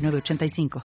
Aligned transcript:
906985. 0.00 0.89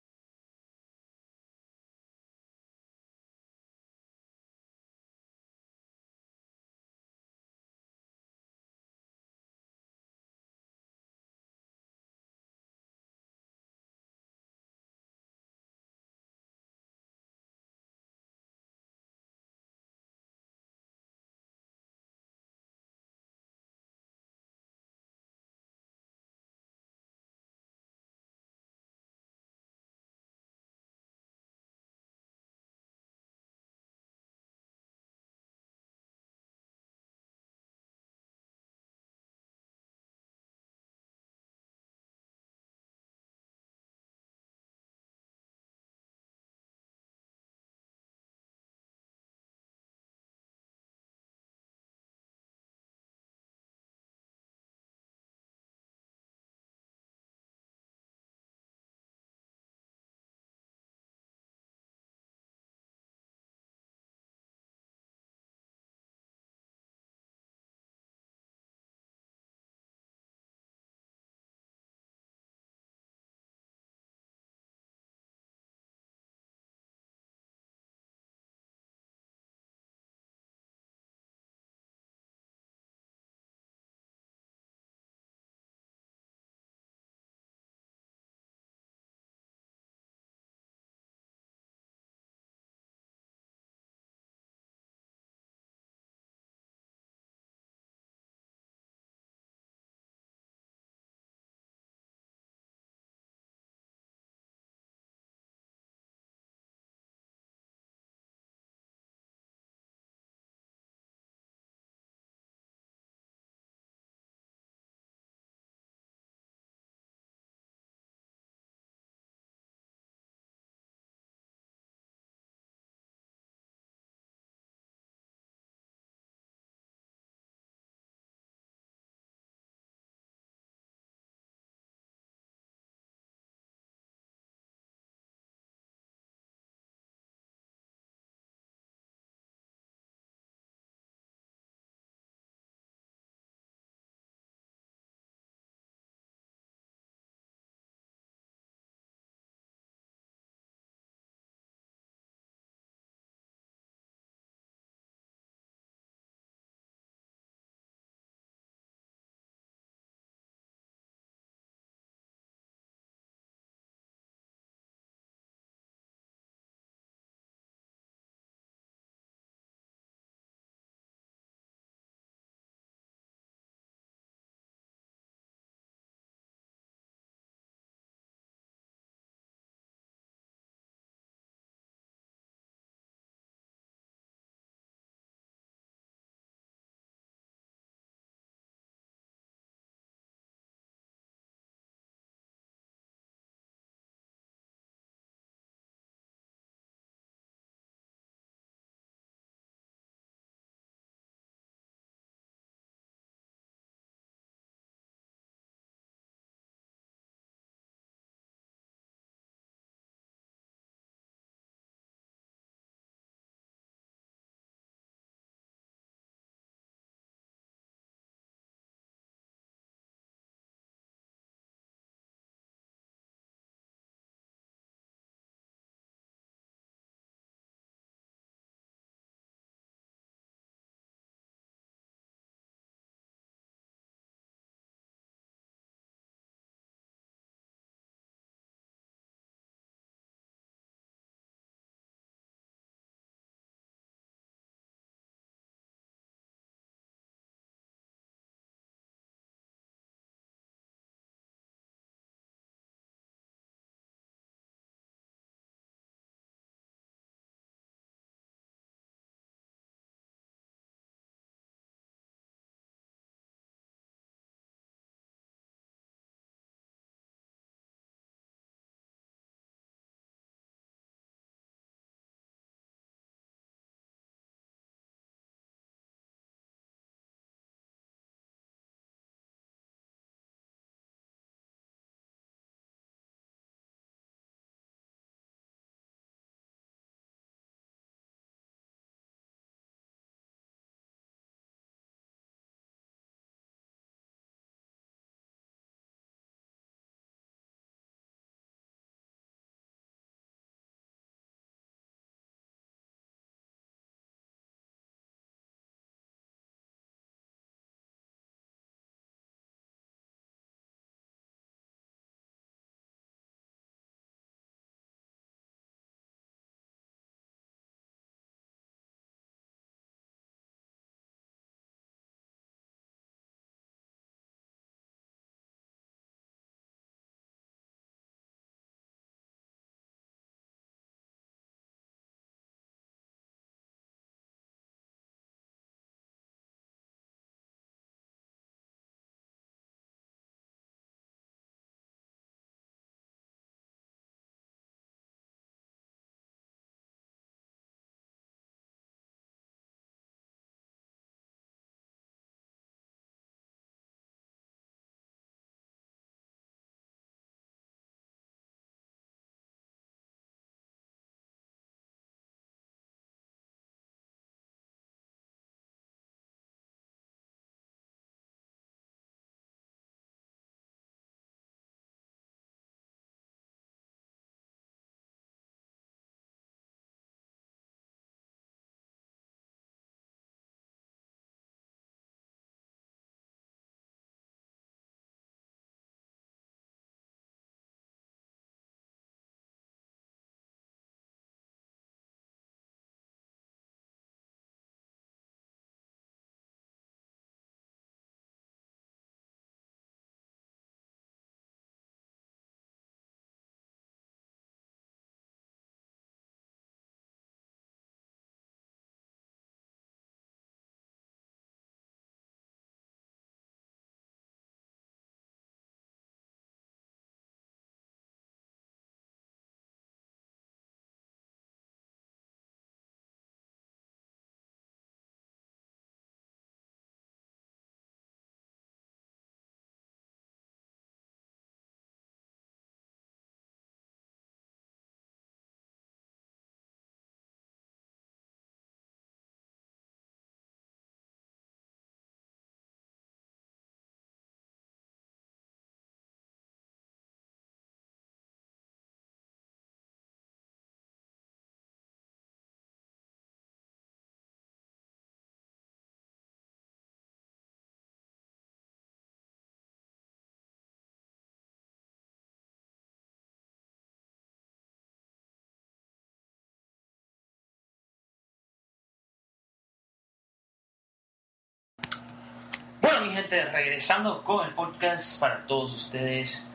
Mi 473.22 473.34
gente, 473.34 473.62
regresando 473.67 474.43
con 474.43 474.67
el 474.67 474.72
podcast 474.72 475.38
para 475.38 475.67
todos 475.67 475.93
ustedes 475.93 476.67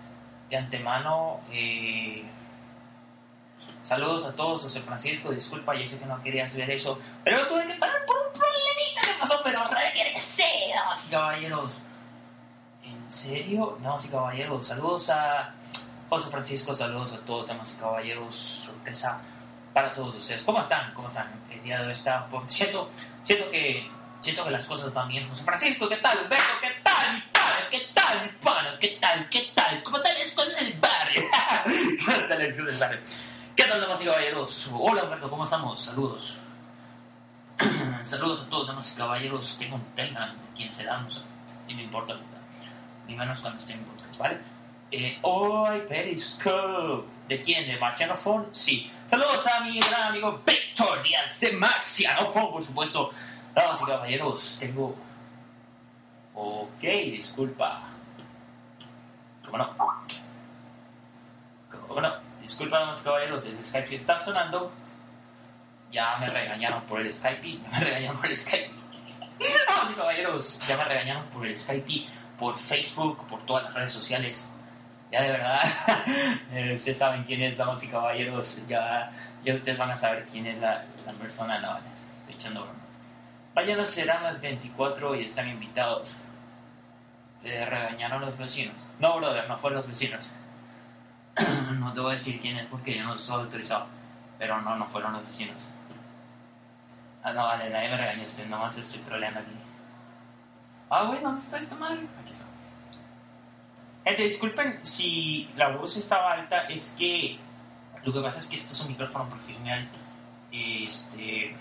de 0.47 0.57
antemano. 0.57 1.39
Eh, 1.51 2.23
saludos 3.81 4.25
a 4.25 4.35
todos, 4.35 4.61
José 4.61 4.81
Francisco. 4.81 5.31
Disculpa, 5.31 5.73
yo 5.73 5.89
sé 5.89 5.97
que 5.97 6.05
no 6.05 6.21
querías 6.21 6.55
ver 6.55 6.69
eso, 6.69 6.99
pero 7.23 7.47
tuve 7.47 7.65
que 7.65 7.73
parar 7.75 8.05
por 8.05 8.15
un 8.17 8.31
problemita 8.31 9.01
que 9.01 9.19
pasó, 9.19 9.41
pero 9.43 9.63
regresé, 9.69 10.43
damas 10.75 11.07
y 11.07 11.11
caballeros. 11.11 11.83
¿En 12.83 13.11
serio? 13.11 13.79
Damas 13.81 14.05
y 14.05 14.11
caballeros, 14.11 14.67
saludos 14.67 15.09
a 15.09 15.51
José 16.09 16.29
Francisco, 16.29 16.75
saludos 16.75 17.13
a 17.13 17.19
todos, 17.21 17.47
damas 17.47 17.73
y 17.73 17.79
caballeros. 17.79 18.35
Sorpresa 18.35 19.19
para 19.73 19.91
todos 19.91 20.15
ustedes. 20.15 20.43
¿Cómo 20.43 20.59
están? 20.59 20.93
¿Cómo 20.93 21.07
están? 21.07 21.27
El 21.49 21.63
día 21.63 21.79
de 21.79 21.87
hoy 21.87 21.91
está. 21.93 22.27
Por... 22.27 22.43
Siento, 22.51 22.87
siento 23.23 23.49
que 23.49 23.89
siento 24.21 24.43
que 24.43 24.51
las 24.51 24.65
cosas 24.65 24.93
van 24.93 25.07
bien. 25.07 25.27
José 25.27 25.43
Francisco, 25.43 25.87
¿qué 25.89 25.97
tal? 25.97 26.17
Humberto, 26.23 26.45
¿qué 26.61 26.71
tal? 26.83 27.15
Mi 27.15 27.21
¿qué 27.71 27.87
tal? 27.93 28.25
Mi 28.25 28.79
¿qué 28.79 28.97
tal? 28.99 29.29
¿Qué 29.29 29.51
tal? 29.53 29.83
¿Cómo 29.83 29.97
están 29.97 30.13
las 30.13 30.31
cosas 30.31 30.55
del 30.59 30.73
barrio? 30.79 31.23
¿Cómo 32.05 32.17
están 32.17 32.39
las 32.39 32.55
cosas 32.55 32.65
del 32.65 32.77
barrio? 32.77 32.99
¿Qué 33.55 33.63
tal, 33.63 33.81
damas 33.81 34.01
y 34.01 34.05
caballeros? 34.05 34.71
Hola, 34.73 35.03
Humberto, 35.03 35.29
¿cómo 35.29 35.43
estamos? 35.43 35.81
Saludos. 35.81 36.41
Saludos 38.01 38.45
a 38.45 38.49
todos, 38.49 38.67
damas 38.67 38.93
y 38.93 38.97
caballeros. 38.97 39.57
Tengo 39.57 39.75
un 39.75 39.95
tema 39.95 40.27
de 40.27 40.55
quién 40.55 40.69
será, 40.69 40.97
no 40.99 41.09
sé. 41.09 41.21
Y 41.67 41.73
no 41.73 41.81
importa, 41.81 42.15
ni 43.07 43.15
menos 43.15 43.39
cuando 43.39 43.59
esté 43.59 43.73
en 43.73 43.83
podcast, 43.83 44.17
¿vale? 44.17 44.39
Eh, 44.91 45.17
hoy, 45.21 45.81
Periscope. 45.87 47.07
¿De 47.27 47.41
quién? 47.41 47.67
¿De 47.67 47.77
Marciano 47.77 48.15
Phone? 48.15 48.49
Sí. 48.51 48.91
Saludos 49.07 49.45
a 49.47 49.61
mi 49.61 49.79
gran 49.79 50.09
amigo 50.09 50.41
Víctor 50.45 51.01
Díaz 51.03 51.39
de 51.39 51.53
Marciano 51.53 52.31
Phone, 52.31 52.51
por 52.51 52.63
supuesto. 52.63 53.11
Damas 53.55 53.81
y 53.81 53.85
caballeros, 53.85 54.57
tengo... 54.59 54.95
Ok, 56.33 56.81
disculpa. 56.81 57.83
¿Cómo 59.45 59.57
no? 59.57 59.77
¿Cómo 61.87 62.01
no? 62.01 62.13
Disculpa, 62.41 62.79
damas 62.79 62.99
y 62.99 63.03
caballeros, 63.05 63.45
el 63.45 63.63
Skype 63.63 63.95
está 63.95 64.17
sonando. 64.17 64.73
Ya 65.89 66.17
me 66.17 66.27
regañaron 66.27 66.81
por 66.81 66.99
el 66.99 67.13
Skype. 67.13 67.59
Ya 67.61 67.69
me 67.69 67.79
regañaron 67.79 68.17
por 68.17 68.29
el 68.29 68.35
Skype. 68.35 68.71
Damas 69.39 69.91
y 69.91 69.95
caballeros, 69.95 70.67
ya 70.67 70.77
me 70.77 70.83
regañaron 70.83 71.25
por 71.27 71.47
el 71.47 71.57
Skype, 71.57 72.07
por 72.37 72.57
Facebook, 72.57 73.25
por 73.27 73.45
todas 73.45 73.63
las 73.63 73.73
redes 73.73 73.93
sociales. 73.93 74.49
Ya 75.11 75.21
de 75.21 75.31
verdad, 75.31 75.61
eh, 76.51 76.73
ustedes 76.75 76.97
saben 76.97 77.23
quién 77.23 77.41
es, 77.41 77.57
damas 77.57 77.81
y 77.81 77.87
caballeros. 77.87 78.67
Ya, 78.67 79.11
ya 79.45 79.53
ustedes 79.53 79.77
van 79.77 79.91
a 79.91 79.95
saber 79.95 80.25
quién 80.25 80.45
es 80.45 80.57
la, 80.57 80.83
la 81.05 81.13
persona. 81.13 81.59
No, 81.61 81.77
estoy 81.77 82.35
echando 82.35 82.63
broma. 82.63 82.84
Mañana 83.55 83.85
serán 83.85 84.23
las 84.23 84.41
24 84.41 85.15
y 85.15 85.23
están 85.23 85.47
invitados. 85.49 86.17
Te 87.41 87.65
regañaron 87.65 88.21
los 88.21 88.37
vecinos. 88.37 88.87
No, 88.99 89.17
brother, 89.17 89.47
no 89.47 89.57
fueron 89.57 89.77
los 89.77 89.87
vecinos. 89.87 90.29
no 91.79 91.93
te 91.93 91.99
voy 92.01 92.11
a 92.11 92.13
decir 92.13 92.41
quién 92.41 92.57
es 92.57 92.67
porque 92.67 92.97
yo 92.97 93.03
no 93.03 93.15
estoy 93.15 93.43
autorizado. 93.43 93.87
Pero 94.37 94.59
no, 94.61 94.75
no 94.75 94.85
fueron 94.87 95.13
los 95.13 95.25
vecinos. 95.25 95.69
Ah, 97.23 97.31
no, 97.31 97.43
vale, 97.43 97.69
nadie 97.69 97.89
me 97.89 97.97
regañaste, 97.97 98.45
nomás 98.45 98.77
estoy 98.77 98.99
troleando 98.99 99.39
aquí. 99.39 99.55
Ah, 100.89 101.05
güey, 101.05 101.21
¿dónde 101.21 101.39
está 101.39 101.57
esta 101.57 101.75
madre? 101.75 102.01
Aquí 102.21 102.31
está. 102.31 102.45
Gente, 104.03 104.23
disculpen 104.23 104.79
si 104.85 105.49
la 105.55 105.69
voz 105.69 105.97
estaba 105.97 106.33
alta, 106.33 106.67
es 106.67 106.95
que 106.99 107.39
lo 108.03 108.13
que 108.13 108.21
pasa 108.21 108.37
es 108.37 108.47
que 108.47 108.57
esto 108.57 108.73
es 108.73 108.81
un 108.81 108.89
micrófono 108.89 109.29
profesional. 109.29 109.87
Este. 110.51 111.55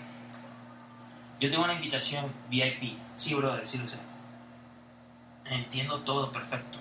Yo 1.39 1.51
tengo 1.51 1.63
una 1.63 1.73
invitación 1.73 2.31
VIP. 2.49 2.97
Sí, 3.15 3.33
brother, 3.33 3.67
sí 3.67 3.77
lo 3.77 3.87
sé. 3.87 3.99
Entiendo 5.45 5.99
todo 6.01 6.31
perfecto. 6.31 6.79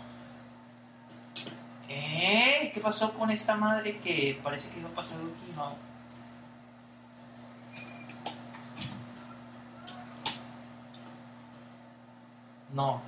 ¿Eh? 1.89 2.71
¿Qué 2.73 2.81
pasó 2.81 3.13
con 3.13 3.31
esta 3.31 3.57
madre 3.57 3.97
que 3.97 4.41
parece 4.43 4.71
que 4.71 4.81
a 4.81 4.89
pasar 4.89 5.19
algo 5.19 5.33
aquí? 5.33 5.53
No. 5.55 5.77
No. 12.73 13.03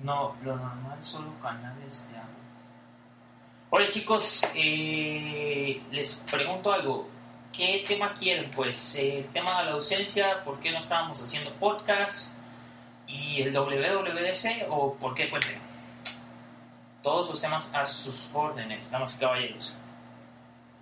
No, 0.00 0.36
lo 0.44 0.56
normal 0.56 0.98
solo 1.02 1.32
canales 1.42 2.08
de 2.10 2.16
agua. 2.16 2.28
Hola 3.70 3.90
chicos, 3.90 4.42
eh, 4.54 5.82
les 5.90 6.24
pregunto 6.30 6.72
algo. 6.72 7.17
¿Qué 7.52 7.82
tema 7.86 8.14
quieren? 8.14 8.50
Pues 8.50 8.94
el 8.96 9.26
tema 9.26 9.58
de 9.58 9.64
la 9.66 9.72
ausencia, 9.72 10.44
¿por 10.44 10.60
qué 10.60 10.70
no 10.70 10.78
estábamos 10.78 11.22
haciendo 11.22 11.52
podcast? 11.54 12.32
¿Y 13.06 13.42
el 13.42 13.56
WWDC 13.56 14.66
o 14.68 14.94
por 14.94 15.14
qué 15.14 15.30
cuenten? 15.30 15.58
Todos 17.02 17.30
los 17.30 17.40
temas 17.40 17.72
a 17.74 17.86
sus 17.86 18.30
órdenes, 18.34 18.90
damas 18.90 19.16
y 19.16 19.20
caballeros. 19.20 19.74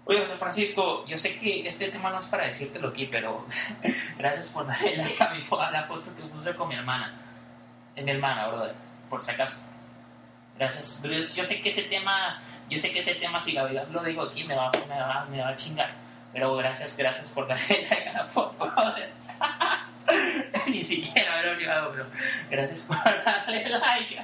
Oye, 0.05 0.21
José 0.21 0.37
Francisco, 0.37 1.05
yo 1.07 1.17
sé 1.17 1.39
que 1.39 1.67
este 1.67 1.89
tema 1.89 2.11
no 2.11 2.19
es 2.19 2.27
para 2.27 2.47
decírtelo 2.47 2.89
aquí, 2.89 3.07
pero 3.07 3.47
gracias 4.19 4.49
por 4.49 4.67
darle 4.67 4.97
like 4.97 5.23
a, 5.23 5.31
mi, 5.31 5.43
a 5.43 5.71
la 5.71 5.85
foto 5.85 6.15
que 6.15 6.23
puse 6.25 6.55
con 6.55 6.69
mi 6.69 6.75
hermana. 6.75 7.15
Es 7.95 8.05
mi 8.05 8.11
hermana, 8.11 8.49
brother, 8.49 8.75
por 9.09 9.21
si 9.21 9.31
acaso. 9.31 9.63
Gracias. 10.57 11.03
Yo, 11.35 11.45
sé 11.45 11.61
que 11.61 11.69
ese 11.71 11.85
tema, 11.85 12.41
yo 12.69 12.79
sé 12.79 12.93
que 12.93 12.99
ese 13.01 13.15
tema, 13.15 13.41
si 13.41 13.53
lo 13.53 14.05
digo 14.05 14.23
aquí, 14.23 14.45
me 14.45 14.55
va, 14.55 14.71
me, 14.89 15.01
va, 15.01 15.25
me 15.31 15.41
va 15.41 15.49
a 15.49 15.57
chingar. 15.57 16.06
Pero 16.33 16.57
gracias, 16.57 16.97
gracias 16.97 17.29
por 17.29 17.49
darle 17.49 17.87
like 17.89 18.09
a 18.09 18.13
la 18.13 18.27
foto. 18.27 18.73
Ni 20.69 20.85
siquiera 20.85 21.37
me 21.37 21.43
lo 21.43 21.49
he 21.49 21.55
olvidado, 21.55 21.93
pero 21.93 22.07
gracias 22.51 22.81
por 22.81 22.97
darle 23.25 23.69
like. 23.69 24.23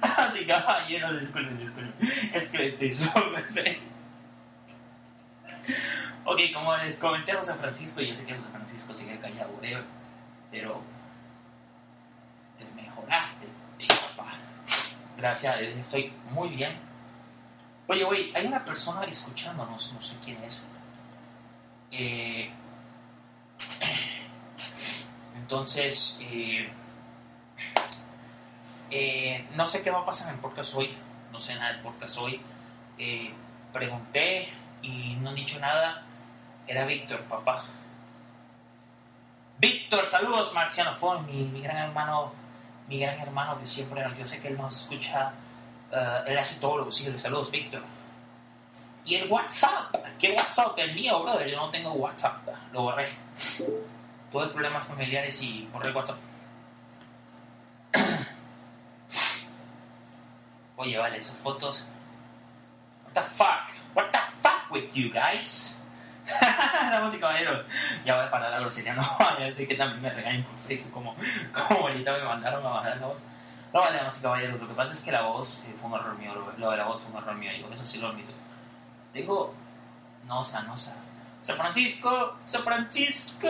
Así 0.00 0.46
caballero, 0.46 1.18
disculpen, 1.18 1.58
disculpen. 1.58 1.94
Es 2.32 2.48
que 2.48 2.66
estoy 2.66 2.92
súper 2.92 3.78
Ok, 6.26 6.40
como 6.54 6.76
les 6.78 6.98
comenté 6.98 7.32
a 7.32 7.36
José 7.36 7.54
Francisco, 7.54 8.00
yo 8.00 8.14
sé 8.14 8.24
que 8.26 8.34
José 8.34 8.48
Francisco 8.50 8.94
sigue 8.94 9.18
callado, 9.18 9.52
pero 10.50 10.82
te 12.58 12.64
mejoraste. 12.74 13.46
Gracias 15.16 15.54
a 15.54 15.58
Dios, 15.58 15.76
estoy 15.76 16.12
muy 16.30 16.48
bien. 16.48 16.93
Oye, 17.86 18.02
güey, 18.04 18.34
hay 18.34 18.46
una 18.46 18.64
persona 18.64 19.04
escuchándonos, 19.04 19.92
no 19.92 20.00
sé 20.00 20.14
quién 20.24 20.42
es. 20.42 20.66
Eh, 21.90 22.50
entonces, 25.36 26.18
eh, 26.22 26.72
eh, 28.90 29.46
no 29.54 29.66
sé 29.66 29.82
qué 29.82 29.90
va 29.90 30.00
a 30.00 30.06
pasar 30.06 30.28
en 30.28 30.34
el 30.34 30.40
podcast 30.40 30.74
hoy. 30.74 30.96
No 31.30 31.38
sé 31.38 31.54
nada 31.56 31.72
del 31.72 31.82
podcast 31.82 32.16
hoy. 32.18 32.40
Pregunté 33.72 34.48
y 34.80 35.16
no 35.20 35.30
han 35.30 35.34
dicho 35.34 35.58
nada. 35.60 36.02
Era 36.66 36.86
Víctor, 36.86 37.20
papá. 37.24 37.64
Víctor, 39.58 40.06
saludos, 40.06 40.54
Marciano 40.54 40.94
fue 40.94 41.20
mi, 41.22 41.44
mi, 41.44 41.60
gran 41.60 41.76
hermano, 41.76 42.32
mi 42.88 42.98
gran 42.98 43.20
hermano 43.20 43.58
que 43.58 43.66
siempre, 43.66 44.02
yo 44.18 44.26
sé 44.26 44.40
que 44.40 44.48
él 44.48 44.56
nos 44.56 44.82
escucha, 44.82 45.32
uh, 45.92 46.26
él 46.26 46.38
hace 46.38 46.60
todo 46.60 46.78
lo 46.78 46.84
posible. 46.84 47.18
Saludos, 47.18 47.50
Víctor. 47.50 47.82
Y 49.04 49.16
el 49.16 49.30
WhatsApp, 49.30 49.94
¿qué 50.18 50.30
WhatsApp? 50.32 50.78
El 50.78 50.94
mío, 50.94 51.22
brother, 51.22 51.46
yo 51.48 51.56
no 51.56 51.70
tengo 51.70 51.92
WhatsApp, 51.92 52.48
lo 52.72 52.82
borré. 52.82 53.12
Tuve 54.32 54.48
problemas 54.48 54.86
familiares 54.86 55.42
y 55.42 55.68
borré 55.70 55.92
WhatsApp. 55.92 56.16
Oye, 60.76 60.96
vale, 60.96 61.18
esas 61.18 61.36
fotos. 61.36 61.84
What 63.04 63.12
the 63.12 63.20
fuck? 63.20 63.68
What 63.94 64.10
the 64.10 64.20
fuck 64.42 64.70
with 64.70 64.90
you 64.94 65.12
guys? 65.12 65.82
Damas 66.90 67.14
y 67.14 67.18
caballeros, 67.18 67.64
ya 68.04 68.16
voy 68.16 68.24
a 68.24 68.30
parar 68.30 68.50
la 68.50 68.60
grosería, 68.60 68.94
no 68.96 69.02
vaya 69.18 69.42
a 69.42 69.44
decir 69.44 69.68
que 69.68 69.74
también 69.74 70.00
me 70.00 70.10
regañen 70.10 70.42
por 70.44 70.56
Facebook 70.66 70.92
como, 70.92 71.14
como 71.52 71.88
ahorita 71.88 72.12
me 72.12 72.24
mandaron 72.24 72.64
a 72.64 72.70
bajar 72.70 72.96
la 72.96 73.06
voz. 73.06 73.26
No 73.74 73.80
vale, 73.80 73.96
damas 73.98 74.16
y 74.20 74.22
caballeros, 74.22 74.60
lo 74.60 74.68
que 74.68 74.74
pasa 74.74 74.92
es 74.92 75.00
que 75.00 75.10
la 75.10 75.22
voz 75.22 75.60
eh, 75.66 75.74
fue 75.74 75.90
un 75.90 75.96
error 75.96 76.16
mío, 76.16 76.32
lo, 76.58 76.70
de 76.70 76.76
la 76.76 76.84
voz 76.84 77.00
fue 77.00 77.10
un 77.10 77.18
error 77.18 77.34
mío, 77.34 77.50
y 77.52 77.74
eso 77.74 77.84
sí 77.84 77.98
lo 77.98 78.06
admito. 78.06 78.32
Tengo 79.12 79.52
nosa, 80.26 80.62
nosa. 80.62 80.96
San 81.42 81.56
Francisco, 81.56 82.36
San 82.46 82.62
Francisco, 82.62 83.48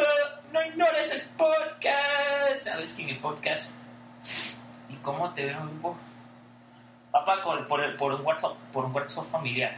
no 0.51 0.65
ignores 0.65 1.13
el 1.13 1.29
podcast. 1.37 2.57
¿Sabes 2.57 2.95
que 2.95 3.03
en 3.03 3.11
el 3.11 3.19
podcast? 3.19 3.71
¿Y 4.89 4.95
cómo 5.03 5.29
te 5.35 5.45
veo, 5.45 5.61
grupo? 5.61 5.95
Papá, 7.11 7.43
por, 7.45 7.69
por, 7.69 7.97
por, 7.99 8.15
un 8.15 8.25
WhatsApp, 8.25 8.57
por 8.73 8.87
un 8.87 8.95
WhatsApp 8.95 9.25
familiar. 9.25 9.77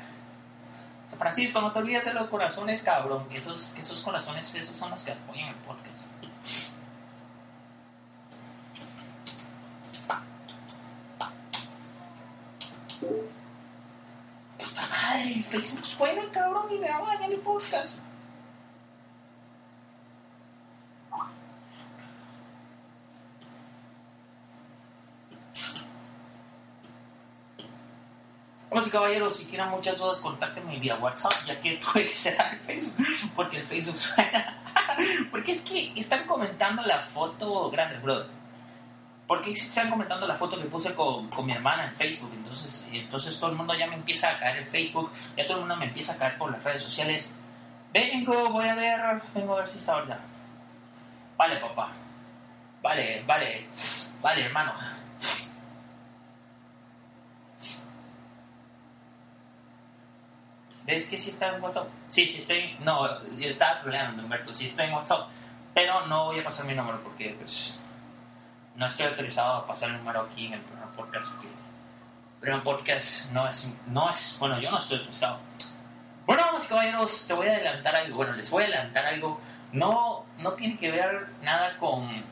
San 1.10 1.18
Francisco, 1.18 1.60
no 1.60 1.72
te 1.72 1.80
olvides 1.80 2.04
de 2.04 2.14
los 2.14 2.28
corazones, 2.28 2.84
cabrón. 2.84 3.28
Que 3.28 3.38
esos, 3.38 3.72
que 3.72 3.82
esos 3.82 4.00
corazones, 4.00 4.54
esos 4.54 4.78
son 4.78 4.92
los 4.92 5.02
que 5.02 5.10
apoyan 5.10 5.48
el 5.48 5.56
podcast. 5.56 6.06
Puta 13.00 14.80
madre, 14.90 15.34
el 15.34 15.44
Facebook 15.44 15.84
suena 15.84 16.22
el 16.22 16.30
cabrón 16.30 16.66
y 16.70 16.78
me 16.78 16.88
va 16.88 16.98
a 16.98 17.14
dañar 17.14 17.30
el 17.30 17.40
podcast. 17.40 17.98
Vamos 28.70 28.88
y 28.88 28.90
caballeros, 28.90 29.36
si 29.36 29.46
quieren 29.46 29.68
muchas 29.68 29.96
dudas, 29.96 30.20
contáctenme 30.20 30.78
vía 30.78 30.96
WhatsApp, 30.96 31.32
ya 31.46 31.58
que 31.60 31.76
tuve 31.92 32.06
que 32.06 32.14
cerrar 32.14 32.54
el 32.54 32.60
Facebook, 32.60 33.06
porque 33.34 33.58
el 33.58 33.66
Facebook 33.66 33.96
suena. 33.96 34.62
porque 35.30 35.52
es 35.52 35.62
que 35.62 35.92
están 35.96 36.26
comentando 36.26 36.82
la 36.82 37.00
foto. 37.00 37.70
Gracias, 37.70 38.02
brother 38.02 38.35
porque 39.26 39.50
están 39.50 39.90
comentando 39.90 40.26
la 40.26 40.36
foto 40.36 40.56
que 40.56 40.66
puse 40.66 40.94
con, 40.94 41.28
con, 41.28 41.46
mi 41.46 41.52
hermana 41.52 41.88
en 41.88 41.94
Facebook, 41.94 42.30
entonces, 42.32 42.88
entonces 42.92 43.38
todo 43.40 43.50
el 43.50 43.56
mundo 43.56 43.74
ya 43.74 43.88
me 43.88 43.96
empieza 43.96 44.30
a 44.30 44.38
caer 44.38 44.58
en 44.58 44.66
Facebook, 44.66 45.10
ya 45.36 45.44
todo 45.46 45.54
el 45.54 45.60
mundo 45.60 45.76
me 45.76 45.86
empieza 45.86 46.12
a 46.12 46.18
caer 46.18 46.38
por 46.38 46.52
las 46.52 46.62
redes 46.62 46.82
sociales. 46.82 47.32
Vengo, 47.92 48.50
voy 48.50 48.68
a 48.68 48.74
ver, 48.74 49.00
vengo 49.34 49.54
a 49.54 49.58
ver 49.58 49.68
si 49.68 49.78
está 49.78 49.96
verdad. 49.96 50.20
Vale, 51.36 51.56
papá. 51.56 51.90
Vale, 52.82 53.24
vale, 53.26 53.66
vale, 54.22 54.44
hermano. 54.44 54.74
¿Ves 60.86 61.08
que 61.08 61.18
sí 61.18 61.30
está 61.30 61.48
en 61.48 61.62
WhatsApp? 61.62 61.88
Sí, 62.08 62.26
sí 62.26 62.38
estoy. 62.38 62.76
No, 62.80 63.20
yo 63.36 63.48
estaba 63.48 63.80
problemando, 63.80 64.22
Humberto. 64.22 64.54
Sí 64.54 64.66
estoy 64.66 64.86
en 64.86 64.94
WhatsApp. 64.94 65.28
Pero 65.74 66.06
no 66.06 66.26
voy 66.26 66.38
a 66.38 66.44
pasar 66.44 66.64
mi 66.66 66.74
número 66.74 67.02
porque, 67.02 67.36
pues. 67.38 67.80
No 68.76 68.84
estoy 68.84 69.06
autorizado 69.06 69.54
a 69.54 69.66
pasar 69.66 69.88
el 69.90 69.96
número 69.96 70.20
aquí 70.20 70.46
en 70.46 70.52
el 70.54 70.60
programa 70.60 70.92
podcast. 70.92 71.32
El 71.42 72.40
programa 72.40 72.62
podcast 72.62 73.30
no 73.32 73.48
es, 73.48 73.74
no 73.86 74.10
es. 74.10 74.36
Bueno, 74.38 74.60
yo 74.60 74.70
no 74.70 74.78
estoy 74.78 74.98
autorizado. 74.98 75.40
Bueno, 76.26 76.42
vamos, 76.44 76.66
caballeros, 76.66 77.26
te 77.26 77.32
voy 77.32 77.48
a 77.48 77.52
adelantar 77.52 77.96
algo. 77.96 78.16
Bueno, 78.16 78.34
les 78.34 78.50
voy 78.50 78.64
a 78.64 78.66
adelantar 78.66 79.06
algo. 79.06 79.40
No, 79.72 80.26
no 80.40 80.52
tiene 80.52 80.76
que 80.76 80.90
ver 80.90 81.28
nada 81.42 81.78
con, 81.78 82.22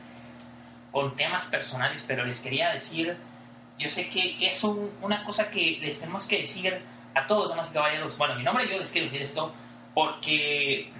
con 0.92 1.16
temas 1.16 1.46
personales, 1.46 2.04
pero 2.06 2.26
les 2.26 2.40
quería 2.40 2.74
decir. 2.74 3.16
Yo 3.78 3.88
sé 3.88 4.10
que 4.10 4.36
es 4.46 4.62
un, 4.62 4.92
una 5.00 5.24
cosa 5.24 5.50
que 5.50 5.78
les 5.80 5.98
tenemos 5.98 6.28
que 6.28 6.42
decir 6.42 6.80
a 7.14 7.26
todos, 7.26 7.48
damas 7.48 7.70
y 7.70 7.72
caballeros. 7.72 8.18
Bueno, 8.18 8.34
mi 8.34 8.42
nombre 8.42 8.68
yo 8.68 8.78
les 8.78 8.92
quiero 8.92 9.06
decir 9.06 9.22
esto 9.22 9.54
porque. 9.94 10.92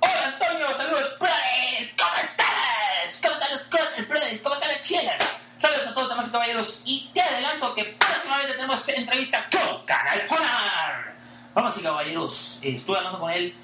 ¡Hola 0.00 0.26
Antonio! 0.26 0.74
¡Saludos, 0.74 1.16
brother! 1.20 1.92
¿Cómo 1.96 2.16
estás? 2.20 2.71
¿Cómo 3.02 3.34
están 3.34 3.50
los 3.50 4.08
brother? 4.08 4.42
¿Cómo 4.42 4.54
están 4.54 4.70
las 4.70 4.80
chielas? 4.80 5.20
Saludos 5.58 5.88
a 5.88 5.94
todos, 5.94 6.08
damas 6.08 6.28
y 6.28 6.30
caballeros. 6.30 6.82
Y 6.84 7.10
te 7.12 7.20
adelanto 7.20 7.74
que 7.74 7.84
próximamente 7.84 8.52
tenemos 8.52 8.88
entrevista 8.88 9.48
con 9.50 9.84
Canal 9.84 10.24
Honar. 10.30 11.14
Vamos 11.52 11.78
y 11.78 11.82
caballeros, 11.82 12.60
estuve 12.62 12.98
hablando 12.98 13.18
con 13.18 13.32
él 13.32 13.56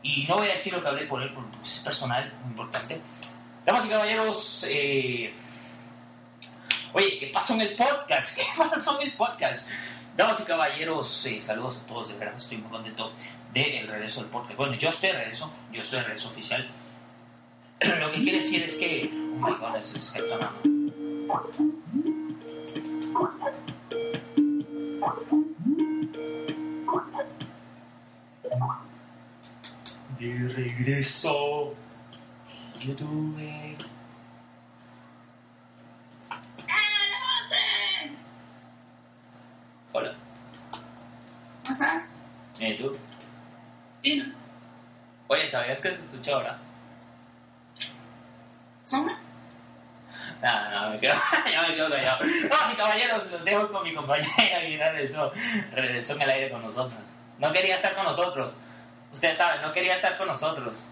y 0.00 0.26
no 0.28 0.36
voy 0.36 0.48
a 0.48 0.52
decir 0.52 0.72
lo 0.72 0.80
que 0.80 0.88
hablé 0.88 1.06
por 1.06 1.20
él, 1.22 1.34
porque 1.34 1.56
es 1.64 1.80
personal, 1.80 2.32
muy 2.42 2.50
importante. 2.50 3.00
Damas 3.66 3.84
y 3.84 3.88
caballeros, 3.88 4.64
eh... 4.68 5.34
oye, 6.92 7.18
¿qué 7.18 7.26
pasó 7.34 7.54
en 7.54 7.62
el 7.62 7.74
podcast? 7.74 8.36
¿Qué 8.38 8.44
pasó 8.56 9.00
en 9.00 9.08
el 9.08 9.16
podcast? 9.16 9.68
Damas 10.16 10.38
y 10.38 10.44
caballeros, 10.44 11.26
eh, 11.26 11.40
saludos 11.40 11.80
a 11.82 11.86
todos, 11.88 12.10
de 12.10 12.14
verdad 12.14 12.36
estoy 12.36 12.58
muy 12.58 12.70
contento 12.70 13.12
del 13.52 13.88
regreso 13.88 14.20
del 14.20 14.30
podcast. 14.30 14.56
Bueno, 14.56 14.74
yo 14.74 14.90
estoy 14.90 15.10
de 15.10 15.16
regreso, 15.16 15.52
yo 15.72 15.82
estoy 15.82 15.98
de 15.98 16.04
regreso 16.04 16.28
oficial. 16.28 16.70
Lo 18.00 18.10
que 18.12 18.22
quiere 18.22 18.38
decir 18.38 18.62
es 18.62 18.76
que... 18.76 19.10
Oh 19.12 19.46
my 19.46 19.56
god, 19.58 19.76
es 19.76 19.94
Skype 19.98 20.28
sonando. 20.28 20.60
De 30.18 30.48
regreso, 30.48 31.74
YouTube. 32.80 33.76
Hola. 39.92 40.14
¿Cómo 41.62 41.72
estás? 41.72 42.04
¿Y 42.60 42.76
tú? 42.76 42.92
Bien. 44.02 44.34
Oye, 45.28 45.46
¿sabías 45.46 45.80
que 45.80 45.92
se 45.92 46.00
escucha 46.00 46.32
ahora? 46.32 46.58
¿Soma? 48.84 49.18
Nada, 50.40 50.70
nada, 50.70 50.90
me 50.90 51.00
quedo, 51.00 51.14
ya 51.50 51.62
me 51.68 51.74
quedo 51.74 51.90
callado. 51.90 52.24
No, 52.24 52.68
mi 52.68 52.76
caballeros, 52.76 53.30
los 53.30 53.44
dejo 53.44 53.70
con 53.70 53.82
mi 53.82 53.94
compañera 53.94 54.64
y 54.64 54.76
regresó, 54.76 55.32
regresó 55.72 56.14
en 56.14 56.22
el 56.22 56.30
aire 56.30 56.50
con 56.50 56.62
nosotros. 56.62 57.00
No 57.38 57.52
quería 57.52 57.76
estar 57.76 57.94
con 57.94 58.04
nosotros. 58.04 58.52
Ustedes 59.12 59.38
saben, 59.38 59.62
no 59.62 59.72
quería 59.72 59.94
estar 59.94 60.16
con 60.16 60.26
nosotros. 60.28 60.88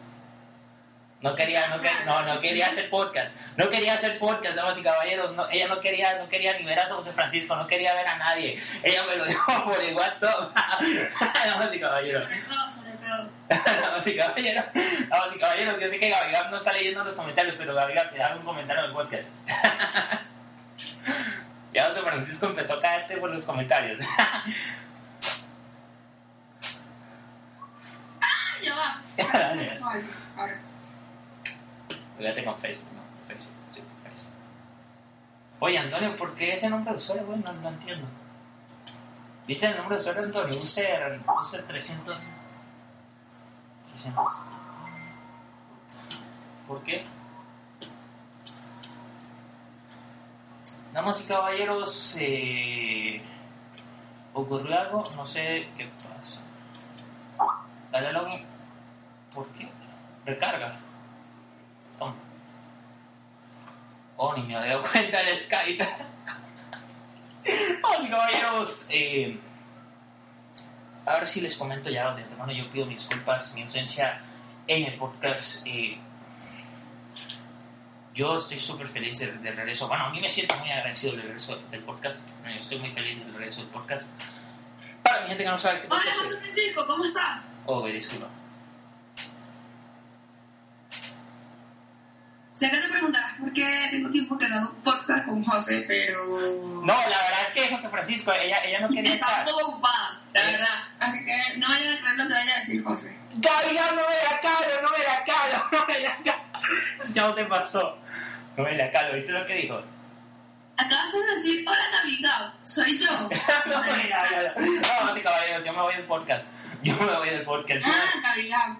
No 1.20 1.36
quería, 1.36 1.68
no, 1.68 1.76
quería, 1.80 2.04
no, 2.04 2.22
no 2.22 2.40
quería 2.40 2.66
hacer 2.66 2.90
podcast. 2.90 3.34
No 3.56 3.70
quería 3.70 3.94
hacer 3.94 4.18
podcast, 4.18 4.56
damas 4.56 4.76
y 4.76 4.82
caballeros. 4.82 5.32
No, 5.36 5.48
ella 5.50 5.68
no 5.68 5.78
quería, 5.78 6.18
no 6.18 6.28
quería 6.28 6.58
ni 6.58 6.64
ver 6.64 6.80
a 6.80 6.86
José 6.88 7.12
Francisco, 7.12 7.54
no 7.54 7.66
quería 7.68 7.94
ver 7.94 8.08
a 8.08 8.18
nadie. 8.18 8.60
Ella 8.82 9.04
me 9.04 9.16
lo 9.16 9.24
dijo 9.26 9.64
por 9.64 9.80
el 9.80 9.94
WhatsApp. 9.94 10.52
damas 11.46 11.72
y 11.72 11.80
caballeros. 11.80 12.24
Sobre 12.24 12.40
todo, 12.40 12.70
sobre 12.72 12.91
todo. 13.16 13.30
damas 13.48 14.06
y 14.10 14.16
caballeros. 14.16 14.64
Damas 15.08 15.34
y 15.34 15.38
caballeros, 15.38 15.80
yo 15.80 15.88
sé 15.88 15.98
que 15.98 16.10
Gabriel 16.10 16.44
no 16.50 16.56
está 16.56 16.72
leyendo 16.72 17.02
los 17.04 17.14
comentarios, 17.14 17.54
pero 17.58 17.74
Gabriel, 17.74 18.08
te 18.10 18.18
da 18.18 18.36
un 18.36 18.44
comentario 18.44 18.84
en 18.84 18.90
el 18.90 18.96
podcast. 18.96 19.28
ya 21.74 21.86
José 21.88 22.00
Francisco 22.00 22.46
empezó 22.46 22.74
a 22.74 22.80
caerte 22.80 23.16
por 23.16 23.30
los 23.30 23.42
comentarios. 23.44 23.98
¡Ah, 28.20 28.56
ya 28.62 28.74
va! 28.74 29.02
Dale. 29.32 29.70
Ahora 30.36 30.54
sí. 30.54 30.64
Fíjate 32.18 32.44
con 32.44 32.58
Facebook, 32.60 32.92
¿no? 32.92 33.02
Facebook, 33.26 33.52
sí, 33.70 33.82
Facebook. 34.04 34.32
Oye, 35.60 35.78
Antonio, 35.78 36.16
¿por 36.16 36.34
qué 36.34 36.52
ese 36.52 36.68
nombre 36.70 36.92
de 36.92 36.98
usuario, 36.98 37.26
güey? 37.26 37.38
No, 37.40 37.52
no 37.52 37.68
entiendo. 37.68 38.06
¿Viste 39.46 39.66
el 39.66 39.76
nombre 39.76 39.96
de 39.96 40.02
usuario, 40.02 40.22
Antonio? 40.22 40.56
User, 40.56 41.20
user 41.40 41.62
300. 41.62 42.16
300. 43.92 44.24
¿Por 46.66 46.82
qué? 46.82 47.04
Damas 50.92 51.24
y 51.24 51.28
caballeros, 51.28 52.16
eh, 52.18 53.22
ocurrió 54.34 54.78
algo, 54.78 55.02
no 55.16 55.26
sé 55.26 55.68
qué 55.76 55.90
pasa. 56.02 56.42
Dale 57.90 58.12
login. 58.12 58.44
¿Por 59.34 59.46
qué? 59.48 59.68
Recarga. 60.24 60.76
Toma. 61.98 62.14
Oh, 64.16 64.34
ni 64.36 64.42
me 64.44 64.56
había 64.56 64.76
dado 64.76 64.88
cuenta 64.92 65.22
del 65.22 65.38
Skype. 65.38 65.88
Vamos, 67.82 68.10
caballeros. 68.10 68.86
Eh, 68.90 69.38
a 71.06 71.14
ver 71.14 71.26
si 71.26 71.40
les 71.40 71.56
comento 71.56 71.90
ya 71.90 72.14
de 72.14 72.22
antemano. 72.22 72.52
Yo 72.52 72.68
pido 72.70 72.86
disculpas, 72.86 73.54
mi 73.54 73.62
ausencia 73.62 74.20
en 74.66 74.84
el 74.84 74.98
podcast. 74.98 75.66
Eh, 75.66 75.98
yo 78.14 78.36
estoy 78.38 78.58
súper 78.58 78.86
feliz 78.86 79.18
del, 79.18 79.42
del 79.42 79.56
regreso. 79.56 79.88
Bueno, 79.88 80.06
a 80.06 80.10
mí 80.10 80.20
me 80.20 80.28
siento 80.28 80.54
muy 80.58 80.70
agradecido 80.70 81.12
del 81.12 81.22
regreso 81.22 81.56
del 81.70 81.82
podcast. 81.82 82.28
Eh, 82.46 82.58
Estoy 82.60 82.78
muy 82.78 82.90
feliz 82.92 83.18
del 83.18 83.32
regreso 83.32 83.62
del 83.62 83.70
podcast. 83.70 84.06
Para 85.02 85.22
mi 85.22 85.28
gente 85.28 85.44
que 85.44 85.50
no 85.50 85.58
sabe 85.58 85.76
este 85.76 85.88
Hola, 85.88 86.02
podcast. 86.02 86.18
José 86.22 86.36
Francisco, 86.36 86.86
¿cómo 86.86 87.04
estás? 87.04 87.58
Oh, 87.66 87.86
disculpa. 87.86 88.28
Sé 92.62 92.70
que 92.70 92.76
te 92.78 92.88
preguntarás 92.90 93.38
por 93.40 93.52
qué 93.52 93.88
tengo 93.90 94.08
tiempo 94.10 94.38
que 94.38 94.48
no 94.48 94.56
hago 94.56 94.70
un 94.70 94.82
podcast 94.82 95.26
con 95.26 95.42
José, 95.42 95.84
pero... 95.88 96.24
No, 96.24 96.86
la 96.94 96.94
verdad 97.08 97.42
es 97.44 97.50
que 97.50 97.68
José 97.74 97.88
Francisco, 97.88 98.32
ella, 98.32 98.58
ella 98.64 98.78
no 98.82 98.88
quería 98.88 99.14
Estaba 99.14 99.38
estar. 99.40 99.46
un 99.52 99.58
poco 99.58 99.70
ocupada, 99.72 100.20
la 100.32 100.40
Eh. 100.48 100.52
verdad. 100.52 100.78
Así 101.00 101.24
que 101.24 101.58
no 101.58 101.66
vayan 101.68 101.96
a 101.96 102.00
creer 102.00 102.16
lo 102.18 102.28
que 102.28 102.32
vaya 102.34 102.54
a 102.54 102.58
decir 102.60 102.84
José. 102.84 103.18
Gabriel, 103.34 103.84
no 103.96 104.02
me 104.02 104.30
la 104.30 104.40
calo, 104.40 104.80
no 104.80 104.88
me 104.90 104.98
la 105.02 105.24
calo, 105.24 105.64
no 105.72 105.86
me 105.92 106.00
la 106.02 106.16
calo. 106.24 106.42
Ese 107.02 107.12
chavo 107.12 107.34
se 107.34 107.44
pasó. 107.46 107.98
No 108.56 108.62
me 108.62 108.76
la 108.76 108.90
calo, 108.92 109.14
¿viste 109.14 109.32
lo 109.32 109.44
que 109.44 109.54
dijo? 109.54 109.82
Acabas 110.76 111.12
de 111.12 111.34
decir, 111.34 111.64
hola 111.68 111.84
Navidad, 112.00 112.54
soy 112.62 112.96
yo. 112.96 113.10
no 113.66 113.80
me 113.82 114.08
la 114.08 114.22
calo. 114.28 114.52
No, 114.60 115.10
así 115.10 115.20
caballeros, 115.20 115.64
yo 115.66 115.72
me 115.72 115.80
voy 115.82 115.94
del 115.96 116.04
podcast. 116.04 116.46
Yo 116.84 116.96
me 116.96 117.16
voy 117.16 117.30
del 117.30 117.44
podcast. 117.44 117.86
Ah, 117.86 118.20
Navidad. 118.20 118.76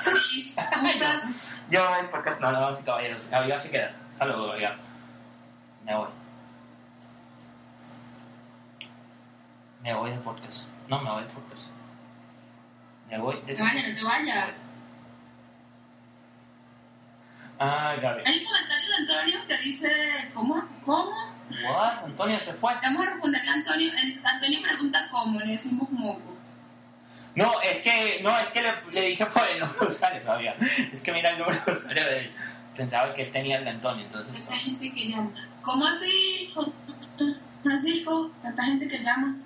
Sí, 0.00 0.52
¿cómo 0.74 0.86
estás? 0.88 1.54
Yo 1.70 1.80
me 1.82 1.88
voy 1.88 1.96
del 1.98 2.10
podcast. 2.10 2.40
No, 2.40 2.50
no, 2.50 2.66
así 2.66 2.82
caballeros. 2.82 3.30
Gabriel 3.30 3.60
se 3.60 3.70
queda. 3.70 3.94
Hasta 4.08 4.24
luego, 4.24 4.46
Gabriel. 4.48 4.72
Me 5.84 5.94
voy. 5.94 6.08
Me 9.82 9.94
voy 9.94 10.10
del 10.10 10.18
podcast. 10.20 10.64
No, 10.88 11.00
me 11.02 11.10
voy 11.10 11.22
del 11.22 11.32
podcast. 11.32 11.68
Me 13.08 13.18
voy 13.18 13.36
de 13.42 13.54
te 13.54 13.62
vayas, 13.62 13.88
no 13.88 13.94
te 13.94 14.04
vayas. 14.04 14.60
Ah, 17.60 17.94
Gabriel. 18.00 18.26
Hay 18.26 18.38
un 18.38 18.44
comentario 18.44 18.88
de 18.88 18.96
Antonio 18.96 19.46
que 19.46 19.58
dice, 19.58 20.30
¿cómo? 20.34 20.64
¿Cómo? 20.84 21.12
What? 21.64 22.04
Antonio 22.04 22.40
se 22.40 22.54
fue. 22.54 22.74
Vamos 22.82 23.06
a 23.06 23.10
responderle 23.10 23.50
a 23.50 23.54
Antonio. 23.54 23.92
Antonio 24.24 24.62
pregunta 24.62 25.08
cómo, 25.12 25.38
le 25.38 25.52
decimos 25.52 25.88
moco. 25.90 26.29
No, 27.36 27.60
es 27.62 27.82
que, 27.82 28.20
no, 28.22 28.36
es 28.38 28.48
que 28.50 28.62
le, 28.62 28.72
le 28.90 29.02
dije 29.02 29.24
por 29.26 29.42
el 29.48 29.60
número 29.60 29.78
de 29.80 29.86
usuario 29.86 30.22
todavía. 30.22 30.56
Es 30.92 31.00
que 31.00 31.12
mira 31.12 31.30
el 31.30 31.38
número 31.38 31.60
de 31.64 31.72
usuario 31.72 32.04
de 32.04 32.18
él. 32.20 32.32
Pensaba 32.76 33.12
que 33.14 33.22
él 33.22 33.32
tenía 33.32 33.58
el 33.58 33.64
de 33.64 33.70
Antonio, 33.70 34.04
entonces. 34.04 34.38
Esta 34.38 34.56
gente 34.56 34.92
que 34.92 35.08
llama. 35.08 35.30
¿Cómo 35.62 35.86
así? 35.86 36.52
Francisco, 37.62 38.30
tanta 38.42 38.64
gente 38.64 38.88
que 38.88 38.98
llama. 39.02 39.36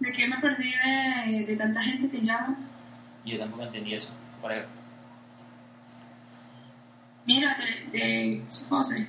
¿De 0.00 0.12
qué 0.12 0.28
me 0.28 0.36
perdí 0.38 0.70
de, 0.70 1.46
de 1.46 1.56
tanta 1.56 1.82
gente 1.82 2.10
que 2.10 2.24
llama? 2.24 2.56
Yo 3.24 3.38
tampoco 3.38 3.64
entendí 3.64 3.94
eso. 3.94 4.12
Por 4.40 4.52
ahí. 4.52 4.62
Mira, 7.26 7.56
de, 7.92 7.98
de 7.98 8.42
José. 8.68 9.08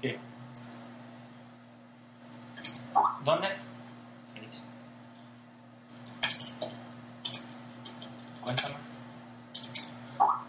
¿Qué? 0.00 0.18
¿Dónde? 3.24 3.48
Félix. 4.34 4.62
Cuéntame. 8.42 8.74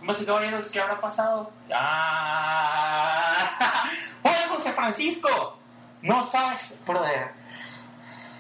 Damas 0.04 0.22
y 0.22 0.26
caballeros, 0.26 0.70
¿qué 0.70 0.82
habrá 0.82 1.00
pasado? 1.00 1.50
¡Ah! 1.74 3.40
¡Oye, 4.24 4.50
José 4.50 4.74
Francisco! 4.74 5.58
No 6.02 6.26
sabes, 6.26 6.78
brother. 6.86 7.32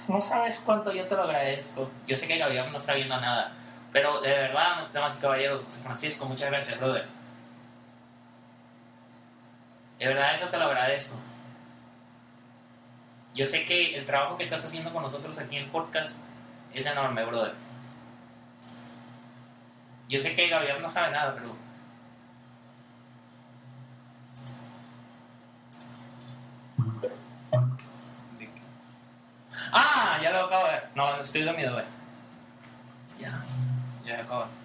No 0.09 0.19
sabes 0.19 0.61
cuánto 0.65 0.91
yo 0.91 1.07
te 1.07 1.15
lo 1.15 1.23
agradezco. 1.23 1.89
Yo 2.05 2.17
sé 2.17 2.27
que 2.27 2.37
Gabriel 2.37 2.69
no 2.69 2.79
está 2.79 2.95
viendo 2.95 3.17
nada. 3.17 3.53
Pero 3.93 4.19
de 4.19 4.27
verdad, 4.27 4.85
damas 4.91 5.17
y 5.17 5.21
caballeros, 5.21 5.63
José 5.63 5.81
Francisco, 5.83 6.25
muchas 6.25 6.49
gracias, 6.49 6.77
brother. 6.77 7.07
De 9.99 10.07
verdad, 10.07 10.33
eso 10.33 10.47
te 10.47 10.57
lo 10.57 10.65
agradezco. 10.65 11.17
Yo 13.33 13.45
sé 13.45 13.63
que 13.63 13.95
el 13.95 14.05
trabajo 14.05 14.35
que 14.35 14.43
estás 14.43 14.65
haciendo 14.65 14.91
con 14.91 15.01
nosotros 15.01 15.39
aquí 15.39 15.55
en 15.55 15.63
el 15.63 15.69
podcast 15.69 16.19
es 16.73 16.85
enorme, 16.85 17.23
brother. 17.23 17.53
Yo 20.09 20.19
sé 20.19 20.35
que 20.35 20.47
Gabriel 20.47 20.81
no 20.81 20.89
sabe 20.89 21.11
nada, 21.11 21.33
pero... 21.33 21.55
Ah, 29.71 30.19
ya 30.21 30.31
lo 30.31 30.45
acabo 30.45 30.65
de 30.65 30.71
ver. 30.71 30.89
No, 30.95 31.19
estoy 31.19 31.41
dormido, 31.43 31.73
güey. 31.73 31.85
Ya, 33.19 33.43
ya 34.05 34.17
lo 34.17 34.23
acabo 34.23 34.39
de 34.41 34.47
ver. 34.47 34.63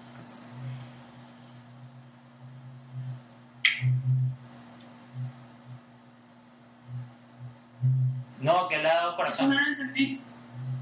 No, 8.41 8.69
que 8.69 8.79
le 8.79 8.89
ha 8.89 8.95
dado 8.95 9.09
Eso 9.09 9.17
corazón. 9.17 9.51
no 9.51 9.61
lo 9.61 9.67
entendí. 9.67 10.23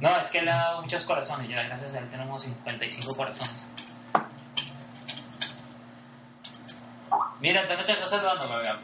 No, 0.01 0.17
es 0.19 0.29
que 0.29 0.43
le 0.43 0.51
ha 0.51 0.57
dado 0.57 0.83
muchos 0.83 1.05
corazones. 1.05 1.49
Ya, 1.49 1.63
gracias 1.63 1.95
a 1.95 2.01
él 2.01 2.11
tenemos 2.11 2.43
55 2.43 3.17
corazones. 3.17 3.69
Mira, 7.41 7.67
te 7.67 7.73
está 7.75 8.09
saludando, 8.09 8.49
Gabriel. 8.49 8.77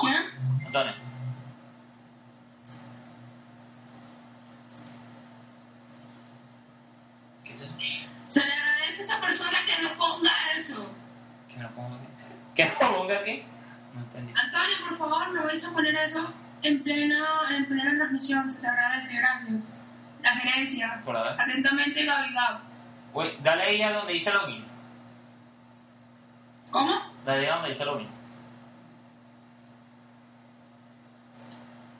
¿Quién? 0.00 0.66
Antonio. 0.66 0.94
¿Qué 7.44 7.54
es 7.54 7.62
eso? 7.62 7.74
Se 8.28 8.44
le 8.44 8.52
agradece 8.52 9.02
a 9.02 9.04
esa 9.04 9.20
persona 9.20 9.58
que 9.66 9.82
no 9.82 9.98
ponga 9.98 10.30
eso. 10.56 10.86
¿Que 11.48 11.56
me 11.56 11.62
lo 11.64 11.70
ponga 11.70 11.96
aquí? 11.96 12.06
¿Que 12.54 12.64
me 12.64 12.70
lo 12.70 12.96
ponga 12.96 13.18
aquí? 13.18 13.42
No 13.94 14.00
entendí. 14.00 14.32
Antonio, 14.34 14.76
por 14.88 14.98
favor, 14.98 15.30
me 15.30 15.44
vais 15.44 15.64
a 15.64 15.72
poner 15.72 15.94
eso 15.96 16.32
en 16.62 16.82
plena, 16.82 17.24
en 17.50 17.66
plena 17.66 17.96
transmisión. 17.96 18.50
Se 18.50 18.62
te 18.62 18.66
agradece, 18.66 19.18
gracias. 19.18 19.74
La 20.22 20.30
gerencia. 20.30 21.02
Por 21.04 21.14
ver. 21.14 21.40
Atentamente, 21.40 22.04
Gaby 22.04 22.32
Gab. 22.32 22.60
Dale 23.42 23.62
ahí 23.62 23.82
a 23.82 23.92
donde 23.92 24.12
dice 24.12 24.32
login. 24.32 24.67
¿Cómo? 26.70 26.92
A 26.92 27.00
donde 27.24 27.68
dice. 27.68 27.84
¿Por 27.84 27.98
qué 27.98 28.06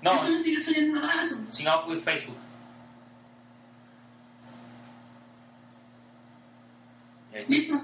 No, 0.03 0.23
me 0.23 0.39
sigue 0.39 0.61
saliendo 0.61 1.01
eso? 1.09 1.37
sigamos 1.51 1.85
con 1.87 2.01
Facebook. 2.01 2.37
¿Listo? 7.49 7.81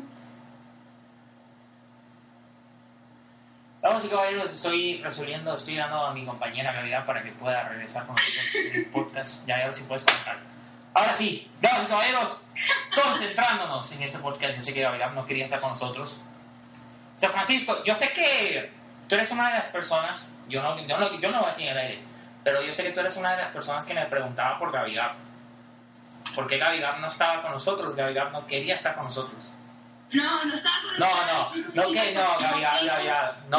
Vamos 3.82 4.04
y 4.04 4.08
caballeros, 4.08 4.50
estoy 4.50 5.02
resolviendo, 5.02 5.54
estoy 5.54 5.76
dando 5.76 6.06
a 6.06 6.14
mi 6.14 6.24
compañera 6.24 6.72
Gabriela 6.72 7.04
para 7.04 7.22
que 7.22 7.32
pueda 7.32 7.68
regresar 7.68 8.06
con 8.06 8.14
nosotros 8.16 8.54
en 8.54 8.74
el 8.76 8.86
podcast. 8.86 9.46
Ya, 9.46 9.58
ya 9.58 9.72
si 9.72 9.84
puedes 9.84 10.04
contar. 10.04 10.38
Ahora 10.94 11.14
sí, 11.14 11.50
damas 11.60 11.84
y 11.84 11.86
caballeros, 11.86 12.40
concentrándonos 12.94 13.92
en 13.92 14.02
este 14.02 14.18
podcast. 14.18 14.56
Yo 14.56 14.62
sé 14.62 14.72
que 14.72 14.80
Gabriela 14.80 15.10
no 15.10 15.26
quería 15.26 15.44
estar 15.44 15.60
con 15.60 15.70
nosotros. 15.70 16.16
San 17.16 17.30
Francisco, 17.30 17.82
yo 17.84 17.94
sé 17.94 18.12
que 18.12 18.72
tú 19.08 19.14
eres 19.14 19.30
una 19.30 19.48
de 19.48 19.54
las 19.54 19.66
personas, 19.68 20.32
yo 20.48 20.62
no, 20.62 20.78
yo 20.86 20.98
no, 20.98 21.18
yo 21.20 21.30
no 21.30 21.38
voy 21.38 21.46
a 21.46 21.50
decir 21.50 21.66
en 21.68 21.72
el 21.72 21.78
aire, 21.78 22.02
pero 22.42 22.62
yo 22.62 22.72
sé 22.72 22.82
que 22.82 22.90
tú 22.90 23.00
eres 23.00 23.16
una 23.16 23.32
de 23.32 23.38
las 23.38 23.50
personas 23.50 23.84
que 23.86 23.94
me 23.94 24.04
preguntaba 24.06 24.58
por 24.58 24.72
Gabriela. 24.72 25.14
¿Por 26.34 26.46
qué 26.48 26.58
Gabriela 26.58 26.96
no 26.98 27.06
estaba 27.06 27.40
con 27.42 27.52
nosotros? 27.52 27.94
Gabriela 27.94 28.30
no 28.30 28.46
quería 28.46 28.74
estar 28.74 28.94
con 28.94 29.04
nosotros. 29.04 29.50
No, 30.12 30.44
no 30.44 30.54
estaba 30.54 30.74
con 30.82 30.98
No, 31.00 31.06
ustedes, 31.06 31.32
no, 31.32 31.52
chicos, 31.54 31.74
no 31.74 31.82
que 31.92 32.12
no, 32.14 32.20
motivos- 32.20 32.40
Gabriel, 32.40 33.16
no, 33.48 33.58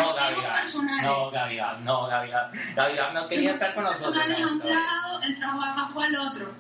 personales. 0.56 1.04
no, 1.04 1.30
Gabriel, 1.32 1.66
no, 1.84 2.08
Gabriel, 2.08 2.40
Gabriel 2.76 3.14
no 3.14 3.28
quería 3.28 3.52
estar 3.52 3.74
con 3.74 3.84
nosotros. 3.84 4.14
personales 4.24 4.40
a 4.40 4.46
no, 4.46 4.52
un 4.64 4.70
lado, 4.74 5.22
el 5.24 5.40
trabajo 5.40 6.00
al 6.02 6.16
otro. 6.18 6.54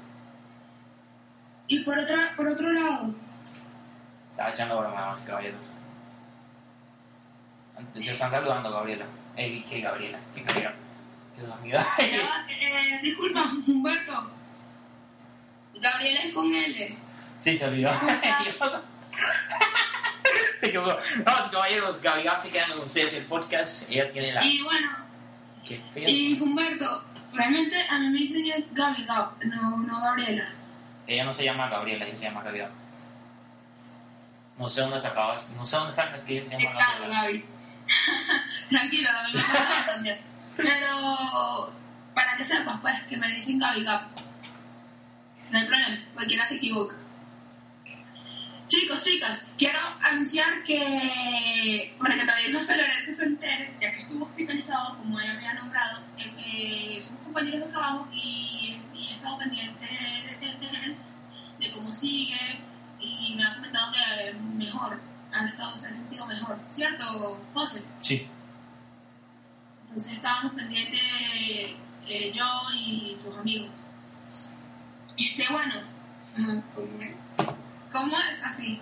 Y 1.68 1.80
por, 1.84 1.98
otra, 1.98 2.34
por 2.36 2.48
otro 2.48 2.72
lado, 2.72 3.14
Estaba 4.30 4.50
echando 4.50 4.78
broma, 4.80 5.00
damas 5.02 5.24
y 5.24 5.26
caballeros. 5.28 5.72
Te 7.94 8.12
están 8.12 8.32
saludando, 8.32 8.72
Gabriela. 8.72 9.06
Eh, 9.38 9.64
que 9.70 9.82
Gabriela, 9.82 10.20
que 10.34 10.42
Gabriela. 10.44 10.74
Dios 11.38 11.62
mío. 11.62 11.78
eh, 12.00 13.00
disculpa, 13.02 13.44
Humberto. 13.68 14.32
Gabriela 15.76 16.20
es 16.22 16.34
con 16.34 16.54
L. 16.54 16.98
Sí, 17.40 17.56
se 17.56 17.66
olvidó. 17.66 17.92
Se 20.60 20.68
equivocó. 20.68 20.98
Vamos, 21.26 21.50
caballeros, 21.50 22.02
Gabriela 22.02 22.38
se 22.38 22.50
queda 22.50 22.66
con 22.68 22.86
ustedes 22.86 23.14
el 23.14 23.26
podcast. 23.26 23.90
Ella 23.90 24.12
tiene 24.12 24.32
la. 24.34 24.44
Y 24.44 24.62
bueno, 24.64 24.90
¿Qué? 25.66 25.82
Y 25.96 26.40
Humberto, 26.40 27.04
realmente 27.34 27.76
a 27.90 28.00
mí 28.00 28.10
me 28.10 28.20
dicen 28.20 28.46
es 28.52 28.74
Gaby 28.74 29.06
Gab, 29.06 29.44
no, 29.46 29.78
no 29.78 30.00
Gabriela. 30.00 30.50
Ella 31.08 31.26
no 31.26 31.34
se 31.34 31.44
llama 31.44 31.70
Gabriela, 31.70 32.06
ella 32.06 32.16
se 32.16 32.26
llama 32.26 32.42
Gabriela. 32.44 32.70
No 34.58 34.70
sé 34.70 34.82
dónde 34.82 35.00
sacabas, 35.00 35.52
no 35.52 35.66
sé 35.66 35.76
dónde 35.76 35.96
sacas 35.96 36.24
que 36.24 36.34
ella 36.38 36.44
se 36.44 36.50
llama 36.50 36.72
Claro, 36.72 37.00
Gabriela. 37.02 37.22
Gaby. 37.24 37.46
Tranquilo, 38.70 39.10
misma 39.34 39.48
persona 39.52 39.86
también. 39.86 40.20
Pero 40.58 41.74
para 42.14 42.38
que 42.38 42.44
sepas, 42.46 42.80
pues, 42.82 42.96
que 43.10 43.18
me 43.18 43.28
dicen 43.32 43.60
Gaby 43.60 43.84
Gab. 43.84 44.08
No 45.52 45.60
hay 45.60 45.66
problema, 45.68 45.98
cualquiera 46.14 46.46
se 46.46 46.56
equivoca. 46.56 46.96
Chicos, 48.68 49.02
chicas, 49.04 49.46
quiero 49.60 49.78
anunciar 50.02 50.64
que, 50.64 51.96
para 52.00 52.16
que 52.16 52.22
todavía 52.22 52.50
no 52.52 52.60
se 52.60 52.76
Lorenzo 52.76 53.14
se 53.14 53.26
entere, 53.26 53.78
ya 53.80 53.92
que 53.94 54.00
estuvo 54.00 54.26
hospitalizado, 54.26 54.98
como 54.98 55.20
él 55.20 55.30
había 55.30 55.54
nombrado, 55.54 56.04
eh, 56.18 57.00
somos 57.06 57.22
compañeros 57.22 57.60
de 57.62 57.68
trabajo 57.68 58.08
y, 58.12 58.82
he 58.98 59.12
estado 59.14 59.38
pendiente 59.38 59.86
de, 59.86 60.48
de- 60.48 60.98
de 61.60 61.72
cómo 61.74 61.94
sigue, 61.94 62.60
y 63.00 63.36
me 63.36 63.46
ha 63.46 63.54
comentado 63.54 63.94
que 63.94 64.34
mejor, 64.34 65.00
ha 65.36 65.46
estado, 65.46 65.76
se 65.76 65.88
ha 65.88 65.90
sentido 65.90 66.26
mejor, 66.26 66.60
¿cierto, 66.72 67.40
José? 67.54 67.84
Sí. 68.02 68.28
Entonces 69.88 70.14
estábamos 70.14 70.54
pendientes 70.54 71.02
eh, 72.08 72.32
yo 72.32 72.46
y 72.74 73.18
sus 73.20 73.38
amigos. 73.38 73.70
Este, 75.18 75.44
bueno, 75.52 75.74
¿cómo 76.74 77.02
es? 77.02 77.32
¿Cómo 77.92 78.18
es 78.18 78.44
así? 78.44 78.82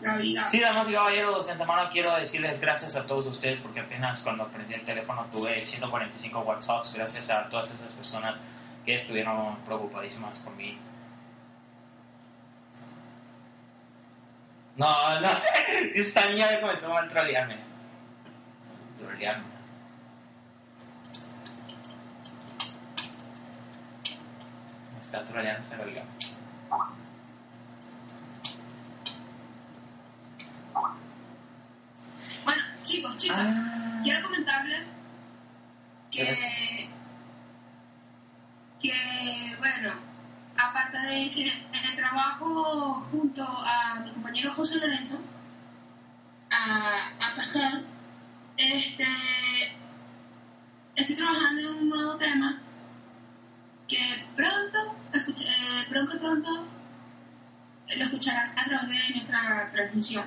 La 0.00 0.16
vida. 0.16 0.48
Sí, 0.48 0.60
damas 0.60 0.88
y 0.88 0.92
caballeros, 0.92 1.46
de 1.46 1.52
antemano 1.52 1.88
quiero 1.90 2.16
decirles 2.16 2.58
gracias 2.58 2.96
a 2.96 3.06
todos 3.06 3.26
ustedes 3.26 3.60
porque 3.60 3.80
apenas 3.80 4.22
cuando 4.22 4.48
prendí 4.48 4.72
el 4.72 4.82
teléfono 4.82 5.26
tuve 5.26 5.60
145 5.60 6.40
WhatsApps 6.40 6.94
gracias 6.94 7.28
a 7.30 7.48
todas 7.50 7.70
esas 7.74 7.92
personas 7.92 8.40
que 8.86 8.94
estuvieron 8.94 9.56
preocupadísimas 9.66 10.38
por 10.38 10.54
mí. 10.54 10.78
No, 14.76 15.20
no 15.20 15.28
sé, 15.36 15.92
esta 15.94 16.26
niña 16.26 16.46
me 16.50 16.60
comenzó 16.60 16.96
a 16.96 17.08
trolearme. 17.08 17.58
Trolearme. 18.96 19.44
Me 24.94 25.00
está 25.00 25.24
troleando 25.24 25.60
esta 25.60 25.76
galga. 25.76 26.04
Bueno, 32.44 32.62
chicos, 32.82 33.16
chicas, 33.16 33.54
Ah. 33.56 34.00
quiero 34.02 34.22
comentarles 34.22 34.86
¿Qué 36.10 36.24
que, 36.24 36.88
que, 38.88 39.56
bueno, 39.58 39.92
aparte 40.60 40.98
de 40.98 41.30
que 41.30 41.48
en 41.48 41.84
el 41.90 41.96
trabajo 41.96 43.06
junto 43.10 43.42
a 43.44 44.00
mi 44.04 44.10
compañero 44.10 44.52
José 44.52 44.78
Lorenzo, 44.80 45.20
a, 46.50 47.08
a 47.20 47.36
Pajel, 47.36 47.86
este, 48.56 49.06
estoy 50.96 51.16
trabajando 51.16 51.60
en 51.60 51.78
un 51.78 51.88
nuevo 51.88 52.16
tema 52.16 52.60
que 53.88 54.26
pronto, 54.36 54.96
eh, 55.14 55.86
pronto, 55.88 56.18
pronto 56.18 56.68
lo 57.96 58.04
escucharán 58.04 58.56
a 58.56 58.64
través 58.64 58.88
de 58.88 59.14
nuestra 59.14 59.70
transmisión. 59.72 60.24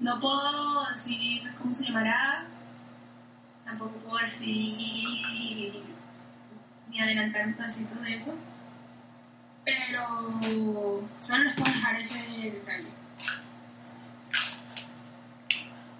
No 0.00 0.20
puedo 0.20 0.86
decir 0.90 1.54
cómo 1.56 1.74
se 1.74 1.86
llamará, 1.86 2.44
tampoco 3.64 3.98
puedo 3.98 4.18
decir 4.18 5.84
ni 6.90 7.00
adelantar 7.00 7.46
un 7.46 7.54
pedacito 7.54 7.94
de 8.00 8.14
eso, 8.14 8.38
pero 9.64 11.08
solo 11.18 11.44
les 11.44 11.54
puedo 11.54 11.72
dejar 11.72 12.00
ese 12.00 12.50
detalle. 12.50 12.88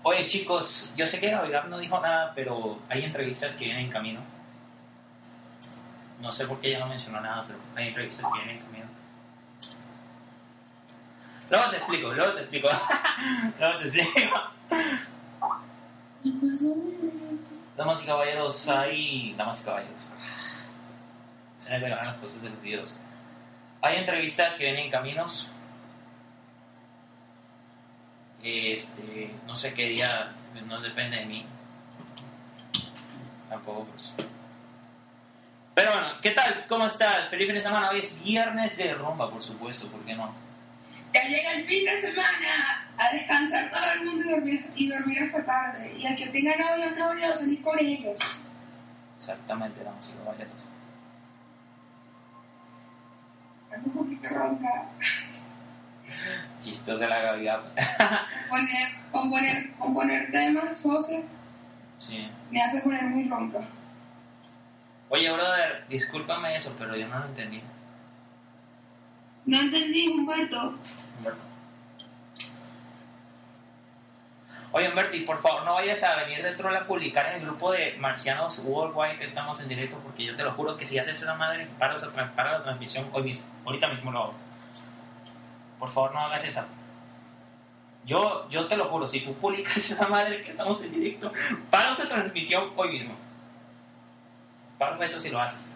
Oye 0.02 0.26
chicos, 0.26 0.92
yo 0.96 1.06
sé 1.06 1.20
que 1.20 1.30
Gabriel 1.30 1.68
no 1.68 1.78
dijo 1.78 2.00
nada, 2.00 2.32
pero 2.34 2.80
hay 2.88 3.04
entrevistas 3.04 3.56
que 3.56 3.66
vienen 3.66 3.86
en 3.86 3.90
camino. 3.90 4.20
No 6.20 6.32
sé 6.32 6.46
por 6.46 6.60
qué 6.60 6.68
ella 6.68 6.80
no 6.80 6.86
mencionó 6.86 7.20
nada, 7.20 7.42
pero 7.46 7.58
hay 7.76 7.88
entrevistas 7.88 8.26
que 8.32 8.38
vienen 8.38 8.56
en 8.56 8.62
camino. 8.64 8.86
Luego 11.50 11.70
te 11.70 11.76
explico, 11.76 12.12
luego 12.12 12.32
te 12.34 12.40
explico. 12.40 12.68
luego 13.58 13.78
te 13.78 13.88
explico. 13.88 14.42
Damas 17.76 18.02
y 18.02 18.06
caballeros, 18.06 18.68
hay... 18.68 19.34
Damas 19.34 19.62
y 19.62 19.64
caballeros. 19.64 20.12
Se 21.56 21.70
me 21.72 21.80
pegaron 21.80 22.06
las 22.06 22.16
cosas 22.16 22.42
de 22.42 22.50
los 22.50 22.60
videos. 22.60 22.98
Hay 23.80 23.98
entrevistas 23.98 24.54
que 24.54 24.64
vienen 24.64 24.86
en 24.86 24.90
caminos. 24.90 25.52
Este, 28.42 29.30
no 29.46 29.54
sé 29.54 29.74
qué 29.74 29.84
día, 29.84 30.32
no 30.66 30.80
depende 30.80 31.18
de 31.18 31.26
mí. 31.26 31.46
Tampoco 33.48 33.84
pues. 33.86 34.14
Pero 35.74 35.92
bueno, 35.92 36.08
¿qué 36.20 36.30
tal? 36.30 36.66
¿Cómo 36.68 36.86
está? 36.86 37.26
Feliz 37.28 37.46
fin 37.46 37.54
de 37.54 37.60
semana. 37.60 37.90
Hoy 37.90 38.00
es 38.00 38.22
viernes 38.22 38.76
de 38.78 38.94
rumba, 38.94 39.30
por 39.30 39.42
supuesto, 39.42 39.88
¿por 39.88 40.00
qué 40.04 40.14
no? 40.14 40.34
Ya 41.14 41.22
llega 41.24 41.52
el 41.52 41.64
fin 41.66 41.84
de 41.84 41.96
semana 41.96 42.88
a 42.96 43.12
descansar 43.12 43.70
todo 43.70 43.92
el 43.92 44.04
mundo 44.04 44.24
y 44.24 44.28
dormir, 44.28 44.70
y 44.74 44.88
dormir 44.88 45.22
hasta 45.22 45.44
tarde. 45.44 45.94
Y 45.96 46.06
al 46.06 46.16
que 46.16 46.26
tenga 46.26 46.56
novio 46.56 46.90
novio, 46.96 47.34
salir 47.34 47.62
con 47.62 47.78
ellos. 47.78 48.44
Exactamente, 49.18 49.82
damas 49.82 50.14
y 50.14 50.18
caballeros. 50.18 50.68
Un 53.76 53.92
poquito 53.92 54.28
ronca. 54.28 54.88
Chistos 56.60 57.00
de 57.00 57.06
la 57.06 57.18
Gabriela. 57.20 57.62
Poner, 58.48 58.88
componer, 59.12 59.72
componer 59.78 60.30
temas, 60.30 60.80
José, 60.80 61.24
sí. 61.98 62.30
me 62.50 62.62
hace 62.62 62.80
poner 62.80 63.04
muy 63.04 63.28
ronca. 63.28 63.60
Oye, 65.10 65.30
brother, 65.30 65.86
discúlpame 65.88 66.56
eso, 66.56 66.74
pero 66.78 66.96
yo 66.96 67.08
no 67.08 67.18
lo 67.18 67.26
entendí. 67.26 67.62
No 69.46 69.60
entendí, 69.60 70.08
Humberto. 70.08 70.78
Humberto. 71.18 71.47
Oye, 74.70 74.88
Humberto, 74.88 75.16
por 75.24 75.38
favor 75.38 75.64
no 75.64 75.74
vayas 75.74 76.02
a 76.02 76.16
venir 76.16 76.42
de 76.42 76.54
la 76.70 76.86
publicar 76.86 77.26
en 77.26 77.36
el 77.36 77.46
grupo 77.46 77.72
de 77.72 77.96
Marcianos 77.98 78.58
Worldwide 78.58 79.18
que 79.18 79.24
estamos 79.24 79.58
en 79.60 79.68
directo, 79.68 79.98
porque 79.98 80.24
yo 80.24 80.36
te 80.36 80.44
lo 80.44 80.52
juro 80.52 80.76
que 80.76 80.86
si 80.86 80.98
haces 80.98 81.22
esa 81.22 81.34
madre, 81.34 81.66
paro, 81.78 81.96
paro 82.36 82.52
la 82.52 82.62
transmisión 82.62 83.08
hoy 83.12 83.22
mismo. 83.22 83.46
Ahorita 83.64 83.88
mismo 83.88 84.12
lo 84.12 84.24
hago. 84.24 84.34
Por 85.78 85.90
favor, 85.90 86.12
no 86.12 86.20
hagas 86.20 86.44
esa. 86.44 86.66
Yo, 88.04 88.48
yo 88.50 88.66
te 88.66 88.76
lo 88.76 88.84
juro, 88.86 89.08
si 89.08 89.20
tú 89.20 89.34
publicas 89.34 89.76
esa 89.78 90.06
madre 90.06 90.42
que 90.42 90.50
estamos 90.50 90.82
en 90.82 90.92
directo, 90.92 91.32
paro 91.70 91.94
esa 91.94 92.06
transmisión 92.06 92.70
hoy 92.76 92.90
mismo. 92.90 93.16
Paro 94.78 95.02
eso 95.02 95.18
si 95.18 95.30
lo 95.30 95.40
haces. 95.40 95.66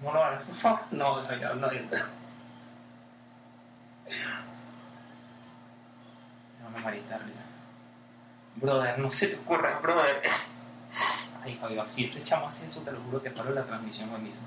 No 0.00 0.12
lo 0.12 0.24
hagas, 0.24 0.42
por 0.42 0.56
favor. 0.56 0.80
No, 0.90 1.22
no, 1.22 1.36
no, 1.36 1.54
no. 1.54 1.68
No 6.62 6.70
me 6.70 6.80
marita, 6.80 7.20
Brother, 8.60 8.98
no 8.98 9.12
se 9.12 9.28
te 9.28 9.36
ocurra, 9.36 9.78
brother. 9.80 10.22
Ay, 11.44 11.56
Javier, 11.60 11.88
si 11.88 12.04
este 12.04 12.22
chamo 12.22 12.48
hace 12.48 12.66
eso, 12.66 12.80
te 12.80 12.92
lo 12.92 13.00
juro 13.02 13.22
que 13.22 13.30
paro 13.30 13.50
la 13.52 13.64
transmisión 13.64 14.12
hoy 14.12 14.20
mismo. 14.20 14.46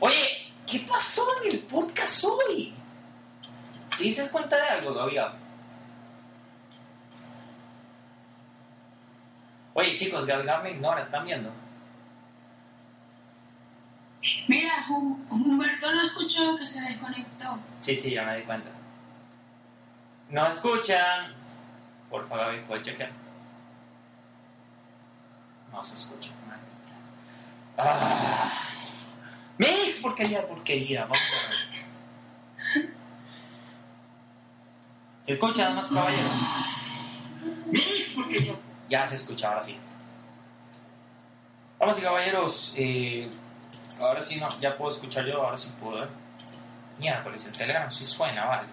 Oye, 0.00 0.52
¿qué 0.66 0.80
pasó 0.80 1.22
en 1.44 1.52
el 1.52 1.60
podcast 1.60 2.24
hoy? 2.24 2.74
¿Te 3.96 4.04
dices 4.04 4.28
cuenta 4.30 4.56
de 4.56 4.62
algo, 4.68 4.92
Gabriel? 4.94 5.28
Oye, 9.72 9.96
chicos, 9.96 10.26
Gabriel 10.26 10.62
me 10.62 10.70
ignora, 10.72 11.02
¿están 11.02 11.24
viendo? 11.24 11.50
Mira, 14.48 14.72
Hum- 14.88 15.26
Humberto 15.30 15.92
no 15.94 16.02
escuchó 16.02 16.56
que 16.58 16.66
se 16.66 16.80
desconectó. 16.82 17.58
Sí, 17.80 17.96
sí, 17.96 18.10
ya 18.14 18.24
me 18.24 18.36
di 18.38 18.42
cuenta. 18.44 18.70
¿No 20.28 20.46
escuchan? 20.48 21.34
Por 22.10 22.28
favor, 22.28 22.46
Gaby, 22.46 22.60
¿puedes 22.66 22.84
chequear? 22.84 23.10
No 25.72 25.82
se 25.82 25.94
escucha. 25.94 26.30
Ah. 27.78 28.52
Mix, 29.58 30.00
porquería, 30.00 30.46
porquería. 30.46 31.02
Vamos 31.02 31.18
a 31.18 31.48
ver. 31.48 32.94
¿Se 35.22 35.32
escucha, 35.32 35.64
damas 35.64 35.90
y 35.90 35.94
caballeros? 35.94 36.32
Mix, 37.66 38.14
porquería. 38.14 38.54
Ya 38.88 39.06
se 39.06 39.16
escucha, 39.16 39.48
ahora 39.48 39.62
sí. 39.62 39.78
Damas 41.78 41.98
y 41.98 42.02
caballeros, 42.02 42.74
eh, 42.76 43.30
ahora 44.00 44.20
sí 44.20 44.36
no, 44.36 44.48
ya 44.58 44.76
puedo 44.76 44.92
escuchar 44.92 45.26
yo, 45.26 45.42
ahora 45.42 45.56
sí 45.56 45.74
puedo, 45.78 46.04
¿eh? 46.04 46.08
Miércoles, 46.98 47.46
el 47.46 47.52
Telegram 47.52 47.90
sí 47.90 48.06
suena, 48.06 48.46
vale. 48.46 48.68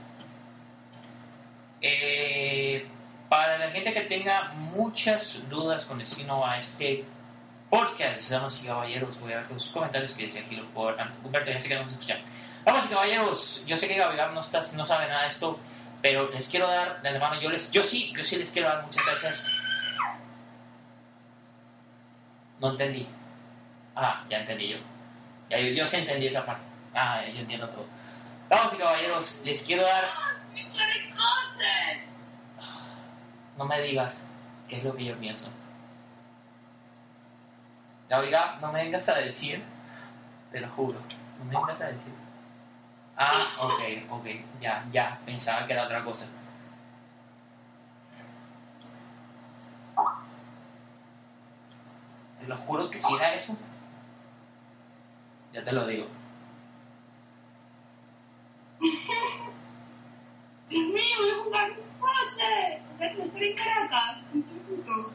Eh, 1.86 2.88
para 3.28 3.58
la 3.58 3.70
gente 3.72 3.94
que 3.94 4.02
tenga 4.02 4.52
muchas 4.74 5.48
dudas 5.50 5.84
con 5.84 6.00
destino 6.00 6.46
a 6.46 6.58
este 6.58 7.04
podcast, 7.70 8.30
damas 8.32 8.64
y 8.64 8.68
caballeros, 8.68 9.20
voy 9.20 9.34
a 9.34 9.42
ver 9.42 9.52
los 9.52 9.70
comentarios 9.70 10.14
que 10.14 10.24
dice 10.24 10.40
aquí. 10.40 10.64
Ah, 10.98 11.12
Humberto, 11.24 11.52
ya 11.52 11.60
sé 11.60 11.68
que 11.68 11.76
no 11.76 11.88
se 11.88 11.96
escucha. 11.96 12.20
Damas 12.64 12.86
y 12.86 12.94
caballeros, 12.94 13.66
yo 13.68 13.76
sé 13.76 13.90
que 13.90 13.96
Gabriel 13.98 14.34
no, 14.34 14.40
está, 14.40 14.62
no 14.78 14.86
sabe 14.86 15.08
nada 15.08 15.24
de 15.24 15.30
esto, 15.30 15.60
pero 16.02 16.30
les 16.32 16.48
quiero 16.48 16.68
dar 16.68 17.02
de 17.02 17.10
antemano, 17.10 17.42
yo, 17.42 17.50
les, 17.50 17.70
yo 17.72 17.84
sí, 17.84 18.14
yo 18.16 18.24
sí 18.24 18.38
les 18.38 18.52
quiero 18.52 18.70
dar 18.70 18.84
muchas 18.84 19.06
gracias. 19.06 19.48
No 22.62 22.72
entendí. 22.72 23.06
Ah, 23.94 24.24
ya 24.30 24.40
entendí 24.40 24.70
yo. 24.70 24.78
Ya, 25.50 25.60
yo, 25.60 25.68
yo 25.74 25.86
sí 25.86 25.98
entendí 25.98 26.28
esa 26.28 26.46
parte. 26.46 26.64
Ah, 26.94 27.26
yo 27.26 27.42
entiendo 27.42 27.68
todo. 27.68 27.86
Damas 28.48 28.74
y 28.74 28.78
caballeros, 28.78 29.42
les 29.44 29.66
quiero 29.66 29.84
dar. 29.84 30.33
No 33.58 33.66
me 33.66 33.82
digas 33.82 34.28
qué 34.68 34.78
es 34.78 34.84
lo 34.84 34.96
que 34.96 35.06
yo 35.06 35.18
pienso. 35.18 35.50
Ya, 38.10 38.20
oiga, 38.20 38.58
no 38.62 38.72
me 38.72 38.84
vengas 38.84 39.08
a 39.10 39.16
decir, 39.16 39.64
te 40.52 40.60
lo 40.60 40.68
juro, 40.70 41.00
no 41.40 41.46
me 41.46 41.56
vengas 41.56 41.82
a 41.82 41.88
decir. 41.88 42.14
Ah, 43.16 43.32
ok, 43.62 44.12
ok, 44.12 44.26
ya, 44.60 44.86
ya, 44.90 45.20
pensaba 45.26 45.66
que 45.66 45.74
era 45.74 45.86
otra 45.86 46.04
cosa. 46.04 46.28
Te 52.40 52.48
lo 52.48 52.58
juro 52.58 52.90
que 52.90 53.00
si 53.00 53.16
era 53.16 53.34
eso. 53.34 53.56
Ya 55.54 55.64
te 55.64 55.72
lo 55.72 55.88
digo. 55.88 56.08
Dios 60.70 60.88
mío, 60.88 61.18
voy 61.20 61.30
a 61.30 61.44
jugar 61.44 61.72
un 61.72 62.00
coche. 62.00 62.82
No 63.00 63.24
estoy 63.24 63.48
en 63.50 63.56
Caracas. 63.56 64.18
Un 64.34 64.44
puto. 64.44 65.14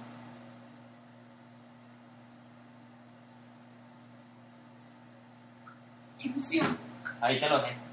Qué 6.19 6.29
emoción. 6.29 6.79
Ahí 7.21 7.41
te 7.41 7.49
lo 7.49 7.59
dejo. 7.61 7.89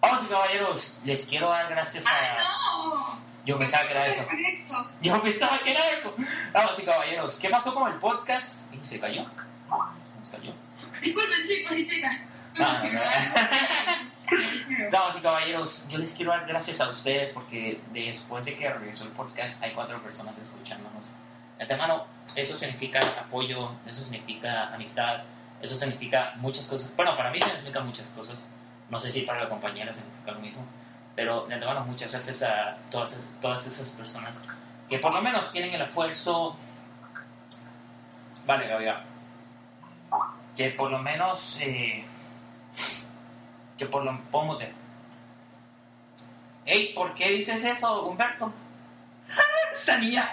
Vamos 0.00 0.28
caballeros, 0.28 0.98
les 1.04 1.26
quiero 1.26 1.48
dar 1.48 1.70
gracias 1.70 2.06
a... 2.06 2.10
¡Ah, 2.10 2.36
no! 2.84 3.24
Yo 3.46 3.58
pensaba 3.58 3.84
que 3.84 3.90
era 3.90 4.06
eso. 4.06 4.26
Yo 5.00 5.22
pensaba 5.22 5.58
que 5.60 5.70
era 5.70 5.80
eso. 5.90 6.14
Vamos 6.52 6.78
y 6.78 6.82
caballeros, 6.82 7.38
¿qué 7.38 7.48
pasó 7.48 7.74
con 7.74 7.90
el 7.90 7.98
podcast? 7.98 8.60
¿Y 8.72 8.84
¿Se 8.84 9.00
cayó? 9.00 9.24
¿Se 10.22 10.30
cayó? 10.30 10.52
Disculpen, 11.00 11.46
chicos 11.46 11.76
y 11.76 11.86
chicas. 11.86 12.20
No, 12.54 12.68
emocioné. 12.68 12.94
no, 12.94 14.13
Damas 14.90 15.18
y 15.18 15.20
caballeros, 15.20 15.84
yo 15.88 15.98
les 15.98 16.14
quiero 16.14 16.30
dar 16.32 16.46
gracias 16.46 16.80
a 16.80 16.88
ustedes 16.88 17.30
porque 17.30 17.80
después 17.92 18.44
de 18.46 18.56
que 18.56 18.68
regresó 18.72 19.04
el 19.04 19.10
podcast 19.10 19.62
hay 19.62 19.72
cuatro 19.72 20.02
personas 20.02 20.38
escuchándonos. 20.38 21.10
De 21.58 21.62
antemano, 21.64 22.06
eso 22.34 22.56
significa 22.56 22.98
apoyo, 23.20 23.70
eso 23.86 24.02
significa 24.02 24.72
amistad, 24.74 25.22
eso 25.60 25.74
significa 25.76 26.32
muchas 26.36 26.66
cosas. 26.68 26.94
Bueno, 26.96 27.16
para 27.16 27.30
mí 27.30 27.38
significa 27.38 27.80
muchas 27.80 28.06
cosas. 28.16 28.36
No 28.90 28.98
sé 28.98 29.10
si 29.12 29.22
para 29.22 29.44
la 29.44 29.48
compañera 29.48 29.92
significa 29.92 30.32
lo 30.32 30.40
mismo. 30.40 30.64
Pero 31.14 31.46
de 31.46 31.54
antemano, 31.54 31.84
muchas 31.84 32.10
gracias 32.10 32.42
a 32.42 32.76
todas, 32.90 33.12
esas- 33.12 33.32
todas 33.40 33.66
esas 33.66 33.88
personas 33.90 34.40
que 34.88 34.98
por 34.98 35.12
lo 35.14 35.22
menos 35.22 35.50
tienen 35.52 35.74
el 35.74 35.82
esfuerzo 35.82 36.56
Vale, 38.46 38.68
Gabriel. 38.68 38.96
Que 40.56 40.70
por 40.70 40.90
lo 40.90 40.98
menos. 40.98 41.58
Eh, 41.62 42.04
que 43.78 43.86
por 43.86 44.04
lo 44.04 44.18
póngate. 44.30 44.72
Ey, 46.66 46.92
¿por 46.94 47.14
qué 47.14 47.28
dices 47.30 47.64
eso, 47.64 48.04
Humberto? 48.06 48.52
esta 49.76 49.98
niña, 49.98 50.26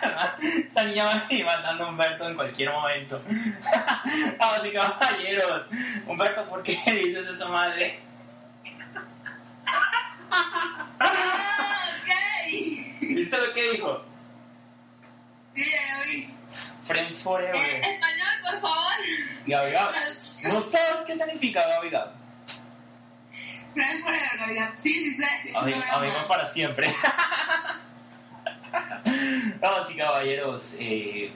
esta 0.65 0.83
niña 0.83 1.05
va 1.05 1.13
a 1.29 1.33
ir 1.33 1.43
matando 1.45 1.85
a 1.85 1.89
Humberto 1.89 2.27
en 2.29 2.35
cualquier 2.35 2.71
momento. 2.71 3.21
Vamos 4.39 4.65
y 4.65 4.71
caballeros. 4.71 5.65
Humberto, 6.07 6.47
¿por 6.49 6.63
qué 6.63 6.77
dices 6.85 7.27
eso, 7.29 7.49
madre? 7.49 7.99
Ah, 10.33 11.81
ok. 11.99 12.51
¿Viste 13.01 13.37
lo 13.37 13.51
que 13.51 13.71
dijo? 13.71 14.01
Sí, 15.53 15.63
ya 15.69 15.97
lo 15.97 16.05
vi. 16.05 16.33
Friends 16.83 17.17
Eh, 17.19 17.21
Forever. 17.23 17.55
español, 17.55 18.27
por 18.43 18.61
favor. 18.61 18.93
Gabi. 19.45 19.73
¿No 20.47 20.61
sabes 20.61 21.03
qué 21.05 21.13
significa 21.17 21.67
Gabi, 21.67 21.89
Gabi? 21.89 22.11
Friends 23.73 24.03
Forever, 24.03 24.37
Gabriel. 24.37 24.69
Sí, 24.75 24.93
sí, 24.93 25.15
sé. 25.15 25.25
broma. 25.53 25.85
Amigos 25.91 26.23
para 26.27 26.47
siempre. 26.47 26.93
Damas 29.59 29.91
y 29.91 29.97
caballeros, 29.97 30.75
eh... 30.79 31.33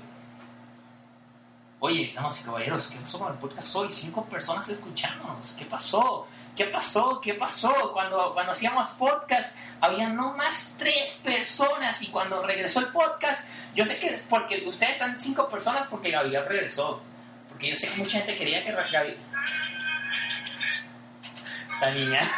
oye, 1.79 2.13
damas 2.15 2.41
y 2.41 2.45
caballeros, 2.45 2.87
¿qué 2.87 2.97
pasó 2.97 3.19
con 3.19 3.33
el 3.33 3.37
podcast 3.37 3.75
hoy? 3.75 3.89
Cinco 3.89 4.25
personas 4.25 4.69
escuchándonos. 4.69 5.51
¿Qué 5.57 5.65
pasó? 5.65 6.25
¿Qué 6.55 6.65
pasó? 6.65 7.19
¿Qué 7.21 7.33
pasó? 7.33 7.91
Cuando, 7.91 8.33
cuando 8.33 8.53
hacíamos 8.53 8.87
podcast, 8.91 9.55
había 9.81 10.07
no 10.07 10.33
más 10.33 10.75
tres 10.79 11.21
personas 11.23 12.01
y 12.01 12.07
cuando 12.07 12.41
regresó 12.41 12.79
el 12.79 12.87
podcast, 12.87 13.45
yo 13.75 13.85
sé 13.85 13.99
que 13.99 14.07
es 14.07 14.25
porque 14.29 14.63
ustedes 14.65 14.93
están 14.93 15.19
cinco 15.19 15.49
personas 15.49 15.87
porque 15.89 16.11
Gabriel 16.11 16.45
regresó. 16.47 17.01
Porque 17.49 17.69
yo 17.69 17.75
sé 17.75 17.87
que 17.87 17.97
mucha 17.97 18.19
gente 18.19 18.37
quería 18.37 18.63
que 18.63 18.71
Gabriel... 18.71 19.17
Esta 21.75 21.91
niña. 21.91 22.21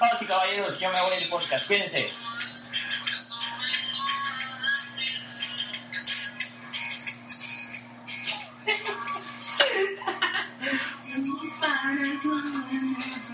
Damas 0.00 0.22
y 0.22 0.26
caballeros, 0.26 0.80
yo 0.80 0.90
me 0.90 1.02
voy 1.02 1.10
del 1.16 1.28
podcast. 1.28 1.66
Cuídense. 1.66 2.06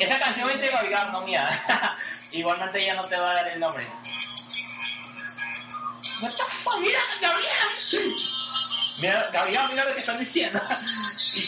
Esa 0.01 0.19
canción 0.19 0.51
es 0.51 0.61
de 0.61 0.69
Gabriel, 0.69 1.13
no 1.13 1.21
mía. 1.23 1.49
Igualmente 2.33 2.83
ella 2.83 2.95
no 2.95 3.03
te 3.03 3.17
va 3.17 3.31
a 3.31 3.35
dar 3.35 3.49
el 3.53 3.61
nombre. 3.61 3.87
What 6.21 6.33
the 6.33 6.43
fuck? 6.43 6.81
Mira, 6.81 6.99
Gabriel. 7.21 8.17
Mira, 9.01 9.31
Gabriel, 9.33 9.69
mira 9.71 9.85
lo 9.85 9.95
que 9.95 10.01
están 10.01 10.19
diciendo. 10.19 10.61
y 11.35 11.47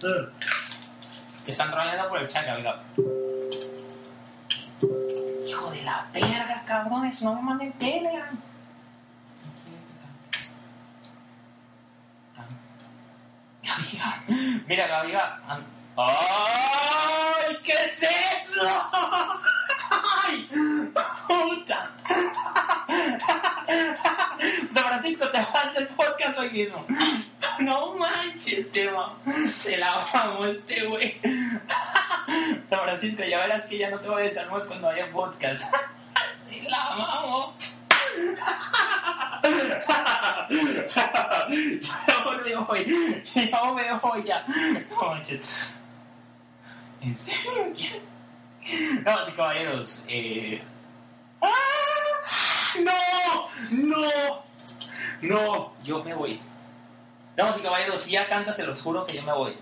que... 0.00 1.50
Están 1.50 1.70
troleando 1.70 2.08
por 2.08 2.20
el 2.20 2.26
chat, 2.26 2.44
Gabriel. 2.46 2.74
Hijo 5.46 5.70
de 5.70 5.82
la 5.82 6.06
verga, 6.12 6.64
cabrones, 6.66 7.22
no 7.22 7.34
me 7.34 7.42
manden 7.42 7.72
Telegram. 7.74 8.36
Mira, 14.68 15.40
an- 15.48 15.64
¡Ay! 15.96 17.56
¿Qué 17.62 17.72
es 17.86 18.02
eso? 18.02 18.90
¡Ay! 20.24 20.48
¡Puta! 21.26 21.90
San 24.72 24.84
Francisco, 24.84 25.28
te 25.30 25.38
vas 25.38 25.74
del 25.74 25.88
podcast 25.88 26.38
hoy 26.38 26.50
mismo. 26.50 26.84
No 27.60 27.94
manches, 27.94 28.70
te 28.70 28.88
amo. 28.88 29.16
Te 29.62 29.76
la 29.78 30.04
amo 30.12 30.44
este 30.46 30.84
güey. 30.86 31.18
San 32.68 32.80
Francisco, 32.80 33.24
ya 33.24 33.38
verás 33.38 33.66
que 33.66 33.78
ya 33.78 33.90
no 33.90 33.98
te 33.98 34.08
voy 34.08 34.22
a 34.22 34.26
besar 34.26 34.50
más 34.50 34.66
cuando 34.66 34.88
haya 34.88 35.10
podcast. 35.10 35.62
Te 36.48 36.62
la 36.68 36.86
amo. 36.86 37.54
Ya 42.46 42.60
me 42.60 42.64
voy. 42.66 43.24
Ya 43.34 43.72
me 43.72 43.98
voy 43.98 44.24
ya. 44.24 44.46
No 44.90 45.10
manches. 45.10 45.72
¿En 47.02 47.16
serio? 47.16 48.15
Damas 49.04 49.28
y 49.28 49.32
caballeros, 49.32 50.04
eh... 50.08 50.62
¡Ah! 51.40 51.48
¡No! 52.80 53.48
¡No! 53.70 54.44
¡No! 55.22 55.74
Yo 55.84 56.02
me 56.02 56.14
voy. 56.14 56.40
Damas 57.36 57.58
y 57.58 57.62
caballeros, 57.62 58.02
si 58.02 58.12
ya 58.12 58.28
canta, 58.28 58.52
se 58.52 58.66
los 58.66 58.80
juro 58.82 59.06
que 59.06 59.14
yo 59.14 59.22
me 59.22 59.32
voy. 59.32 59.56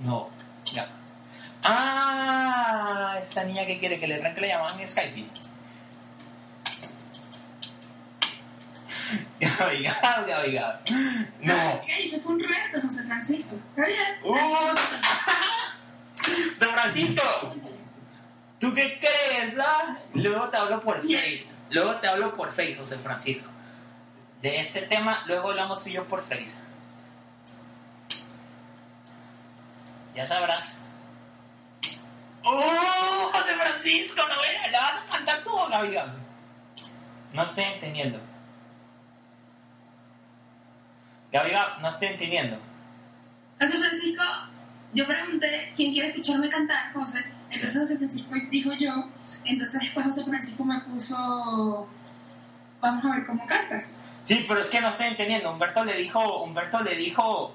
No, 0.00 0.30
ya. 0.64 0.86
Ah, 1.64 3.18
esta 3.22 3.44
niña 3.44 3.66
que 3.66 3.78
quiere 3.78 4.00
que 4.00 4.06
le 4.06 4.14
arranque 4.16 4.40
la 4.40 4.46
llamada 4.48 4.80
en 4.80 4.88
Skype. 4.88 5.26
Oiga, 9.68 10.22
oiga, 10.22 10.40
oiga. 10.40 10.80
No. 11.40 11.54
Ok, 11.74 11.84
eso 11.98 12.20
fue 12.20 12.34
un 12.34 12.40
reto, 12.40 12.80
José 12.82 13.04
Francisco. 13.04 13.56
Está 13.70 13.86
bien. 13.86 14.18
Uh, 14.22 14.74
San 16.58 16.70
Francisco, 16.72 17.54
¿tú 18.58 18.74
qué 18.74 18.98
crees? 18.98 19.54
ah? 19.58 19.96
Luego 20.14 20.48
te 20.48 20.56
hablo 20.56 20.80
por 20.80 21.00
Face. 21.00 21.46
Luego 21.70 21.96
te 21.96 22.08
hablo 22.08 22.34
por 22.34 22.50
Face, 22.50 22.76
José 22.76 22.98
Francisco. 22.98 23.48
De 24.42 24.58
este 24.58 24.82
tema, 24.82 25.22
luego 25.26 25.50
hablamos 25.50 25.82
tú 25.82 25.90
y 25.90 25.92
yo 25.94 26.06
por 26.06 26.22
Face. 26.22 26.54
Ya 30.14 30.26
sabrás. 30.26 30.80
¡Oh, 32.42 33.30
José 33.32 33.54
Francisco! 33.54 34.22
¿No 34.28 34.34
me 34.40 34.70
la 34.70 34.80
vas 34.80 34.94
a 34.96 35.12
cantar 35.12 35.44
tú, 35.44 35.50
Gabriel? 35.70 36.10
No 37.32 37.44
estoy 37.44 37.64
entendiendo. 37.64 38.18
Gabriel, 41.30 41.60
no 41.80 41.88
estoy 41.88 42.08
entendiendo. 42.08 42.58
José 43.60 43.78
Francisco, 43.78 44.24
yo 44.92 45.06
pregunté 45.06 45.72
quién 45.76 45.92
quiere 45.92 46.08
escucharme 46.08 46.48
cantar, 46.48 46.92
José. 46.92 47.24
Entonces 47.50 47.80
José 47.80 47.98
Francisco 47.98 48.34
dijo 48.50 48.72
yo. 48.74 49.08
Entonces 49.44 49.80
después 49.80 50.06
José 50.06 50.24
Francisco 50.24 50.64
me 50.64 50.80
puso. 50.80 51.88
Vamos 52.80 53.04
a 53.04 53.16
ver 53.16 53.26
cómo 53.26 53.46
cantas. 53.46 54.02
Sí, 54.24 54.44
pero 54.46 54.60
es 54.60 54.68
que 54.68 54.80
no 54.80 54.88
estoy 54.88 55.06
entendiendo. 55.06 55.52
Humberto 55.52 55.84
le 55.84 55.96
dijo, 55.96 56.42
Humberto 56.42 56.80
le 56.82 56.96
dijo 56.96 57.54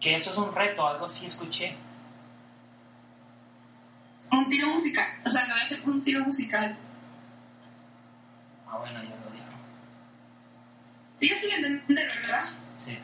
que 0.00 0.16
eso 0.16 0.30
es 0.30 0.38
un 0.38 0.54
reto, 0.54 0.86
algo 0.86 1.08
sí 1.08 1.26
escuché. 1.26 1.76
Un 4.32 4.48
tiro 4.48 4.68
musical. 4.68 5.06
O 5.24 5.30
sea, 5.30 5.44
que 5.44 5.52
voy 5.52 5.60
a 5.60 5.64
hacer 5.64 5.80
un 5.84 6.02
tiro 6.02 6.24
musical. 6.24 6.76
Ah, 8.68 8.78
bueno, 8.78 9.02
ya 9.02 9.10
lo 9.10 9.30
dijo. 9.32 9.46
Sigue 11.16 11.34
sin 11.34 11.64
entenderlo, 11.64 12.14
¿verdad? 12.22 12.44
Sí, 12.76 12.98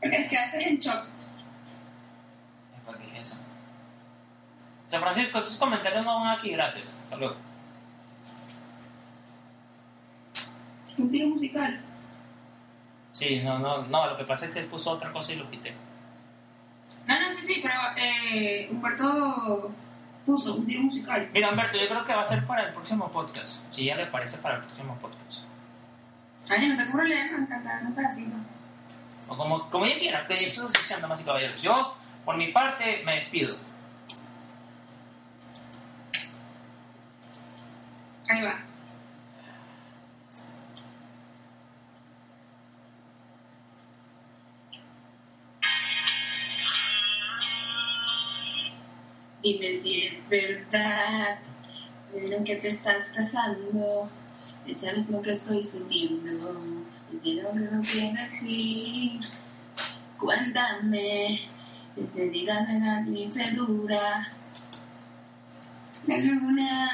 Porque 0.00 0.28
quedaste 0.28 0.68
en 0.68 0.78
shock. 0.78 1.19
Para 2.98 3.18
eso. 3.18 3.36
San 4.88 5.00
Francisco, 5.00 5.38
esos 5.38 5.56
comentarios 5.56 6.04
no 6.04 6.20
van 6.20 6.38
aquí, 6.38 6.50
gracias. 6.50 6.92
Hasta 7.02 7.16
luego. 7.16 7.36
Un 10.98 11.10
tiro 11.10 11.28
musical. 11.28 11.80
Sí, 13.12 13.40
no, 13.40 13.58
no, 13.58 13.82
no, 13.82 14.10
lo 14.10 14.16
que 14.16 14.24
pasa 14.24 14.46
es 14.46 14.52
que 14.52 14.60
él 14.60 14.66
puso 14.66 14.90
otra 14.90 15.12
cosa 15.12 15.32
y 15.32 15.36
lo 15.36 15.50
quité. 15.50 15.74
No, 17.06 17.20
no, 17.20 17.32
sí, 17.32 17.42
sí, 17.42 17.60
pero 17.62 17.74
eh, 17.96 18.68
Humberto 18.70 19.70
puso 20.26 20.56
un 20.56 20.66
tiro 20.66 20.82
musical. 20.82 21.28
Mira, 21.32 21.50
Humberto, 21.50 21.78
yo 21.78 21.88
creo 21.88 22.04
que 22.04 22.14
va 22.14 22.22
a 22.22 22.24
ser 22.24 22.46
para 22.46 22.66
el 22.66 22.72
próximo 22.72 23.10
podcast. 23.10 23.62
Si 23.72 23.84
ya 23.84 23.96
le 23.96 24.06
parece 24.06 24.38
para 24.38 24.56
el 24.56 24.62
próximo 24.62 24.96
podcast. 24.96 25.44
Ay, 26.48 26.68
no 26.68 26.76
tengo 26.76 26.92
problema, 26.92 27.46
cantar 27.48 27.84
un 27.84 27.94
pedacito. 27.94 28.36
O 29.28 29.36
como, 29.36 29.70
como 29.70 29.84
ella 29.84 29.98
quiera, 29.98 30.26
que 30.26 30.44
eso 30.44 30.68
se 30.68 30.78
sean 30.78 31.00
damas 31.00 31.20
y 31.20 31.24
caballeros. 31.24 31.62
Yo, 31.62 31.96
por 32.30 32.38
mi 32.38 32.52
parte, 32.52 33.02
me 33.04 33.16
despido. 33.16 33.52
Ahí 38.28 38.42
va. 38.42 38.64
Dime 49.42 49.76
si 49.76 50.02
es 50.02 50.28
verdad, 50.28 51.40
pero 52.12 52.44
que 52.44 52.54
te 52.54 52.68
estás 52.68 53.06
casando, 53.08 54.08
ya 54.80 54.92
lo 54.92 55.20
que 55.20 55.32
estoy 55.32 55.64
sintiendo, 55.64 56.60
pero 57.10 57.52
que 57.52 57.64
no 57.72 57.80
quiero 57.82 58.14
decir. 58.14 59.20
Cuéntame, 60.16 61.40
que 62.00 62.06
te 62.06 62.30
diga 62.30 62.64
de 62.64 62.80
la 62.80 63.02
dulce 63.02 63.42
dura, 63.54 64.26
la 66.06 66.16
luna 66.16 66.88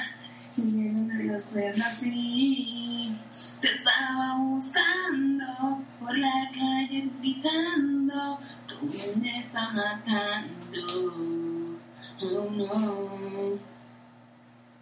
no 0.57 1.15
debió 1.15 1.41
ser 1.41 1.81
así. 1.81 3.17
Te 3.61 3.73
estaba 3.73 4.39
buscando 4.39 5.85
por 6.01 6.19
la 6.19 6.51
calle 6.53 7.09
gritando, 7.21 8.41
tú 8.67 8.91
me 9.21 9.39
está 9.39 9.71
matando. 9.71 11.79
Oh 12.23 12.51
no. 12.51 13.61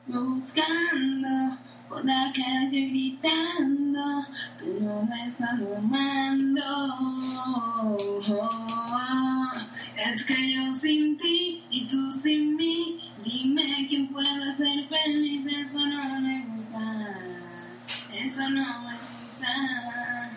Buscando 0.07 1.59
por 1.89 2.05
la 2.05 2.31
calle 2.35 2.89
gritando, 2.89 4.27
tú 4.59 4.67
no 4.81 5.03
me 5.03 5.29
estás 5.29 5.61
amando. 5.77 6.65
Es 9.97 10.25
que 10.25 10.53
yo 10.53 10.75
sin 10.75 11.17
ti 11.17 11.63
y 11.71 11.87
tú 11.87 12.11
sin 12.11 12.57
mí, 12.57 12.99
dime 13.25 13.87
quién 13.89 14.09
puede 14.09 14.57
ser 14.57 14.89
feliz, 14.89 15.47
eso 15.47 15.87
no 15.87 16.21
me 16.21 16.45
gusta, 16.47 17.15
eso 18.13 18.51
no 18.51 18.81
me 18.81 18.95
gusta. 19.23 20.31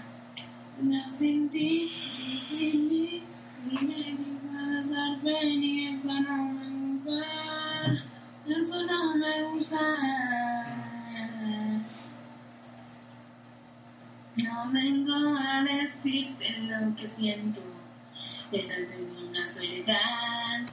Yo 0.79 1.11
sin 1.11 1.49
ti 1.49 1.91
y 1.91 2.39
tú 2.39 2.55
sin 2.55 2.87
mí, 2.87 3.23
dime 3.65 3.95
quién 3.95 4.39
puede 4.43 4.83
ser 4.83 5.21
feliz, 5.21 5.99
eso 5.99 6.13
no 6.21 6.37
me 6.53 7.01
gusta, 7.01 8.05
eso 8.45 8.85
no 8.85 9.15
me 9.17 9.43
gusta. 9.43 9.79
No 14.37 14.71
vengo 14.71 15.35
a 15.35 15.63
decirte 15.63 16.59
lo 16.59 16.95
que 16.95 17.07
siento, 17.07 17.61
desalbergo 18.51 19.16
una 19.37 19.47
soledad. 19.47 20.65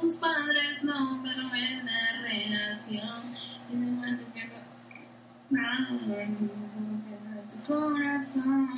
Tus 0.00 0.16
padres 0.16 0.82
no, 0.82 1.22
pero 1.22 1.54
en 1.54 1.86
la 1.86 2.22
relación. 2.22 3.18
Y 3.70 3.76
me 3.76 3.90
mando 3.92 4.24
que 4.32 4.48
no, 5.50 5.98
tu 7.48 7.72
corazón. 7.72 8.68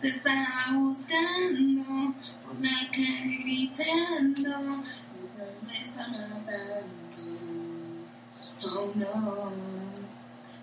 Te 0.00 0.08
estaba 0.08 0.72
buscando, 0.74 2.14
la 2.60 2.90
calle 2.90 3.38
gritando, 3.44 4.82
y 5.14 5.66
me 5.66 5.82
está 5.82 6.08
matando. 6.08 7.02
Oh 8.64 8.92
no. 8.94 9.52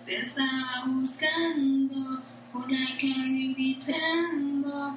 Te 0.06 0.20
estaba 0.20 0.84
buscando 0.86 2.22
la 2.70 2.86
calle 3.00 3.54
gritando, 3.56 4.96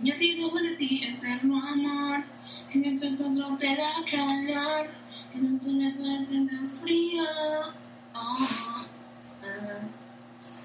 Yo 0.00 0.14
digo 0.16 0.50
por 0.50 0.62
ti, 0.78 1.02
eterno 1.02 1.60
amor. 1.60 2.24
En 2.72 2.84
este 2.84 3.06
encuentro 3.08 3.56
te 3.58 3.76
da 3.76 3.90
calor. 4.08 4.90
En 5.34 5.56
otro 5.56 5.72
me 5.72 6.26
tener 6.26 6.68
frío. 6.68 7.24
Oh, 8.14 8.84
ah. 9.42 9.80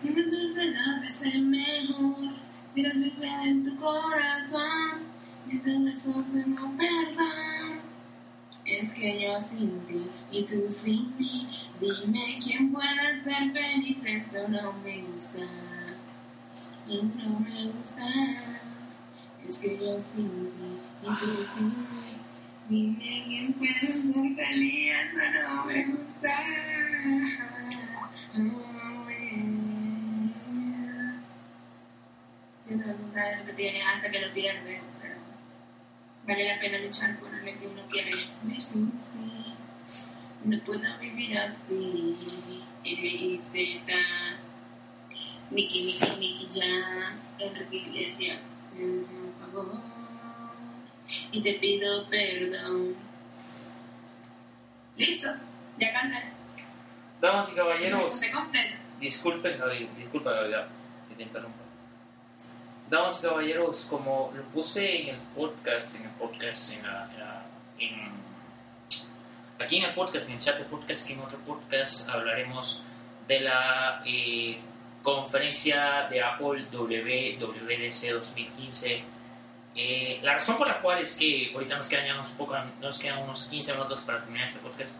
En 0.04 0.18
este 0.18 1.02
de 1.02 1.12
ser 1.12 1.42
mejor. 1.42 2.34
Mira 2.76 2.94
mi 2.94 3.10
fe 3.10 3.30
en 3.44 3.64
tu 3.64 3.76
corazón. 3.78 5.02
Y 5.52 5.58
te 5.58 5.80
beso 5.80 6.24
tengo 6.32 6.72
perdón. 6.78 7.82
Es 8.66 8.94
que 8.94 9.22
yo 9.22 9.40
sin 9.42 9.80
ti 9.88 10.10
y 10.32 10.44
tú 10.44 10.72
sin 10.72 11.14
mí, 11.18 11.50
dime 11.82 12.40
quién 12.42 12.72
puede 12.72 13.22
ser 13.24 13.52
feliz, 13.52 14.06
esto 14.06 14.48
no 14.48 14.72
me 14.82 15.02
gusta, 15.02 15.40
no 16.88 17.40
me 17.42 17.66
gusta. 17.68 18.63
Es 19.48 19.60
que 19.60 19.78
yo 19.78 19.96
tú 19.96 20.02
sin 20.02 20.44
mí, 20.44 21.78
dime 22.70 23.24
quién 23.28 23.54
puede 23.54 23.74
ser 23.74 24.36
feliz, 24.36 24.92
eso 24.92 25.24
no 25.34 25.66
me 25.66 25.86
gusta. 25.86 26.34
Oh, 28.36 29.10
yeah. 29.10 29.64
Siento 32.66 32.86
que 32.86 32.94
no 32.94 33.12
sabes 33.12 33.40
lo 33.40 33.46
que 33.46 33.54
tiene 33.54 33.84
hasta 33.84 34.10
que 34.10 34.20
lo 34.22 34.34
pierdes, 34.34 34.82
pero 35.02 35.16
vale 36.26 36.48
la 36.48 36.60
pena 36.60 36.80
luchar 36.80 37.20
por 37.20 37.32
lo 37.32 37.44
que 37.44 37.68
uno 37.68 37.84
quiere. 37.92 38.12
Me 38.44 38.62
sí, 38.62 38.90
sí. 39.04 39.54
No 40.46 40.60
puedo 40.66 41.00
vivir 41.00 41.38
así. 41.38 42.18
N, 42.86 43.42
Z. 43.52 43.94
Miki, 45.52 45.86
Miki, 45.86 46.16
Miki, 46.18 46.48
ya. 46.50 47.16
Enrique 47.40 47.78
Iglesias, 47.78 48.40
por 48.72 49.23
favor. 49.54 49.82
Y 51.32 51.42
te 51.42 51.54
pido 51.54 52.10
perdón. 52.10 52.96
Listo, 54.98 55.28
ya 55.80 55.94
canté. 55.94 56.18
Damas 57.22 57.50
y 57.52 57.56
caballeros, 57.56 58.22
disculpen, 59.00 59.58
Gaby, 59.60 59.90
disculpa, 59.98 60.32
Gabriela, 60.32 60.68
que 61.10 61.16
te 61.16 61.24
interrumpa. 61.24 61.58
Damas 62.90 63.20
y 63.20 63.22
caballeros, 63.28 63.88
como 63.90 64.32
lo 64.36 64.44
puse 64.46 65.02
en 65.04 65.16
el 65.16 65.22
podcast, 65.36 65.96
en 66.00 66.06
el 66.06 66.12
podcast, 66.12 66.74
en 66.74 66.84
la, 66.84 67.10
en 67.12 67.20
la- 67.20 67.46
en- 67.80 68.14
aquí 69.64 69.78
en 69.78 69.86
el 69.86 69.94
podcast, 69.96 70.28
en 70.28 70.34
el 70.36 70.40
chat 70.42 70.58
de 70.58 70.66
podcast, 70.66 71.08
que 71.08 71.14
en 71.14 71.20
otro 71.22 71.38
podcast 71.40 72.08
hablaremos 72.10 72.84
de 73.28 73.40
la 73.40 74.04
eh, 74.06 74.60
conferencia 75.02 76.08
de 76.10 76.22
Apple 76.22 76.66
WWDC 76.72 78.10
2015. 78.12 79.04
Eh, 79.76 80.20
la 80.22 80.36
razón 80.36 80.58
por 80.58 80.68
la 80.68 80.80
cual 80.80 81.00
es 81.02 81.16
que 81.16 81.52
ahorita 81.54 81.78
nos 81.78 81.88
quedan 81.88 82.06
ya 82.06 82.14
unos, 82.14 82.30
poco, 82.30 82.56
nos 82.80 83.00
quedan 83.00 83.24
unos 83.24 83.46
15 83.46 83.74
minutos 83.74 84.02
para 84.02 84.22
terminar 84.22 84.46
este 84.46 84.60
podcast. 84.60 84.94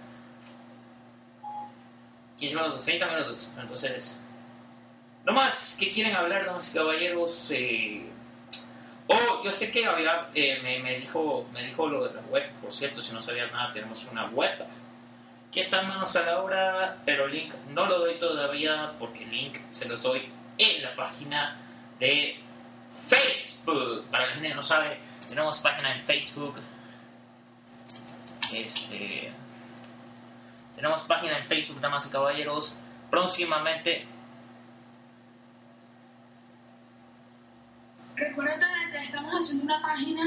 15 2.40 2.56
minutos, 2.56 2.86
30 2.86 3.08
minutos. 3.08 3.54
Entonces, 3.60 4.20
no 5.26 5.34
más 5.34 5.78
que 5.80 5.92
quieren 5.92 6.16
hablar, 6.16 6.46
damas 6.46 6.72
y 6.72 6.78
caballeros. 6.78 7.52
Eh... 7.52 8.10
Oh, 9.08 9.44
yo 9.44 9.52
sé 9.52 9.70
que 9.70 9.82
Gabriel 9.82 10.10
eh, 10.34 10.60
me, 10.64 10.80
me 10.80 10.98
dijo, 10.98 11.48
me 11.54 11.66
dijo 11.66 11.88
lo 11.88 12.08
de 12.08 12.16
la 12.16 12.22
web. 12.22 12.52
Por 12.62 12.72
cierto, 12.72 13.02
si 13.02 13.14
no 13.14 13.22
sabías 13.22 13.52
nada, 13.52 13.72
tenemos 13.74 14.08
una 14.12 14.26
web 14.28 14.66
que 15.52 15.60
está 15.60 15.82
en 15.82 15.90
manos 15.90 16.16
a 16.16 16.26
la 16.26 16.42
obra, 16.42 16.98
pero 17.06 17.28
link 17.28 17.54
no 17.70 17.86
lo 17.86 18.00
doy 18.00 18.16
todavía 18.16 18.94
porque 18.98 19.24
el 19.24 19.30
link 19.30 19.58
se 19.70 19.88
los 19.88 20.02
doy 20.02 20.28
en 20.58 20.82
la 20.82 20.96
página 20.96 21.58
de 22.00 22.43
Facebook. 23.16 24.06
Para 24.12 24.28
la 24.28 24.34
gente 24.34 24.50
que 24.50 24.56
no 24.56 24.62
sabe, 24.62 25.00
tenemos 25.28 25.60
página 25.60 25.96
en 25.96 26.02
Facebook. 26.02 26.56
Este, 28.54 29.32
tenemos 30.76 31.02
página 31.04 31.38
en 31.38 31.46
Facebook, 31.46 31.80
damas 31.80 32.06
y 32.08 32.10
caballeros. 32.10 32.78
Próximamente 33.10 34.08
Recuerda 38.16 38.68
que 38.92 39.06
estamos 39.06 39.44
haciendo 39.44 39.66
una 39.66 39.82
página 39.82 40.22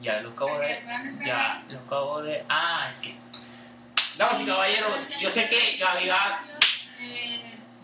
Ya 0.00 0.20
lo 0.20 0.30
acabo 0.30 0.58
de. 0.58 0.82
Ya 1.24 1.62
lo 1.68 1.78
acabo 1.78 2.22
de. 2.22 2.44
Ah, 2.48 2.88
es 2.90 3.00
que. 3.00 3.16
Damas 4.16 4.40
y 4.40 4.46
caballeros, 4.46 5.18
yo 5.20 5.30
sé 5.30 5.48
que 5.48 5.76
Gabriela. 5.78 6.42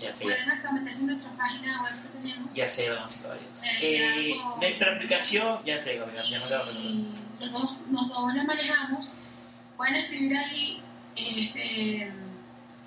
Eh, 0.05 0.07
Ya 0.09 0.13
sé, 0.13 0.25
pueden 0.25 0.51
hasta 0.51 0.73
meterse 0.73 1.01
en 1.01 1.07
nuestra 1.09 1.31
página 1.33 1.83
web 1.83 1.93
que 2.03 2.19
tenemos. 2.19 2.55
ya 2.55 2.69
sé, 2.69 2.89
damas 2.91 3.19
y 3.19 3.23
caballeros. 3.23 3.63
Eh, 3.63 3.71
Eh, 3.81 4.35
con- 4.43 4.61
nuestra 4.61 4.95
aplicación, 4.95 5.65
ya 5.65 5.79
sé, 5.79 5.99
Gabriela, 5.99 6.23
ya 6.31 6.39
no 6.41 6.49
te 6.49 6.55
los 7.41 7.53
dos, 7.53 7.79
los 7.91 8.09
dos 8.09 8.35
la 8.35 8.45
manejamos. 8.45 9.09
Pueden 9.77 9.97
escribir 9.97 10.37
ahí. 10.37 10.83
Este, 11.17 12.13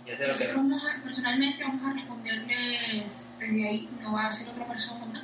Ya 0.05 0.15
sé 0.18 0.28
lo 0.28 0.34
que. 0.34 0.39
nosotros 0.45 0.55
vamos 0.55 0.84
a- 0.86 1.03
personalmente 1.03 1.63
vamos 1.63 1.86
a 1.86 1.93
responderles 1.93 3.03
desde 3.39 3.68
ahí, 3.70 3.89
no 4.01 4.13
va 4.13 4.28
a 4.28 4.34
ser 4.34 4.49
otra 4.49 4.68
persona. 4.68 5.24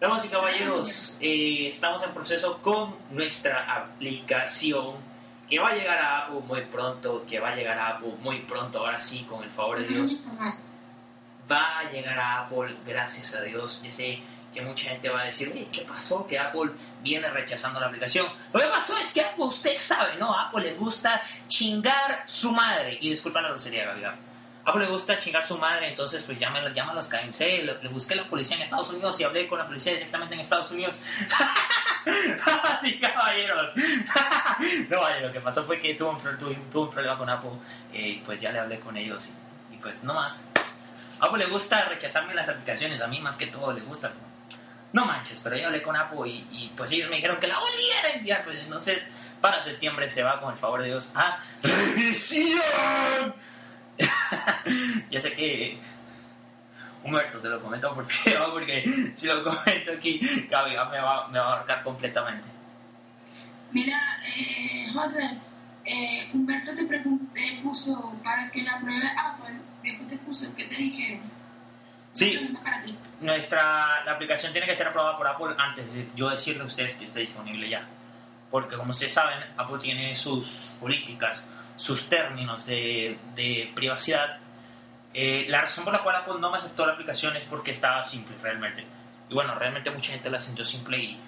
Damas 0.00 0.24
y 0.26 0.28
caballeros, 0.28 1.16
eh, 1.20 1.68
estamos 1.68 2.02
en 2.04 2.12
proceso 2.12 2.60
con 2.60 2.96
nuestra 3.10 3.74
aplicación 3.74 4.96
que 5.48 5.58
va 5.58 5.68
a 5.68 5.74
llegar 5.74 5.98
a 5.98 6.18
Apple 6.24 6.40
muy 6.46 6.62
pronto, 6.62 7.24
que 7.26 7.38
va 7.40 7.50
a 7.50 7.54
llegar 7.54 7.78
a 7.78 7.88
Apple 7.90 8.14
muy 8.20 8.40
pronto, 8.40 8.80
ahora 8.80 9.00
sí, 9.00 9.24
con 9.28 9.42
el 9.42 9.50
favor 9.50 9.78
de 9.78 9.86
Dios. 9.86 10.20
va 11.50 11.78
a 11.78 11.90
llegar 11.90 12.18
a 12.18 12.40
Apple, 12.40 12.76
gracias 12.86 13.34
a 13.34 13.42
Dios. 13.42 13.82
Ya 13.82 13.92
sé 13.92 14.20
que 14.52 14.60
mucha 14.62 14.90
gente 14.90 15.08
va 15.08 15.20
a 15.20 15.24
decir, 15.24 15.50
oye, 15.52 15.68
¿qué 15.70 15.82
pasó? 15.82 16.26
Que 16.26 16.38
Apple 16.38 16.72
viene 17.02 17.28
rechazando 17.28 17.78
la 17.78 17.86
aplicación. 17.86 18.26
Lo 18.52 18.60
que 18.60 18.66
pasó 18.66 18.96
es 18.96 19.12
que 19.12 19.20
Apple, 19.20 19.44
usted 19.44 19.76
sabe, 19.76 20.16
¿no? 20.18 20.32
A 20.32 20.48
Apple 20.48 20.62
le 20.62 20.74
gusta 20.74 21.22
chingar 21.46 22.22
su 22.26 22.52
madre. 22.52 22.98
Y 23.00 23.10
disculpa 23.10 23.40
la 23.40 23.48
grosería, 23.48 23.84
Gabriel. 23.84 24.12
A 24.66 24.70
Apple 24.70 24.82
le 24.84 24.90
gusta 24.90 25.16
chingar 25.20 25.46
su 25.46 25.56
madre, 25.58 25.88
entonces 25.88 26.24
pues 26.24 26.40
llama, 26.40 26.60
llama 26.72 26.90
a 26.90 26.96
los 26.96 27.06
KNC, 27.06 27.40
le, 27.40 27.78
le 27.80 27.88
busqué 27.88 28.16
la 28.16 28.28
policía 28.28 28.56
en 28.56 28.62
Estados 28.62 28.90
Unidos 28.90 29.20
y 29.20 29.22
hablé 29.22 29.46
con 29.46 29.60
la 29.60 29.66
policía 29.66 29.92
directamente 29.92 30.34
en 30.34 30.40
Estados 30.40 30.72
Unidos. 30.72 30.98
sí, 32.82 32.98
caballeros. 32.98 33.70
no, 34.90 35.00
vale, 35.00 35.20
lo 35.20 35.32
que 35.32 35.40
pasó 35.40 35.64
fue 35.64 35.78
que 35.78 35.94
tuvo 35.94 36.10
un, 36.10 36.38
tuvo 36.68 36.82
un 36.86 36.90
problema 36.90 37.16
con 37.16 37.30
Apple, 37.30 37.50
eh, 37.92 38.20
pues 38.26 38.40
ya 38.40 38.50
le 38.50 38.58
hablé 38.58 38.80
con 38.80 38.96
ellos 38.96 39.30
y, 39.70 39.74
y 39.74 39.78
pues 39.78 40.02
no 40.02 40.14
más. 40.14 40.44
A 41.20 41.34
le 41.36 41.46
gusta 41.46 41.84
rechazarme 41.84 42.34
las 42.34 42.48
aplicaciones, 42.48 43.00
a 43.00 43.06
mí 43.06 43.20
más 43.20 43.36
que 43.36 43.46
todo 43.46 43.72
le 43.72 43.82
gusta. 43.82 44.12
No 44.92 45.06
manches, 45.06 45.40
pero 45.44 45.56
ya 45.56 45.68
hablé 45.68 45.80
con 45.80 45.94
Apple 45.94 46.28
y, 46.28 46.44
y 46.50 46.72
pues 46.76 46.90
ellos 46.90 47.08
me 47.08 47.16
dijeron 47.16 47.38
que 47.38 47.46
la 47.46 47.56
volviera 47.56 48.08
a 48.08 48.18
enviar, 48.18 48.44
pues 48.44 48.56
entonces 48.56 49.06
para 49.40 49.60
septiembre 49.60 50.08
se 50.08 50.24
va 50.24 50.40
con 50.40 50.52
el 50.52 50.58
favor 50.58 50.80
de 50.82 50.88
Dios 50.88 51.12
a 51.14 51.38
revisión. 51.62 52.60
ya 55.10 55.20
sé 55.20 55.32
que 55.32 55.78
Humberto 57.02 57.38
te 57.40 57.48
lo 57.48 57.62
comento 57.62 57.94
porque, 57.94 58.36
porque 58.52 59.12
si 59.14 59.26
lo 59.26 59.44
comento 59.44 59.92
aquí, 59.96 60.20
Gaby 60.50 60.70
me 60.70 61.00
va, 61.00 61.28
me 61.28 61.38
va 61.38 61.44
a 61.44 61.52
abarcar 61.54 61.82
completamente. 61.82 62.48
Mira, 63.72 63.98
eh, 64.36 64.86
José, 64.92 65.38
eh, 65.84 66.30
Humberto 66.32 66.74
te, 66.74 66.84
te 66.84 67.60
puso 67.62 68.14
para 68.24 68.50
que 68.50 68.62
la 68.62 68.80
pruebe 68.80 69.06
Apple, 69.16 69.56
después 69.82 70.08
te 70.08 70.16
puso, 70.18 70.54
¿qué 70.54 70.64
te 70.64 70.76
dijeron? 70.76 71.36
Sí, 72.16 72.50
nuestra 73.20 74.02
la 74.06 74.12
aplicación 74.12 74.50
tiene 74.50 74.66
que 74.66 74.74
ser 74.74 74.88
aprobada 74.88 75.18
por 75.18 75.26
Apple 75.28 75.54
antes 75.58 75.92
de 75.92 76.08
yo 76.16 76.30
decirle 76.30 76.62
a 76.62 76.66
ustedes 76.66 76.94
que 76.94 77.04
esté 77.04 77.20
disponible 77.20 77.68
ya. 77.68 77.86
Porque 78.50 78.76
como 78.76 78.92
ustedes 78.92 79.12
saben, 79.12 79.38
Apple 79.56 79.78
tiene 79.78 80.14
sus 80.14 80.78
políticas, 80.80 81.46
sus 81.76 82.08
términos 82.08 82.66
de, 82.66 83.18
de 83.34 83.72
privacidad. 83.74 84.38
Eh, 85.14 85.46
la 85.48 85.62
razón 85.62 85.84
por 85.84 85.92
la 85.92 86.02
cual 86.02 86.16
Apple 86.16 86.34
no 86.40 86.50
me 86.50 86.58
aceptó 86.58 86.84
la 86.84 86.92
aplicación 86.92 87.36
es 87.36 87.46
porque 87.46 87.70
estaba 87.70 88.02
simple 88.04 88.36
realmente. 88.42 88.84
Y 89.28 89.34
bueno, 89.34 89.54
realmente 89.54 89.90
mucha 89.90 90.12
gente 90.12 90.30
la 90.30 90.38
sintió 90.40 90.64
simple 90.64 90.98
y, 90.98 91.18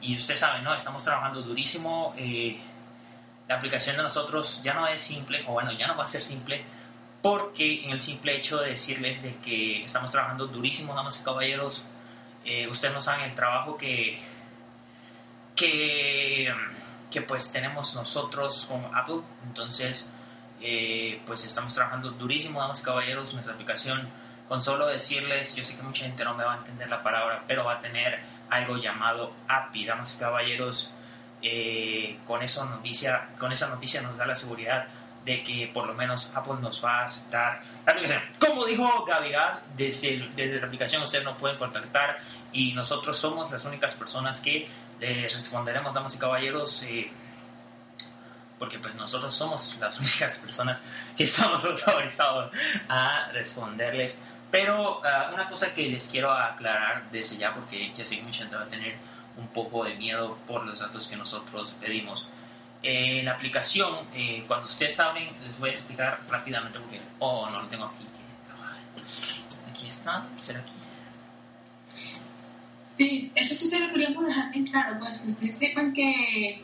y 0.00 0.16
ustedes 0.16 0.40
saben, 0.40 0.62
¿no? 0.64 0.74
Estamos 0.74 1.02
trabajando 1.02 1.42
durísimo. 1.42 2.14
Eh, 2.16 2.58
la 3.48 3.56
aplicación 3.56 3.96
de 3.96 4.02
nosotros 4.02 4.62
ya 4.62 4.74
no 4.74 4.86
es 4.86 5.00
simple, 5.00 5.44
o 5.46 5.52
bueno, 5.52 5.72
ya 5.72 5.86
no 5.86 5.96
va 5.96 6.04
a 6.04 6.06
ser 6.06 6.22
simple, 6.22 6.64
porque 7.22 7.84
en 7.84 7.90
el 7.90 8.00
simple 8.00 8.36
hecho 8.36 8.58
de 8.58 8.70
decirles 8.70 9.22
de 9.22 9.36
que 9.36 9.82
estamos 9.82 10.10
trabajando 10.10 10.46
durísimo, 10.46 10.94
damas 10.94 11.20
y 11.20 11.24
caballeros, 11.24 11.84
eh, 12.44 12.68
ustedes 12.68 12.94
no 12.94 13.00
saben 13.00 13.24
el 13.26 13.34
trabajo 13.34 13.76
que, 13.76 14.18
que, 15.54 16.52
que 17.14 17.22
pues 17.22 17.52
tenemos 17.52 17.94
nosotros 17.94 18.66
con 18.68 18.84
Apple, 18.92 19.20
entonces 19.46 20.10
eh, 20.60 21.22
pues 21.24 21.44
estamos 21.44 21.72
trabajando 21.72 22.10
durísimo, 22.10 22.60
damas 22.60 22.80
y 22.80 22.84
caballeros, 22.84 23.32
nuestra 23.34 23.54
aplicación, 23.54 24.08
con 24.48 24.60
solo 24.60 24.88
decirles, 24.88 25.54
yo 25.54 25.62
sé 25.62 25.76
que 25.76 25.84
mucha 25.84 26.06
gente 26.06 26.24
no 26.24 26.34
me 26.34 26.42
va 26.42 26.54
a 26.54 26.56
entender 26.56 26.88
la 26.88 27.04
palabra, 27.04 27.44
pero 27.46 27.64
va 27.64 27.74
a 27.74 27.80
tener 27.80 28.18
algo 28.50 28.78
llamado 28.78 29.32
API, 29.46 29.86
damas 29.86 30.16
y 30.16 30.18
caballeros, 30.18 30.90
eh, 31.40 32.18
con, 32.26 32.42
eso 32.42 32.64
noticia, 32.64 33.28
con 33.38 33.52
esa 33.52 33.68
noticia 33.68 34.02
nos 34.02 34.18
da 34.18 34.26
la 34.26 34.34
seguridad 34.34 34.88
de 35.24 35.44
que 35.44 35.70
por 35.72 35.86
lo 35.86 35.94
menos 35.94 36.32
Apple 36.34 36.56
nos 36.60 36.84
va 36.84 37.02
a 37.02 37.04
aceptar 37.04 37.62
la 37.86 37.92
aplicación. 37.92 38.22
Como 38.40 38.64
dijo 38.66 39.04
Gavidad, 39.04 39.60
desde, 39.76 40.28
desde 40.34 40.60
la 40.60 40.66
aplicación 40.66 41.00
ustedes 41.00 41.24
nos 41.24 41.38
pueden 41.38 41.58
contactar 41.58 42.18
y 42.52 42.72
nosotros 42.72 43.16
somos 43.16 43.52
las 43.52 43.64
únicas 43.64 43.94
personas 43.94 44.40
que 44.40 44.68
les 45.04 45.34
responderemos, 45.34 45.92
damas 45.92 46.14
y 46.14 46.18
caballeros, 46.18 46.82
eh, 46.84 47.10
porque 48.58 48.78
pues 48.78 48.94
nosotros 48.94 49.34
somos 49.34 49.76
las 49.80 49.98
únicas 50.00 50.38
personas 50.38 50.80
que 51.16 51.24
estamos 51.24 51.64
autorizados 51.86 52.54
a 52.88 53.28
responderles. 53.32 54.18
Pero 54.50 55.00
uh, 55.00 55.34
una 55.34 55.48
cosa 55.48 55.74
que 55.74 55.88
les 55.88 56.06
quiero 56.06 56.32
aclarar 56.32 57.10
desde 57.10 57.36
ya, 57.36 57.52
porque 57.52 57.92
ya 57.92 58.04
sé 58.04 58.20
que 58.20 58.56
va 58.56 58.62
a 58.62 58.68
tener 58.68 58.94
un 59.36 59.48
poco 59.48 59.84
de 59.84 59.94
miedo 59.94 60.38
por 60.46 60.64
los 60.64 60.78
datos 60.78 61.08
que 61.08 61.16
nosotros 61.16 61.76
pedimos. 61.80 62.28
Eh, 62.82 63.22
la 63.24 63.32
aplicación, 63.32 64.06
eh, 64.14 64.44
cuando 64.46 64.66
ustedes 64.66 65.00
abren, 65.00 65.24
les 65.24 65.58
voy 65.58 65.70
a 65.70 65.72
explicar 65.72 66.20
rápidamente 66.28 66.78
porque, 66.78 67.00
oh, 67.18 67.48
no 67.50 67.62
lo 67.62 67.68
tengo 67.68 67.86
aquí. 67.86 68.06
Aquí 69.70 69.86
está, 69.88 70.24
será 70.36 70.60
aquí. 70.60 70.73
Sí, 72.98 73.32
eso 73.34 73.54
sí 73.54 73.68
se 73.68 73.80
lo 73.80 73.92
queríamos 73.92 74.24
dejar 74.24 74.52
bien 74.52 74.66
claro, 74.66 74.98
pues 75.00 75.18
que 75.18 75.28
ustedes 75.28 75.58
sepan 75.58 75.92
que 75.92 76.62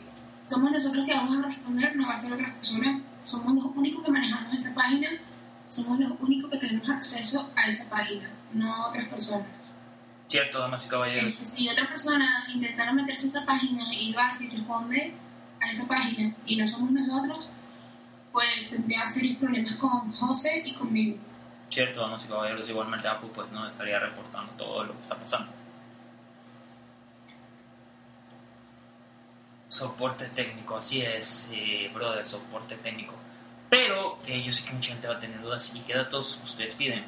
somos 0.49 0.71
nosotros 0.71 1.05
que 1.05 1.13
vamos 1.13 1.43
a 1.43 1.47
responder, 1.47 1.95
no 1.95 2.07
va 2.07 2.13
a 2.13 2.17
ser 2.17 2.33
otras 2.33 2.53
personas. 2.53 3.01
Somos 3.25 3.53
los 3.53 3.65
únicos 3.75 4.03
que 4.03 4.11
manejamos 4.11 4.53
esa 4.53 4.73
página, 4.73 5.09
somos 5.69 5.99
los 5.99 6.19
únicos 6.19 6.51
que 6.51 6.57
tenemos 6.57 6.89
acceso 6.89 7.51
a 7.55 7.69
esa 7.69 7.89
página, 7.89 8.29
no 8.53 8.87
otras 8.87 9.07
personas. 9.07 9.47
Cierto, 10.27 10.59
damas 10.59 10.85
y 10.85 10.89
caballeros. 10.89 11.29
Este, 11.29 11.45
si 11.45 11.69
otra 11.69 11.87
persona 11.87 12.45
intentara 12.53 12.93
meterse 12.93 13.27
a 13.27 13.29
esa 13.29 13.45
página 13.45 13.93
y 13.93 14.13
va 14.13 14.31
y 14.39 14.47
responde 14.47 15.13
a 15.59 15.71
esa 15.71 15.87
página 15.87 16.33
y 16.45 16.55
no 16.55 16.67
somos 16.67 16.91
nosotros, 16.91 17.49
pues 18.31 18.69
tendría 18.69 19.07
serios 19.09 19.37
problemas 19.37 19.75
con 19.75 20.11
José 20.13 20.63
y 20.65 20.75
conmigo. 20.75 21.17
Cierto, 21.69 22.01
damas 22.01 22.25
y 22.25 22.27
caballeros, 22.27 22.69
igualmente 22.69 23.07
Apple 23.07 23.29
pues 23.33 23.51
no 23.51 23.67
estaría 23.67 23.99
reportando 23.99 24.51
todo 24.53 24.83
lo 24.85 24.93
que 24.93 25.01
está 25.01 25.17
pasando. 25.17 25.60
Soporte 29.71 30.25
técnico, 30.25 30.75
así 30.75 31.01
es, 31.01 31.49
eh, 31.53 31.89
brother, 31.93 32.25
soporte 32.25 32.75
técnico. 32.75 33.13
Pero 33.69 34.17
eh, 34.27 34.43
yo 34.43 34.51
sé 34.51 34.65
que 34.65 34.73
mucha 34.73 34.91
gente 34.91 35.07
va 35.07 35.13
a 35.13 35.19
tener 35.19 35.41
dudas 35.41 35.73
y 35.73 35.79
qué 35.79 35.95
datos 35.95 36.41
ustedes 36.43 36.75
piden. 36.75 37.05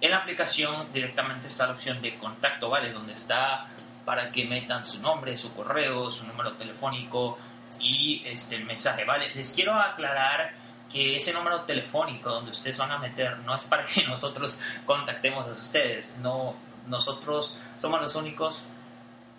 En 0.00 0.12
la 0.12 0.18
aplicación 0.18 0.70
directamente 0.92 1.48
está 1.48 1.66
la 1.66 1.72
opción 1.72 2.00
de 2.00 2.16
contacto, 2.16 2.70
¿vale? 2.70 2.92
Donde 2.92 3.14
está 3.14 3.66
para 4.04 4.30
que 4.30 4.44
metan 4.44 4.84
su 4.84 5.00
nombre, 5.00 5.36
su 5.36 5.52
correo, 5.54 6.12
su 6.12 6.24
número 6.24 6.52
telefónico 6.52 7.36
y 7.80 8.22
este, 8.24 8.54
el 8.54 8.64
mensaje, 8.64 9.04
¿vale? 9.04 9.34
Les 9.34 9.52
quiero 9.52 9.74
aclarar 9.74 10.52
que 10.92 11.16
ese 11.16 11.32
número 11.32 11.62
telefónico 11.62 12.30
donde 12.30 12.52
ustedes 12.52 12.78
van 12.78 12.92
a 12.92 12.98
meter 12.98 13.38
no 13.38 13.56
es 13.56 13.64
para 13.64 13.84
que 13.84 14.04
nosotros 14.06 14.60
contactemos 14.86 15.48
a 15.48 15.50
ustedes, 15.50 16.16
no, 16.18 16.54
nosotros 16.86 17.58
somos 17.76 18.00
los 18.00 18.14
únicos, 18.14 18.62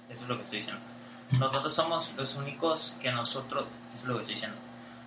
eso 0.10 0.24
es 0.24 0.30
lo 0.30 0.36
que 0.36 0.42
estoy 0.42 0.60
diciendo, 0.60 0.82
nosotros 1.32 1.74
somos 1.74 2.16
los 2.18 2.36
únicos 2.36 2.96
que 3.02 3.12
nosotros, 3.12 3.66
es 3.94 4.06
lo 4.06 4.16
que 4.16 4.22
estoy 4.22 4.36
diciendo, 4.36 4.58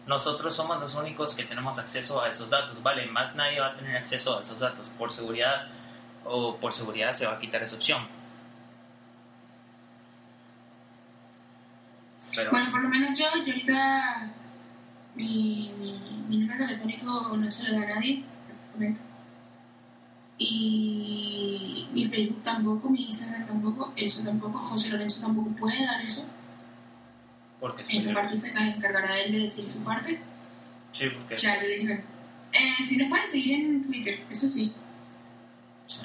nosotros 0.07 0.55
somos 0.55 0.81
los 0.81 0.95
únicos 0.95 1.35
que 1.35 1.45
tenemos 1.45 1.79
acceso 1.79 2.23
a 2.23 2.29
esos 2.29 2.49
datos, 2.51 2.83
¿vale? 2.83 3.07
Más 3.07 3.37
nadie 3.37 3.61
va 3.61 3.69
a 3.69 3.77
tener 3.77 3.97
acceso 3.97 4.39
a 4.39 4.41
esos 4.41 4.59
datos. 4.59 4.89
Por 4.99 5.13
seguridad 5.13 5.67
o 6.25 6.57
por 6.57 6.73
seguridad 6.73 7.13
se 7.13 7.27
va 7.27 7.35
a 7.35 7.39
quitar 7.39 7.63
esa 7.63 7.77
opción. 7.77 8.09
Bueno, 12.35 12.71
por 12.71 12.83
lo 12.83 12.89
menos 12.89 13.19
yo, 13.19 13.27
yo 13.45 13.53
ahorita 13.53 14.33
mi, 15.15 15.75
mi, 15.79 16.25
mi 16.29 16.39
número 16.39 16.67
telefónico 16.67 17.37
no 17.37 17.51
se 17.51 17.69
lo 17.69 17.79
da 17.79 17.85
a 17.85 17.95
nadie. 17.95 18.25
Y 20.39 21.89
mi 21.93 22.07
Facebook 22.07 22.43
tampoco, 22.45 22.89
mi 22.91 23.07
Instagram 23.07 23.47
tampoco, 23.47 23.93
eso 23.97 24.25
tampoco, 24.25 24.59
José 24.59 24.91
Lorenzo 24.93 25.27
tampoco 25.27 25.51
puede 25.57 25.85
dar 25.85 26.01
eso. 26.03 26.31
Porque 27.61 27.83
en 27.89 28.09
su 28.09 28.15
parte 28.15 28.37
se 28.37 28.49
encargará 28.49 29.19
él 29.19 29.33
de 29.33 29.39
decir 29.41 29.67
su 29.67 29.83
parte. 29.83 30.21
Sí, 30.93 31.09
porque... 31.11 31.37
Ya 31.37 31.61
le 31.61 31.69
dije. 31.69 32.05
Eh, 32.53 32.85
si 32.85 32.97
nos 32.97 33.09
pueden 33.09 33.29
seguir 33.29 33.61
en 33.61 33.83
Twitter, 33.83 34.25
eso 34.31 34.49
sí. 34.49 34.73
sí. 35.87 36.03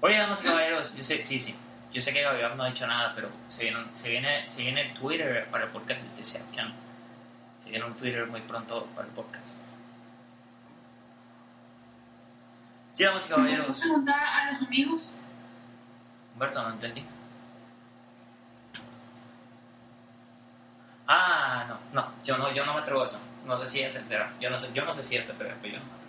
Oye, 0.00 0.16
damas 0.16 0.42
y 0.42 0.46
caballeros, 0.46 0.94
yo 0.96 1.02
sé, 1.02 1.22
sí, 1.22 1.40
sí. 1.40 1.54
Yo 1.92 2.00
sé 2.00 2.12
que 2.12 2.22
Gabriel 2.22 2.56
no 2.56 2.64
ha 2.64 2.68
dicho 2.68 2.86
nada, 2.86 3.12
pero 3.14 3.30
se 3.48 3.64
viene, 3.64 3.78
se 3.92 4.10
viene, 4.10 4.48
se 4.48 4.62
viene 4.62 4.94
Twitter 4.98 5.46
para 5.50 5.64
el 5.64 5.70
podcast 5.70 6.06
este 6.06 6.24
Sebastián. 6.24 6.74
Se 7.62 7.70
viene 7.70 7.84
un 7.84 7.94
Twitter 7.94 8.26
muy 8.26 8.40
pronto 8.42 8.86
para 8.94 9.06
el 9.06 9.14
podcast. 9.14 9.54
Y 12.98 13.04
caballeros. 13.04 13.66
¿Puedo 13.66 13.80
preguntar 13.80 14.18
a 14.18 14.52
los 14.52 14.62
amigos? 14.62 15.16
Humberto, 16.32 16.62
no 16.62 16.70
entendí. 16.70 17.04
Ah, 21.06 21.66
no, 21.68 21.78
no, 21.92 22.12
yo 22.24 22.38
no, 22.38 22.52
yo 22.52 22.64
no 22.64 22.74
me 22.74 22.80
atrevo 22.80 23.02
a 23.02 23.04
eso. 23.04 23.20
No 23.44 23.58
sé 23.58 23.66
si 23.66 23.80
es 23.80 23.94
entera. 23.96 24.32
Yo 24.40 24.48
no 24.48 24.56
sé, 24.56 24.72
yo 24.72 24.84
no 24.84 24.92
sé 24.92 25.02
si 25.02 25.16
es 25.16 25.28
entera, 25.28 25.56
pero 25.60 25.74
yo 25.74 25.80
no 25.80 25.84
me 25.84 25.92
atrevo. 25.92 26.06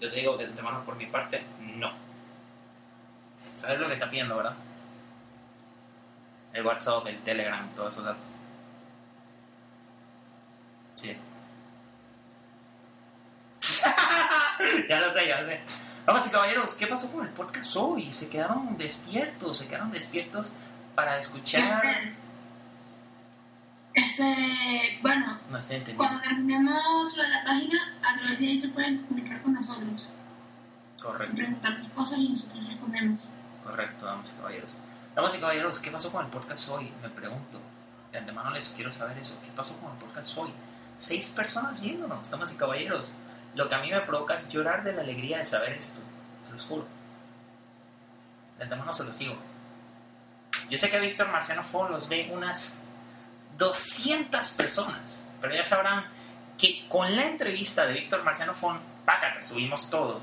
Yo 0.00 0.10
te 0.10 0.16
digo 0.16 0.36
que 0.36 0.44
de 0.44 0.50
antemano 0.50 0.84
por 0.84 0.96
mi 0.96 1.06
parte, 1.06 1.42
no. 1.60 1.92
¿Sabes 3.54 3.80
lo 3.80 3.88
que 3.88 3.94
está 3.94 4.10
pidiendo, 4.10 4.36
verdad? 4.36 4.54
El 6.52 6.66
WhatsApp, 6.66 7.06
el 7.06 7.20
Telegram, 7.22 7.68
todos 7.74 7.94
esos 7.94 8.04
datos. 8.04 8.24
Sí. 10.94 11.16
ya 14.88 15.00
lo 15.00 15.12
sé, 15.14 15.26
ya 15.26 15.40
lo 15.40 15.48
sé. 15.48 15.60
Damas 16.06 16.26
y 16.26 16.30
caballeros, 16.30 16.74
¿qué 16.74 16.86
pasó 16.86 17.10
con 17.12 17.24
el 17.24 17.32
podcast 17.32 17.76
hoy? 17.76 18.12
Se 18.12 18.28
quedaron 18.28 18.76
despiertos, 18.76 19.58
se 19.58 19.68
quedaron 19.68 19.92
despiertos 19.92 20.52
para 20.94 21.16
escuchar. 21.16 21.82
Este, 23.94 24.98
bueno, 25.02 25.38
No 25.50 25.58
cuando 25.96 26.22
terminemos 26.22 27.16
lo 27.16 27.22
de 27.22 27.28
la 27.28 27.44
página, 27.44 27.78
a 28.02 28.18
través 28.18 28.38
de 28.40 28.46
ahí 28.46 28.58
se 28.58 28.68
pueden 28.70 28.98
comunicar 29.04 29.42
con 29.42 29.52
nosotros, 29.52 30.08
Correcto, 31.00 31.36
preguntarnos 31.36 31.88
cosas 31.90 32.18
y 32.18 32.28
nosotros 32.30 32.68
respondemos. 32.68 33.20
correcto, 33.62 34.06
damas 34.06 34.32
y 34.32 34.36
caballeros. 34.36 34.78
Damas 35.14 35.36
y 35.36 35.40
caballeros, 35.40 35.78
¿qué 35.78 35.90
pasó 35.90 36.10
con 36.10 36.24
el 36.24 36.30
podcast 36.30 36.68
hoy? 36.70 36.90
Me 37.02 37.10
pregunto. 37.10 37.60
De 38.12 38.18
antemano 38.18 38.50
les 38.50 38.68
quiero 38.70 38.90
saber 38.90 39.18
eso. 39.18 39.38
¿Qué 39.44 39.50
pasó 39.54 39.76
con 39.78 39.92
el 39.92 39.98
podcast 39.98 40.38
hoy? 40.38 40.50
Seis 40.96 41.28
personas 41.36 41.80
viéndonos, 41.80 42.30
damas 42.30 42.54
y 42.54 42.56
caballeros. 42.56 43.10
Lo 43.54 43.68
que 43.68 43.74
a 43.74 43.78
mí 43.78 43.90
me 43.90 44.00
provoca 44.00 44.34
es 44.34 44.48
llorar 44.48 44.82
de 44.82 44.92
la 44.92 45.02
alegría 45.02 45.38
de 45.38 45.46
saber 45.46 45.72
esto. 45.72 46.00
Se 46.40 46.52
los 46.52 46.64
juro. 46.64 46.86
De 48.58 48.64
antemano 48.64 48.92
se 48.92 49.04
los 49.04 49.18
digo. 49.18 49.36
Yo 50.70 50.78
sé 50.78 50.90
que 50.90 51.00
Víctor 51.00 51.28
Marciano 51.28 51.64
Fon 51.64 51.90
los 51.90 52.08
ve 52.08 52.30
unas 52.32 52.76
200 53.58 54.50
personas, 54.52 55.26
pero 55.40 55.54
ya 55.54 55.64
sabrán 55.64 56.06
que 56.56 56.86
con 56.88 57.14
la 57.14 57.26
entrevista 57.26 57.86
de 57.86 57.92
Víctor 57.94 58.22
Marciano 58.22 58.54
Fon, 58.54 58.80
pácate, 59.04 59.42
subimos 59.42 59.90
todo. 59.90 60.20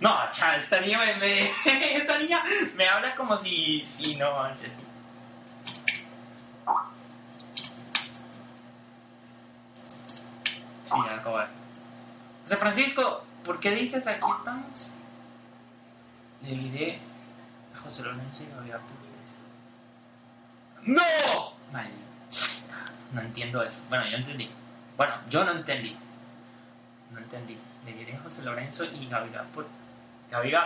No, 0.00 0.16
cha, 0.32 0.56
esta 0.56 0.80
niña 0.80 0.98
me, 1.18 1.40
esta 1.96 2.18
niña 2.18 2.42
me 2.74 2.88
habla 2.88 3.14
como 3.14 3.36
si, 3.36 3.84
si 3.86 4.16
no. 4.16 4.48
Sí, 10.90 10.98
acabar. 11.08 11.48
José 12.42 12.56
Francisco, 12.56 13.22
¿por 13.44 13.60
qué 13.60 13.70
dices 13.70 14.06
aquí 14.06 14.26
estamos? 14.32 14.92
Le 16.42 16.50
diré 16.50 17.00
a 17.74 17.78
José 17.78 18.02
Lorenzo 18.02 18.42
y 18.42 18.46
Gabriel. 18.48 18.80
¡No! 20.82 21.02
Vale. 21.72 21.90
No 23.12 23.20
entiendo 23.20 23.62
eso. 23.62 23.84
Bueno, 23.88 24.08
yo 24.08 24.16
entendí. 24.16 24.50
Bueno, 24.96 25.14
yo 25.28 25.44
no 25.44 25.52
entendí. 25.52 25.96
No 27.12 27.18
entendí. 27.18 27.58
Le 27.84 27.92
diré 27.92 28.16
a 28.16 28.20
José 28.20 28.44
Lorenzo 28.44 28.84
y 28.84 29.08
Gabriel 29.08 29.42
por 29.54 29.66
Gabriel. 30.30 30.60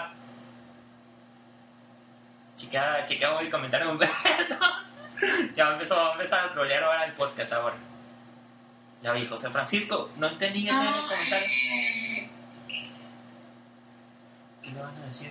Chica, 2.57 3.05
chica, 3.05 3.31
voy 3.31 3.49
a 3.49 3.51
comentar 3.51 3.83
en 3.83 3.89
un 3.89 3.99
Ya 5.57 5.70
empezó, 5.70 5.97
va 5.97 6.09
a 6.09 6.12
empezar 6.12 6.45
a 6.45 6.53
trolear 6.53 6.85
ahora 6.85 7.05
el 7.05 7.12
podcast 7.12 7.53
ahora. 7.53 7.77
Ya 9.05 9.12
vi, 9.12 9.26
José 9.26 9.50
Francisco, 9.50 10.09
no 10.16 10.26
entendí 10.28 10.66
ese 10.66 10.74
Ah, 10.80 11.05
comentario. 11.07 11.48
¿Qué 14.62 14.70
le 14.70 14.80
vas 14.80 14.96
a 14.96 15.02
decir? 15.02 15.30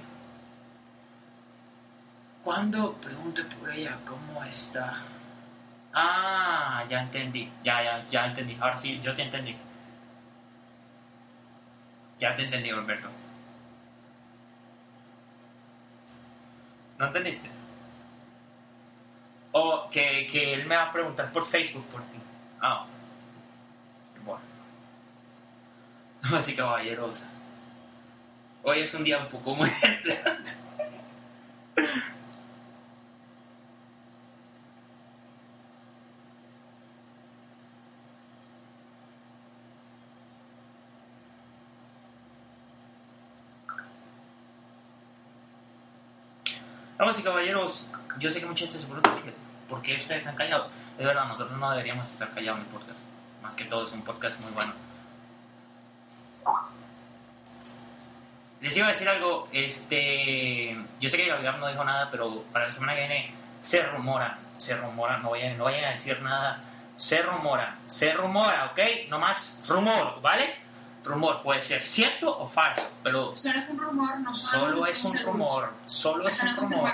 Cuando 2.44 2.94
pregunte 2.98 3.42
por 3.46 3.72
ella 3.72 3.98
cómo 4.06 4.44
está. 4.44 4.94
Ah, 5.92 6.86
ya 6.88 7.02
entendí. 7.02 7.52
Ya, 7.64 7.84
ya, 7.84 8.04
ya 8.04 8.28
entendí. 8.28 8.56
Ahora 8.62 8.78
sí, 8.78 9.00
yo 9.02 9.12
sí 9.12 9.24
entendí. 9.24 9.56
Ya 12.20 12.36
te 12.36 12.44
entendí, 12.44 12.70
Alberto. 12.70 13.10
¿No 17.00 17.08
entendiste? 17.08 17.50
O 19.52 19.90
que, 19.90 20.28
que 20.28 20.54
él 20.54 20.68
me 20.68 20.76
va 20.76 20.84
a 20.84 20.92
preguntar 20.92 21.32
por 21.32 21.44
Facebook 21.44 21.86
por 21.88 22.04
ti. 22.04 22.18
Ah, 22.62 22.86
bueno. 24.26 24.42
Así 26.32 26.56
caballeros. 26.56 27.26
Hoy 28.64 28.80
es 28.80 28.94
un 28.94 29.04
día 29.04 29.20
un 29.20 29.28
poco 29.28 29.56
muy. 29.56 29.70
Damas 46.98 47.20
y 47.20 47.24
caballeros, 47.24 47.88
yo 48.18 48.32
sé 48.32 48.40
que 48.40 48.46
mucha 48.46 48.64
gente 48.64 48.78
se 48.78 48.86
pregunta 48.86 49.12
por 49.68 49.82
qué 49.82 49.98
ustedes 49.98 50.22
están 50.22 50.38
callados. 50.38 50.70
Es 50.98 51.06
verdad, 51.06 51.28
nosotros 51.28 51.60
no 51.60 51.70
deberíamos 51.72 52.10
estar 52.10 52.34
callados 52.34 52.62
en 52.62 52.66
el 52.66 52.72
podcast. 52.72 53.00
Más 53.42 53.56
que 53.56 53.66
todo, 53.66 53.84
es 53.84 53.92
un 53.92 54.04
podcast 54.04 54.40
muy 54.42 54.54
bueno. 54.54 54.74
Les 58.64 58.78
iba 58.78 58.88
a 58.88 58.92
decir 58.92 59.10
algo, 59.10 59.50
este, 59.52 60.74
yo 61.02 61.10
sé 61.10 61.18
que 61.18 61.28
Gabriel 61.28 61.60
no 61.60 61.68
dijo 61.68 61.84
nada, 61.84 62.10
pero 62.10 62.44
para 62.44 62.68
la 62.68 62.72
semana 62.72 62.96
que 62.96 63.02
viene 63.02 63.36
se 63.60 63.84
rumora, 63.84 64.40
se 64.56 64.78
rumora, 64.78 65.18
no 65.18 65.32
vayan, 65.32 65.58
no 65.58 65.66
vayan 65.66 65.84
a 65.84 65.90
decir 65.90 66.22
nada, 66.22 66.64
se 66.96 67.22
rumora, 67.24 67.80
se 67.88 68.14
rumora, 68.14 68.72
¿ok? 68.72 69.10
No 69.10 69.20
más 69.20 69.62
rumor, 69.68 70.22
¿vale? 70.22 70.56
Rumor, 71.04 71.44
puede 71.44 71.62
ser 71.62 71.84
cierto 71.84 72.40
o 72.40 72.48
falso, 72.48 72.90
pero 73.04 73.36
Solo 73.36 73.60
es 73.60 73.70
un 73.70 73.80
rumor, 73.80 74.20
no 74.22 74.34
solo 74.34 74.86
es 74.86 75.04
un 75.04 75.20
rumor, 75.20 75.74
solo 75.86 76.26
es 76.30 76.42
un 76.42 76.56
rumor. 76.56 76.94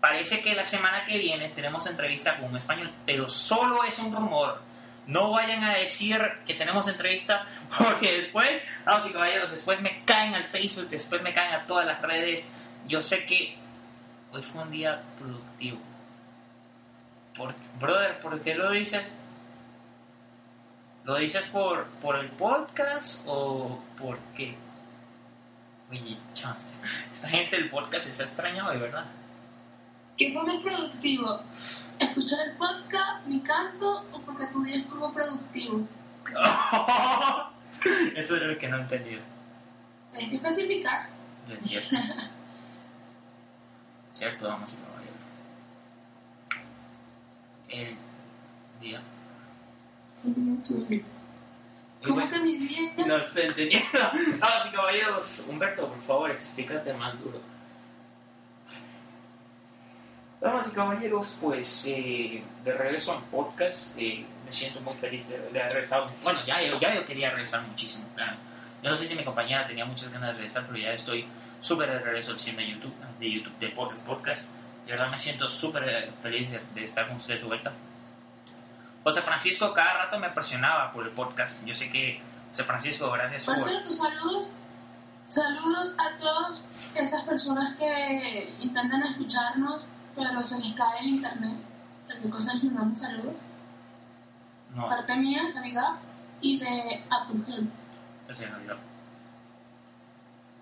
Parece 0.00 0.42
que 0.42 0.56
la 0.56 0.66
semana 0.66 1.04
que 1.04 1.18
viene 1.18 1.50
tenemos 1.50 1.86
entrevista 1.86 2.36
con 2.36 2.50
un 2.50 2.56
español, 2.56 2.92
pero 3.06 3.30
solo 3.30 3.84
es 3.84 3.96
un 4.00 4.12
rumor. 4.12 4.60
No 5.06 5.32
vayan 5.32 5.62
a 5.64 5.74
decir 5.74 6.18
que 6.46 6.54
tenemos 6.54 6.88
entrevista, 6.88 7.46
porque 7.78 8.16
después, 8.16 8.62
vamos 8.84 9.08
y 9.08 9.12
caballeros, 9.12 9.50
después 9.50 9.80
me 9.80 10.04
caen 10.04 10.34
al 10.34 10.46
Facebook, 10.46 10.88
después 10.88 11.22
me 11.22 11.34
caen 11.34 11.54
a 11.54 11.66
todas 11.66 11.86
las 11.86 12.00
redes. 12.00 12.48
Yo 12.86 13.02
sé 13.02 13.24
que 13.26 13.56
hoy 14.32 14.42
fue 14.42 14.62
un 14.62 14.70
día 14.70 15.02
productivo. 15.18 15.78
Por, 17.36 17.54
brother, 17.80 18.18
¿por 18.20 18.40
qué 18.40 18.54
lo 18.54 18.70
dices? 18.70 19.16
¿Lo 21.04 21.16
dices 21.16 21.48
por, 21.48 21.86
por 22.00 22.16
el 22.16 22.30
podcast 22.30 23.24
o 23.26 23.82
por 23.98 24.18
qué? 24.36 24.56
Oye, 25.90 26.16
chance, 26.32 26.74
esta 27.12 27.28
gente 27.28 27.56
del 27.56 27.68
podcast 27.68 28.06
se 28.06 28.22
ha 28.22 28.26
extrañado, 28.26 28.70
de 28.70 28.78
verdad. 28.78 29.04
¿Qué 30.16 30.32
fue 30.32 30.44
más 30.44 30.62
productivo? 30.62 31.40
¿Escuchar 31.98 32.48
el 32.48 32.56
podcast, 32.56 33.26
mi 33.26 33.40
canto 33.40 34.04
o 34.12 34.20
porque 34.20 34.46
tu 34.52 34.62
día 34.62 34.76
estuvo 34.76 35.12
productivo? 35.12 35.86
Eso 38.16 38.36
es 38.36 38.42
lo 38.42 38.56
que 38.56 38.68
no 38.68 38.78
he 38.78 38.80
entendido. 38.80 39.20
Tienes 40.12 40.30
que 40.30 40.36
especificar. 40.36 41.08
No 41.48 41.54
Es 41.54 41.66
cierto. 41.66 41.96
cierto, 44.14 44.48
vamos 44.48 44.72
y 44.72 44.76
caballeros. 44.76 45.26
El 47.68 47.96
día. 48.80 49.02
¿Qué 50.22 50.28
día 50.30 50.62
tuyo? 50.62 51.02
¿Cómo 52.04 52.14
bueno. 52.14 52.30
que 52.30 52.38
mi 52.40 52.56
día? 52.58 52.92
No 53.06 53.16
estoy 53.16 53.42
entendiendo. 53.44 53.88
Vamos 54.38 54.66
y 54.68 54.76
caballeros. 54.76 55.44
Humberto, 55.48 55.88
por 55.88 56.00
favor, 56.00 56.30
explícate 56.30 56.92
más 56.92 57.18
duro. 57.20 57.40
Damas 60.44 60.70
y 60.70 60.74
caballeros, 60.74 61.36
pues 61.40 61.86
eh, 61.88 62.44
de 62.64 62.72
regreso 62.74 63.12
al 63.12 63.22
podcast, 63.30 63.96
eh, 63.98 64.26
me 64.44 64.52
siento 64.52 64.78
muy 64.82 64.94
feliz 64.94 65.30
de, 65.30 65.38
de 65.38 65.58
haber 65.58 65.72
regresado. 65.72 66.10
Bueno, 66.22 66.38
ya, 66.46 66.60
ya 66.78 66.94
yo 66.94 67.06
quería 67.06 67.30
regresar 67.30 67.62
muchísimo. 67.62 68.06
Yo 68.82 68.90
no 68.90 68.94
sé 68.94 69.06
si 69.06 69.16
mi 69.16 69.24
compañera 69.24 69.66
tenía 69.66 69.86
muchas 69.86 70.10
ganas 70.12 70.28
de 70.28 70.34
regresar, 70.34 70.66
pero 70.66 70.76
ya 70.78 70.90
estoy 70.92 71.26
súper 71.60 71.90
de 71.90 71.98
regreso 71.98 72.32
al 72.32 72.38
cine 72.38 72.62
de 72.62 72.72
YouTube, 72.72 72.94
de 73.18 73.30
YouTube, 73.30 73.56
de 73.58 73.74
pod- 73.74 74.04
podcast. 74.06 74.50
De 74.84 74.90
verdad 74.92 75.10
me 75.10 75.18
siento 75.18 75.48
súper 75.48 75.88
eh, 75.88 76.12
feliz 76.22 76.50
de, 76.50 76.60
de 76.74 76.84
estar 76.84 77.08
con 77.08 77.16
ustedes 77.16 77.40
de 77.40 77.46
vuelta. 77.48 77.72
José 79.02 79.22
Francisco 79.22 79.72
cada 79.72 79.94
rato 80.04 80.18
me 80.18 80.28
presionaba 80.28 80.92
por 80.92 81.06
el 81.06 81.12
podcast. 81.12 81.64
Yo 81.64 81.74
sé 81.74 81.90
que, 81.90 82.20
José 82.50 82.64
Francisco, 82.64 83.10
gracias 83.10 83.46
Por 83.46 83.64
cierto, 83.64 83.88
saludos. 83.90 84.50
Saludos 85.26 85.94
a 85.96 86.18
todas 86.18 86.60
esas 86.94 87.22
personas 87.24 87.76
que 87.78 88.52
intentan 88.60 89.02
escucharnos, 89.04 89.86
pero 90.16 90.42
se 90.42 90.60
les 90.60 90.74
cae 90.74 91.00
el 91.00 91.06
internet. 91.10 91.56
Cualquier 92.06 92.30
cosa 92.32 92.54
les 92.54 92.64
mandamos 92.64 92.98
saludos. 92.98 93.34
No, 94.74 94.88
Parte 94.88 95.16
mía, 95.16 95.42
amiga, 95.56 95.98
y 96.40 96.58
de 96.58 97.04
Apple 97.10 97.36
no 97.38 97.44
olvidó. 97.46 98.76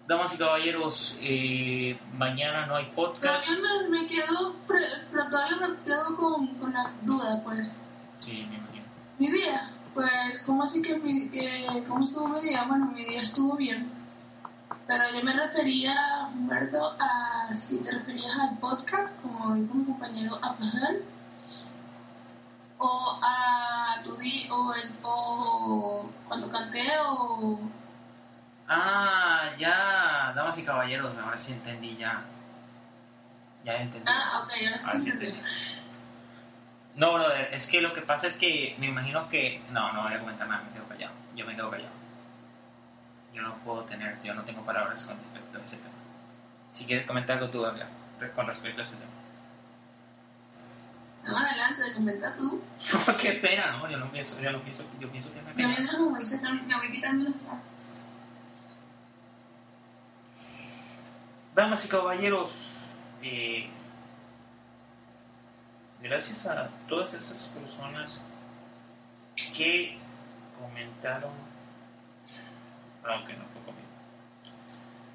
Damas 0.07 0.35
y 0.35 0.37
caballeros, 0.37 1.17
eh, 1.21 1.99
mañana 2.15 2.67
no 2.67 2.75
hay 2.77 2.87
podcast. 2.95 3.47
Todavía 3.47 3.69
me, 3.89 4.01
me 4.01 4.07
quedo, 4.07 4.55
pre- 4.67 4.81
pero 5.11 5.29
todavía 5.31 5.57
me 5.69 5.77
quedo 5.85 6.17
con, 6.17 6.47
con 6.59 6.73
la 6.73 6.91
duda, 7.03 7.41
pues. 7.45 7.73
Sí, 8.19 8.45
me 8.51 8.57
imagino. 8.57 8.85
Mi 9.19 9.31
día, 9.31 9.71
pues, 9.95 10.43
¿cómo 10.45 10.65
así 10.65 10.83
que, 10.83 10.99
mi, 10.99 11.29
que 11.31 11.85
cómo 11.89 12.05
estuvo 12.05 12.27
mi 12.29 12.41
día? 12.41 12.65
Bueno, 12.69 12.87
mi 12.87 13.05
día 13.05 13.23
estuvo 13.23 13.57
bien. 13.57 13.91
Pero 14.87 15.05
yo 15.15 15.25
me 15.25 15.33
refería, 15.35 16.29
Humberto, 16.33 16.97
a 16.99 17.55
si 17.57 17.79
te 17.79 17.91
referías 17.93 18.33
al 18.39 18.59
podcast, 18.59 19.13
como 19.23 19.55
dijo 19.55 19.75
mi 19.75 19.85
compañero 19.85 20.39
Apple, 20.43 21.03
o 22.79 23.21
a 23.23 24.03
tu 24.03 24.13
o, 24.13 24.75
el, 24.75 24.95
o 25.03 26.11
cuando 26.27 26.51
canté 26.51 26.87
o 27.07 27.59
Ah, 28.69 29.51
ya, 29.59 30.33
damas 30.35 30.57
y 30.59 30.65
caballeros, 30.65 31.19
ahora 31.19 31.37
sí 31.37 31.53
entendí 31.53 31.97
ya. 31.97 32.23
Ya 33.65 33.75
entendí. 33.75 34.07
ah 34.11 34.43
ok 34.43 34.51
ahora 34.67 34.79
sí 34.79 34.85
Ahora 34.87 34.99
sí 34.99 35.11
entendí. 35.11 35.27
entendí. 35.39 35.49
No, 36.95 37.15
brother, 37.15 37.49
es 37.53 37.67
que 37.69 37.81
lo 37.81 37.93
que 37.95 38.03
pasa 38.03 38.27
es 38.27 38.37
que 38.37 38.75
me 38.79 38.87
imagino 38.87 39.29
que... 39.29 39.63
No, 39.71 39.93
no 39.93 40.03
voy 40.03 40.13
a 40.15 40.21
comentar 40.21 40.47
nada, 40.49 40.63
me 40.63 40.73
quedo 40.73 40.87
callado. 40.89 41.13
Yo 41.35 41.47
me 41.47 41.55
quedo 41.57 41.71
callado. 41.71 42.02
Yo 43.35 43.43
no 43.43 43.55
puedo 43.59 43.83
tener, 43.85 44.19
yo 44.23 44.35
no 44.35 44.43
tengo 44.43 44.63
palabras 44.65 45.05
con 45.05 45.17
respecto 45.19 45.59
a 45.59 45.63
ese 45.65 45.77
tema. 45.79 45.91
Si 46.73 46.85
quieres 46.85 47.05
comentar 47.07 47.39
algo 47.39 47.51
tú, 47.51 47.65
habla 47.65 47.89
con 48.35 48.47
respecto 48.47 48.81
a 48.81 48.85
ese 48.85 48.95
tema. 48.97 49.11
no 51.25 51.37
adelante 51.37 51.83
comenta 51.95 52.37
tú 52.37 52.63
Qué 53.19 53.33
pena, 53.35 53.73
no, 53.73 53.89
yo 53.91 53.97
no 53.99 54.11
pienso, 54.11 54.41
yo 54.41 54.51
no 54.53 54.61
pienso, 54.63 54.85
yo 55.01 55.09
pienso 55.11 55.33
que 55.33 55.41
me 55.43 55.51
yo 55.55 55.69
mientras 55.69 55.99
me 56.01 56.07
voy, 56.09 56.25
sacando- 56.25 56.63
me 56.65 56.77
voy 56.77 56.91
quitando 56.93 57.31
los 57.31 57.41
tacos 57.43 57.95
Damas 61.55 61.85
y 61.85 61.89
caballeros, 61.89 62.71
eh, 63.23 63.69
gracias 66.03 66.47
a 66.47 66.69
todas 66.89 67.13
esas 67.13 67.49
personas 67.49 68.23
que 69.55 69.99
comentaron, 70.59 71.31
aunque 73.05 73.35
no 73.35 73.53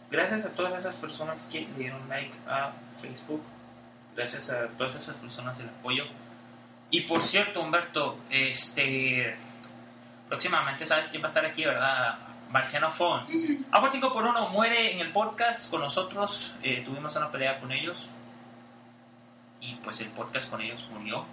gracias 0.10 0.46
a 0.46 0.52
todas 0.52 0.74
esas 0.76 0.98
personas 0.98 1.48
que 1.52 1.62
le 1.62 1.74
dieron 1.74 2.08
like 2.10 2.36
a 2.48 2.72
Facebook, 2.96 3.42
gracias 4.16 4.50
a 4.50 4.68
todas 4.70 4.96
esas 4.96 5.16
personas 5.16 5.60
el 5.60 5.70
apoyo. 5.70 6.06
Y 6.90 7.02
por 7.02 7.22
cierto, 7.22 7.62
Humberto, 7.62 8.18
este, 8.30 9.36
próximamente 10.30 10.86
sabes 10.86 11.10
quién 11.10 11.22
va 11.22 11.28
a 11.28 11.30
estar 11.30 11.46
aquí, 11.46 11.66
¿verdad? 11.66 12.18
Marciano 12.50 12.90
Fon. 12.92 13.26
Agua 13.72 13.90
5 13.92 14.14
por 14.14 14.24
1 14.24 14.50
muere 14.50 14.94
en 14.94 15.02
el 15.02 15.12
podcast 15.12 15.70
con 15.70 15.82
nosotros. 15.82 16.56
eh, 16.64 16.82
tuvimos 16.86 17.16
una 17.18 17.30
pelea 17.30 17.60
con 17.60 17.72
ellos. 17.74 18.10
Y 19.60 19.76
pues 19.76 20.00
el 20.00 20.10
podcast 20.10 20.50
con 20.50 20.62
ellos 20.62 20.88
murió. 20.94 21.26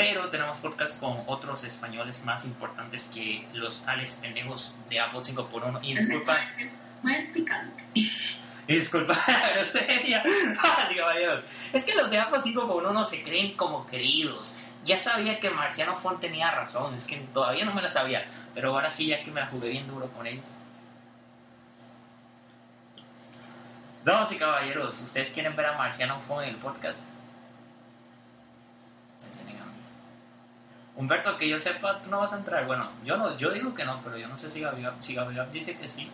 Pero 0.00 0.30
tenemos 0.30 0.56
podcast 0.60 0.98
con 0.98 1.24
otros 1.26 1.62
españoles 1.64 2.24
más 2.24 2.46
importantes 2.46 3.10
que 3.12 3.46
los 3.52 3.82
tales 3.82 4.14
pendejos 4.14 4.74
de 4.88 4.98
Agua 4.98 5.22
5 5.22 5.46
por 5.50 5.62
1 5.62 5.80
Y 5.82 5.94
disculpa, 5.94 6.38
picante. 7.34 7.84
y 7.92 8.74
disculpa 8.74 9.14
caballeros. 10.96 11.44
Es 11.74 11.84
que 11.84 11.94
los 11.96 12.10
de 12.10 12.16
Agua 12.16 12.40
5 12.40 12.66
por 12.66 12.86
1 12.86 13.04
se 13.04 13.22
creen 13.22 13.54
como 13.58 13.86
queridos. 13.88 14.56
Ya 14.84 14.96
sabía 14.96 15.38
que 15.38 15.50
Marciano 15.50 15.94
Fon 15.96 16.18
tenía 16.18 16.50
razón. 16.50 16.94
Es 16.94 17.04
que 17.06 17.16
todavía 17.34 17.66
no 17.66 17.74
me 17.74 17.82
la 17.82 17.90
sabía. 17.90 18.24
Pero 18.54 18.70
ahora 18.70 18.90
sí, 18.90 19.08
ya 19.08 19.22
que 19.22 19.30
me 19.30 19.42
la 19.42 19.48
jugué 19.48 19.68
bien 19.68 19.86
duro 19.86 20.08
con 20.12 20.26
ellos. 20.26 20.46
Damas 24.02 24.32
y 24.32 24.38
caballeros, 24.38 24.98
¿ustedes 25.02 25.30
quieren 25.30 25.54
ver 25.54 25.66
a 25.66 25.76
Marciano 25.76 26.18
Fon 26.22 26.42
en 26.42 26.48
el 26.48 26.56
podcast? 26.56 27.04
Humberto, 31.00 31.38
que 31.38 31.48
yo 31.48 31.58
sepa, 31.58 32.02
tú 32.02 32.10
no 32.10 32.20
vas 32.20 32.34
a 32.34 32.36
entrar. 32.36 32.66
Bueno, 32.66 32.90
yo 33.02 33.16
no, 33.16 33.34
yo 33.38 33.50
digo 33.50 33.74
que 33.74 33.86
no, 33.86 34.02
pero 34.04 34.18
yo 34.18 34.28
no 34.28 34.36
sé 34.36 34.50
si 34.50 34.60
Gabriel, 34.60 34.92
si 35.00 35.14
Gabriel 35.14 35.50
dice 35.50 35.74
que 35.78 35.88
sí. 35.88 36.06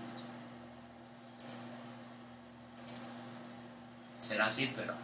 Será 4.16 4.46
así, 4.46 4.72
pero. 4.76 4.94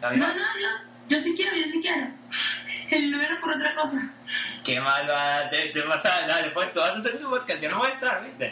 Gabriel, 0.00 0.22
No, 0.22 0.28
no, 0.28 0.34
yo, 0.34 0.68
yo 1.08 1.20
sí 1.20 1.34
quiero, 1.36 1.54
yo 1.54 1.64
sí 1.64 1.82
quiero. 1.82 2.06
El 2.90 3.10
número 3.10 3.38
por 3.38 3.50
otra 3.50 3.74
cosa. 3.74 4.14
qué 4.64 4.80
mal 4.80 5.06
va, 5.10 5.50
te, 5.50 5.68
te 5.68 5.82
vas 5.82 6.06
a. 6.06 6.26
Dale, 6.26 6.52
pues 6.52 6.72
tú 6.72 6.80
vas 6.80 6.92
a 6.92 6.96
hacer 6.96 7.18
su 7.18 7.28
podcast, 7.28 7.60
yo 7.60 7.68
no 7.68 7.80
voy 7.80 7.88
a 7.88 7.92
estar, 7.92 8.24
¿viste? 8.24 8.50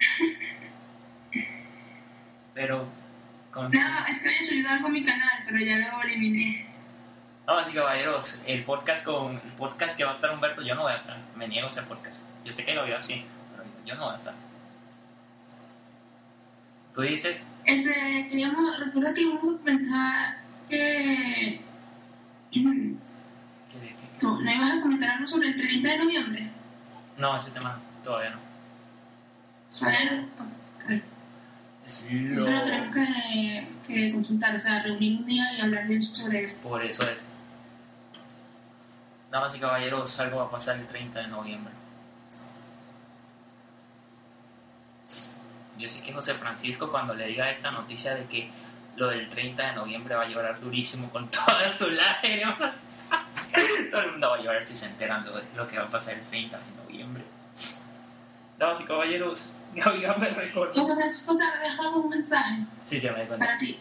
Pero. 2.54 2.88
Con... 3.50 3.70
No, 3.70 4.06
es 4.08 4.18
que 4.20 4.28
había 4.28 4.40
subido 4.40 4.70
algo 4.70 4.86
a 4.86 4.90
mi 4.90 5.04
canal, 5.04 5.44
pero 5.46 5.58
ya 5.58 5.76
lo 5.76 6.02
eliminé. 6.02 6.73
Damas 7.46 7.70
y 7.70 7.74
caballeros, 7.74 8.42
el 8.46 8.64
podcast 8.64 9.04
con 9.04 9.32
el 9.34 9.52
podcast 9.58 9.96
que 9.96 10.04
va 10.04 10.10
a 10.10 10.14
estar 10.14 10.30
Humberto, 10.32 10.62
yo 10.62 10.74
no 10.74 10.82
voy 10.82 10.92
a 10.92 10.96
estar. 10.96 11.16
Me 11.36 11.46
niego 11.46 11.66
a 11.66 11.70
ese 11.70 11.82
podcast. 11.82 12.22
Yo 12.44 12.52
sé 12.52 12.64
que 12.64 12.74
Gabriel 12.74 13.02
sí, 13.02 13.22
pero 13.52 13.64
yo 13.84 13.94
no 13.96 14.04
voy 14.04 14.12
a 14.12 14.14
estar. 14.14 14.34
Tú 16.94 17.02
dices, 17.02 17.36
Este, 17.66 17.92
queríamos, 18.30 18.78
recuerda 18.80 19.12
que 19.12 19.22
íbamos 19.22 19.60
a 19.60 19.64
pensar 19.64 20.36
que... 20.70 21.60
que- 22.52 22.98
No, 24.22 24.40
¿no 24.40 24.50
ibas 24.52 24.70
a 24.72 24.80
comentar 24.80 25.10
algo 25.16 25.26
sobre 25.26 25.48
el 25.48 25.56
30 25.56 25.88
de 25.88 25.98
noviembre? 25.98 26.50
no, 27.18 27.36
ese 27.36 27.50
tema 27.52 27.78
todavía 28.02 28.30
no. 28.30 28.38
¿Sabes? 29.68 30.10
Ok. 30.38 30.90
Es 31.84 32.02
Eso 32.04 32.50
lo 32.50 32.56
lo- 32.58 32.64
tenemos 32.64 32.94
que, 32.94 33.72
que 33.86 34.12
consultar, 34.12 34.56
o 34.56 34.58
sea, 34.58 34.82
reunir 34.82 35.18
un 35.20 35.26
día 35.26 35.44
y 35.56 35.60
hablar 35.60 35.86
bien 35.86 36.02
sobre 36.02 36.44
eso. 36.44 36.56
Por 36.62 36.82
eso 36.82 37.08
es. 37.10 37.28
Damas 39.34 39.56
y 39.56 39.58
caballeros, 39.58 40.20
algo 40.20 40.36
va 40.36 40.44
a 40.44 40.48
pasar 40.48 40.78
el 40.78 40.86
30 40.86 41.18
de 41.18 41.26
noviembre. 41.26 41.74
Yo 45.76 45.88
sé 45.88 46.04
que 46.04 46.12
José 46.12 46.34
Francisco 46.34 46.88
cuando 46.88 47.14
le 47.14 47.26
diga 47.26 47.50
esta 47.50 47.72
noticia 47.72 48.14
de 48.14 48.26
que 48.26 48.48
lo 48.94 49.08
del 49.08 49.28
30 49.28 49.60
de 49.60 49.72
noviembre 49.72 50.14
va 50.14 50.22
a 50.22 50.28
llorar 50.28 50.60
durísimo 50.60 51.10
con 51.10 51.28
todas 51.30 51.76
sus 51.76 51.90
lágrimas. 51.90 52.76
Todo 53.90 54.02
el 54.02 54.12
mundo 54.12 54.30
va 54.30 54.36
a 54.36 54.40
llorar 54.40 54.64
si 54.64 54.76
se 54.76 54.86
enteran 54.86 55.24
de 55.24 55.32
lo 55.56 55.66
que 55.66 55.78
va 55.78 55.86
a 55.86 55.90
pasar 55.90 56.14
el 56.14 56.22
30 56.26 56.56
de 56.56 56.84
noviembre. 56.84 57.24
Damas 58.56 58.80
y 58.82 58.84
caballeros, 58.84 59.52
Gabriel 59.74 60.14
me 60.16 60.30
recordó. 60.30 60.72
José 60.74 60.94
Francisco 60.94 61.36
te 61.36 61.42
ha 61.42 61.58
dejado 61.58 61.96
un 61.96 62.08
mensaje 62.08 62.66
Sí, 62.84 63.00
sí, 63.00 63.10
me 63.10 63.24
para 63.24 63.58
ti. 63.58 63.80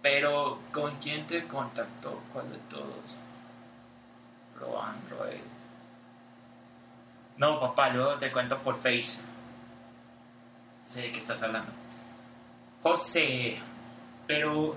Pero, 0.00 0.62
¿con 0.72 0.96
quién 0.96 1.26
te 1.26 1.46
contactó? 1.46 2.22
¿Cuál 2.32 2.50
de 2.50 2.58
todos? 2.70 3.18
Android. 4.80 5.40
No, 7.36 7.58
papá, 7.58 7.90
luego 7.90 8.16
te 8.16 8.30
cuento 8.30 8.58
por 8.58 8.76
Face. 8.76 9.22
Sé 10.88 11.02
de 11.02 11.12
qué 11.12 11.18
estás 11.18 11.42
hablando. 11.42 11.72
José. 12.82 13.58
Pero, 14.26 14.76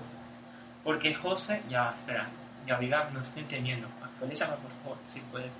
porque 0.82 1.14
José. 1.14 1.62
Ya, 1.68 1.92
espera. 1.94 2.28
Gabriel, 2.66 3.04
no 3.12 3.20
estoy 3.20 3.42
entendiendo. 3.42 3.88
Actualízame, 4.02 4.56
por 4.56 4.70
favor, 4.82 4.98
si 5.06 5.20
puedes. 5.20 5.50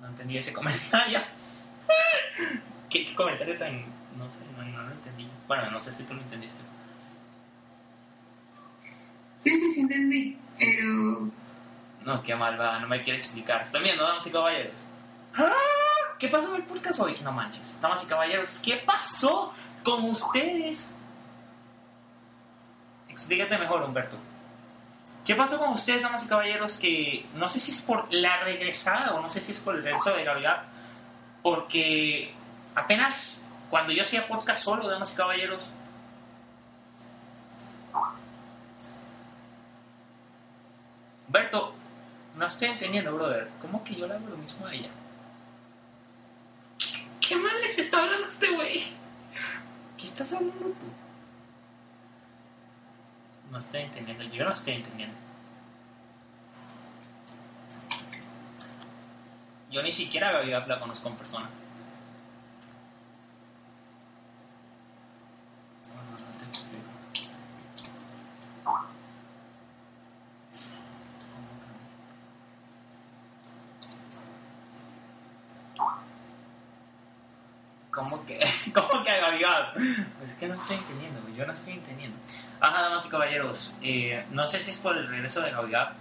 No 0.00 0.08
entendí 0.08 0.38
ese 0.38 0.52
comentario. 0.54 1.20
¿Qué, 2.88 3.14
comentario 3.14 3.58
tan.? 3.58 3.84
No 4.16 4.30
sé, 4.30 4.40
no 4.56 4.82
lo 4.82 4.90
entendí. 4.90 5.28
Bueno, 5.46 5.70
no 5.70 5.80
sé 5.80 5.92
si 5.92 6.04
tú 6.04 6.14
lo 6.14 6.20
entendiste. 6.20 6.62
Sí, 9.40 9.56
sí, 9.56 9.70
sí 9.70 9.80
entendí, 9.80 10.36
pero... 10.58 11.30
No, 12.04 12.22
qué 12.22 12.34
mal 12.34 12.58
va, 12.60 12.78
no 12.78 12.88
me 12.88 13.02
quieres 13.02 13.24
explicar. 13.24 13.62
¿Están 13.62 13.82
viendo, 13.82 14.02
damas 14.02 14.26
y 14.26 14.30
caballeros? 14.30 14.74
¡Ah! 15.36 15.52
¿Qué 16.18 16.28
pasó 16.28 16.50
en 16.50 16.56
el 16.56 16.66
podcast 16.66 17.00
hoy? 17.00 17.14
No 17.22 17.32
manches. 17.32 17.80
Damas 17.80 18.04
y 18.04 18.06
caballeros, 18.06 18.60
¿qué 18.62 18.76
pasó 18.76 19.52
con 19.82 20.04
ustedes? 20.04 20.92
Explícate 23.08 23.58
mejor, 23.58 23.82
Humberto. 23.82 24.16
¿Qué 25.24 25.34
pasó 25.34 25.58
con 25.58 25.70
ustedes, 25.70 26.02
damas 26.02 26.24
y 26.24 26.28
caballeros? 26.28 26.78
Que 26.78 27.26
no 27.34 27.48
sé 27.48 27.60
si 27.60 27.70
es 27.70 27.82
por 27.82 28.12
la 28.12 28.40
regresada 28.40 29.14
o 29.14 29.20
no 29.20 29.28
sé 29.28 29.40
si 29.40 29.52
es 29.52 29.60
por 29.60 29.76
el 29.76 29.84
regreso 29.84 30.14
de 30.14 30.24
Gabriel. 30.24 30.56
Porque 31.42 32.34
apenas 32.74 33.46
cuando 33.68 33.92
yo 33.92 34.02
hacía 34.02 34.26
podcast 34.26 34.62
solo, 34.62 34.88
damas 34.88 35.12
y 35.12 35.16
caballeros, 35.16 35.70
Humberto, 41.26 41.74
no 42.40 42.46
estoy 42.46 42.68
entendiendo, 42.68 43.14
brother. 43.14 43.50
¿Cómo 43.60 43.84
que 43.84 43.94
yo 43.94 44.06
le 44.06 44.14
hago 44.14 44.26
lo 44.28 44.36
mismo 44.38 44.66
a 44.66 44.72
ella? 44.72 44.88
¿Qué 47.20 47.36
madre 47.36 47.68
se 47.68 47.82
está 47.82 48.02
hablando 48.02 48.26
este 48.26 48.50
güey? 48.50 48.82
¿Qué 49.98 50.06
estás 50.06 50.32
hablando 50.32 50.70
tú? 50.70 50.86
No 53.50 53.58
estoy 53.58 53.82
entendiendo, 53.82 54.24
yo 54.24 54.44
no 54.44 54.50
estoy 54.50 54.72
entendiendo. 54.72 55.14
Yo 59.70 59.82
ni 59.82 59.92
siquiera 59.92 60.38
había 60.38 60.56
hablado 60.56 60.80
conozco 60.80 61.10
en 61.10 61.16
persona. 61.16 61.50
Ah, 65.94 66.02
no 66.10 66.16
te 66.16 66.44
explico. 66.46 66.90
¿Cómo 66.90 67.12
que 67.12 67.20
no? 67.26 67.40
¿Cómo 77.90 78.24
que, 78.26 78.38
¿Cómo 78.74 79.02
que 79.02 79.10
a 79.10 79.20
Gaby 79.20 79.40
Gab? 79.40 79.72
Pues 79.74 80.30
es 80.30 80.34
que 80.36 80.48
no 80.48 80.54
estoy 80.54 80.76
entendiendo, 80.76 81.28
yo 81.30 81.46
no 81.46 81.52
estoy 81.52 81.74
entendiendo. 81.74 82.16
Ajá, 82.60 82.82
damas 82.82 83.06
y 83.06 83.08
caballeros, 83.08 83.74
eh, 83.82 84.24
no 84.30 84.46
sé 84.46 84.58
si 84.60 84.70
es 84.70 84.78
por 84.78 84.96
el 84.96 85.08
regreso 85.08 85.40
de 85.40 85.50
Gaby 85.50 85.70
Gab, 85.72 85.92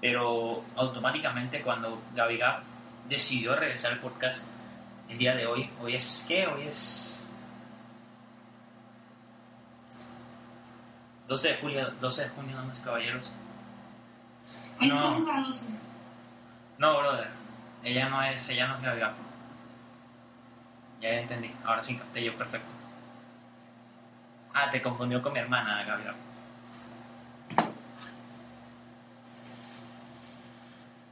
pero 0.00 0.64
automáticamente 0.76 1.62
cuando 1.62 2.02
Gaby 2.14 2.38
Gab 2.38 2.62
decidió 3.08 3.56
regresar 3.56 3.92
al 3.92 3.98
podcast 4.00 4.46
el 5.08 5.16
día 5.16 5.34
de 5.34 5.46
hoy, 5.46 5.70
hoy 5.80 5.94
es, 5.94 6.24
¿qué? 6.28 6.46
Hoy 6.46 6.64
es 6.68 7.26
12 11.28 11.48
de 11.48 11.56
julio, 11.58 11.90
12 12.00 12.22
de 12.22 12.28
junio, 12.30 12.56
damas 12.56 12.80
y 12.80 12.82
caballeros. 12.84 13.32
Hoy 14.80 14.88
No. 14.88 14.94
estamos 14.94 15.28
a 15.28 15.40
12. 15.40 15.72
No, 16.78 16.98
brother, 16.98 17.28
ella 17.84 18.08
no 18.08 18.22
es, 18.22 18.48
ella 18.50 18.66
no 18.68 18.74
es 18.74 18.80
Gaby 18.82 19.00
Gab. 19.00 19.12
Ya 21.00 21.10
entendí, 21.10 21.50
ahora 21.64 21.82
sí 21.82 21.96
capté 21.96 22.24
yo 22.24 22.36
perfecto. 22.36 22.68
Ah, 24.52 24.68
te 24.70 24.82
confundió 24.82 25.22
con 25.22 25.32
mi 25.32 25.38
hermana, 25.38 25.84
Gaby 25.84 26.04
Gab. 26.04 26.16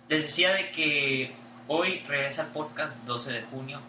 Les 0.09 0.23
decía 0.23 0.53
de 0.53 0.71
que 0.71 1.35
hoy 1.69 1.99
regresa 2.09 2.43
el 2.43 2.49
podcast 2.49 2.97
12 3.05 3.33
de 3.33 3.43
junio. 3.43 3.81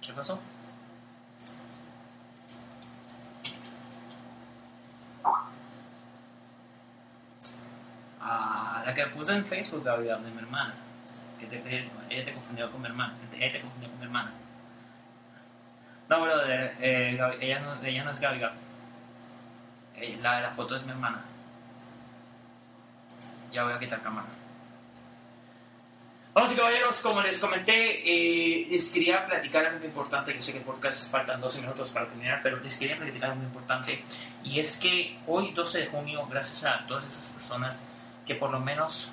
¿Qué 0.00 0.12
pasó? 0.12 0.40
Ah, 8.20 8.82
la 8.86 8.94
que 8.94 9.06
puse 9.06 9.32
en 9.32 9.44
Facebook, 9.44 9.84
Gaby, 9.84 10.04
de 10.06 10.18
mi 10.18 10.38
hermana. 10.38 10.74
Que 11.50 11.58
te, 11.58 11.84
ella 12.10 12.24
te 12.24 12.32
confundió 12.32 12.70
con 12.70 12.80
mi 12.80 12.86
hermana. 12.88 13.14
Ella 13.36 13.52
te 13.52 13.60
confundió 13.60 13.88
con 13.90 13.98
mi 13.98 14.04
hermana. 14.04 14.32
No, 16.08 16.20
brother, 16.22 16.76
eh, 16.80 17.16
Gaby- 17.18 17.38
ella, 17.40 17.60
no, 17.60 17.82
ella 17.84 18.02
no 18.04 18.10
es 18.10 18.20
Gaby 18.20 18.38
Gab. 18.40 18.52
Eh, 19.96 20.18
La 20.22 20.36
de 20.36 20.42
la 20.42 20.50
foto 20.50 20.76
es 20.76 20.84
mi 20.84 20.90
hermana. 20.90 21.22
Ya 23.52 23.64
voy 23.64 23.72
a 23.72 23.78
quitar 23.78 24.00
cámara. 24.02 24.26
Vamos 26.34 26.50
y 26.52 26.56
caballeros, 26.56 26.98
como 27.00 27.20
les 27.20 27.38
comenté, 27.38 28.00
eh, 28.06 28.66
les 28.70 28.90
quería 28.90 29.26
platicar 29.26 29.66
algo 29.66 29.78
muy 29.80 29.88
importante. 29.88 30.34
Yo 30.34 30.40
sé 30.40 30.52
que 30.52 30.58
el 30.58 30.64
podcast 30.64 31.10
faltan 31.10 31.38
12 31.42 31.60
minutos 31.60 31.90
para 31.90 32.06
terminar, 32.06 32.40
pero 32.42 32.56
les 32.58 32.78
quería 32.78 32.96
platicar 32.96 33.24
algo 33.24 33.36
muy 33.36 33.46
importante. 33.46 34.02
Y 34.42 34.58
es 34.58 34.78
que 34.78 35.18
hoy, 35.26 35.52
12 35.52 35.80
de 35.80 35.86
junio, 35.88 36.26
gracias 36.30 36.64
a 36.64 36.86
todas 36.86 37.04
esas 37.06 37.28
personas 37.36 37.82
que 38.26 38.34
por 38.34 38.50
lo 38.50 38.60
menos 38.60 39.10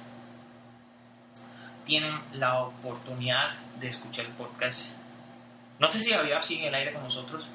tienen 1.90 2.22
la 2.34 2.60
oportunidad 2.60 3.50
de 3.80 3.88
escuchar 3.88 4.28
el 4.28 4.32
podcast. 4.34 4.92
No 5.80 5.88
sé 5.88 6.00
si 6.00 6.12
Gabriel 6.12 6.44
sigue 6.44 6.62
en 6.62 6.68
el 6.68 6.76
aire 6.76 6.94
con 6.94 7.04
nosotros, 7.04 7.50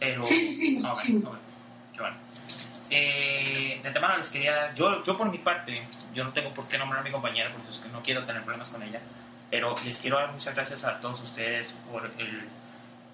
pero... 0.00 0.26
Sí, 0.26 0.46
sí, 0.46 0.54
sí, 0.54 0.80
sí. 0.80 1.12
bueno, 1.12 1.26
bueno, 1.26 1.38
qué 1.92 2.00
bueno. 2.00 2.16
Eh, 2.90 3.78
de 3.82 3.88
antemano 3.88 4.16
les 4.16 4.30
quería, 4.30 4.74
yo, 4.74 5.02
yo 5.02 5.18
por 5.18 5.30
mi 5.30 5.38
parte, 5.38 5.86
yo 6.14 6.24
no 6.24 6.32
tengo 6.32 6.54
por 6.54 6.66
qué 6.66 6.78
nombrar 6.78 7.02
a 7.02 7.04
mi 7.04 7.10
compañera 7.10 7.52
porque 7.52 7.70
es 7.70 7.78
que 7.78 7.90
no 7.90 8.02
quiero 8.02 8.24
tener 8.24 8.42
problemas 8.42 8.70
con 8.70 8.82
ella, 8.82 9.02
pero 9.50 9.74
les 9.84 9.98
quiero 9.98 10.16
dar 10.16 10.32
muchas 10.32 10.54
gracias 10.54 10.84
a 10.84 10.98
todos 11.00 11.20
ustedes 11.22 11.76
por 11.92 12.10
el, 12.16 12.48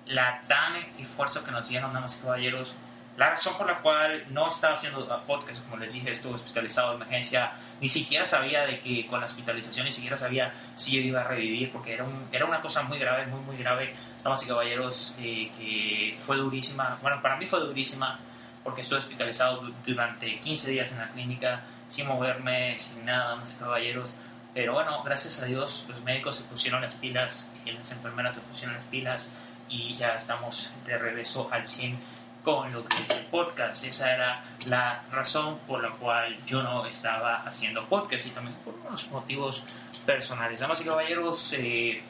la 0.07 0.43
tan 0.47 0.77
esfuerzo 1.01 1.43
que 1.43 1.51
nos 1.51 1.69
dieron, 1.69 1.93
damas 1.93 2.17
y 2.19 2.23
caballeros. 2.23 2.77
La 3.19 3.29
razón 3.31 3.55
por 3.59 3.67
la 3.67 3.79
cual 3.81 4.25
no 4.31 4.49
estaba 4.49 4.73
haciendo 4.75 5.07
podcast, 5.27 5.63
como 5.65 5.77
les 5.77 5.93
dije, 5.93 6.11
estuve 6.11 6.35
hospitalizado 6.35 6.91
de 6.91 6.97
emergencia, 6.97 7.53
ni 7.81 7.89
siquiera 7.89 8.25
sabía 8.25 8.63
de 8.63 8.81
que 8.81 9.07
con 9.07 9.21
la 9.21 9.27
hospitalización, 9.27 9.85
ni 9.87 9.93
siquiera 9.93 10.17
sabía 10.17 10.53
si 10.75 10.93
yo 10.97 11.01
iba 11.03 11.21
a 11.21 11.25
revivir, 11.25 11.71
porque 11.73 11.93
era, 11.93 12.05
era 12.33 12.47
una 12.47 12.63
cosa 12.63 12.83
muy 12.85 12.99
grave, 12.99 13.27
muy, 13.27 13.41
muy 13.41 13.57
grave, 13.59 13.95
damas 14.25 14.43
y 14.45 14.49
caballeros, 14.49 15.15
eh, 15.19 15.51
que 15.59 16.15
fue 16.19 16.39
durísima. 16.39 16.99
Bueno, 17.03 17.21
para 17.21 17.37
mí 17.37 17.47
fue 17.47 17.61
durísima, 17.61 18.19
porque 18.65 18.81
estuve 18.81 19.01
hospitalizado 19.01 19.61
du- 19.61 19.75
durante 19.85 20.41
15 20.41 20.71
días 20.71 20.91
en 20.93 20.99
la 20.99 21.09
clínica, 21.11 21.61
sin 21.89 22.07
moverme, 22.07 22.79
sin 22.79 23.05
nada, 23.05 23.31
damas 23.33 23.55
y 23.57 23.59
caballeros. 23.63 24.17
Pero 24.55 24.73
bueno, 24.73 25.03
gracias 25.03 25.43
a 25.43 25.47
Dios, 25.47 25.85
los 25.89 26.01
médicos 26.01 26.37
se 26.37 26.45
pusieron 26.45 26.81
las 26.81 26.95
pilas, 26.95 27.51
y 27.67 27.73
las 27.73 27.93
enfermeras 27.93 28.37
se 28.37 28.41
pusieron 28.41 28.75
las 28.75 28.85
pilas, 28.87 29.31
y 29.69 29.97
ya 29.99 30.15
estamos 30.15 30.71
de 30.87 30.97
regreso 30.97 31.49
al 31.53 31.69
100 31.69 31.99
con 32.43 32.71
lo 32.73 32.85
que 32.85 32.95
es 32.95 33.11
el 33.11 33.27
podcast. 33.27 33.85
Esa 33.85 34.15
era 34.15 34.45
la 34.67 35.01
razón 35.11 35.59
por 35.67 35.83
la 35.83 35.91
cual 35.91 36.45
yo 36.45 36.63
no 36.63 36.87
estaba 36.87 37.43
haciendo 37.43 37.87
podcast 37.87 38.27
y 38.27 38.31
también 38.31 38.57
por 38.65 38.75
unos 38.75 39.11
motivos 39.11 39.65
personales. 40.05 40.61
Damas 40.61 40.81
y 40.81 40.85
caballeros, 40.85 41.53
eh, 41.55 42.03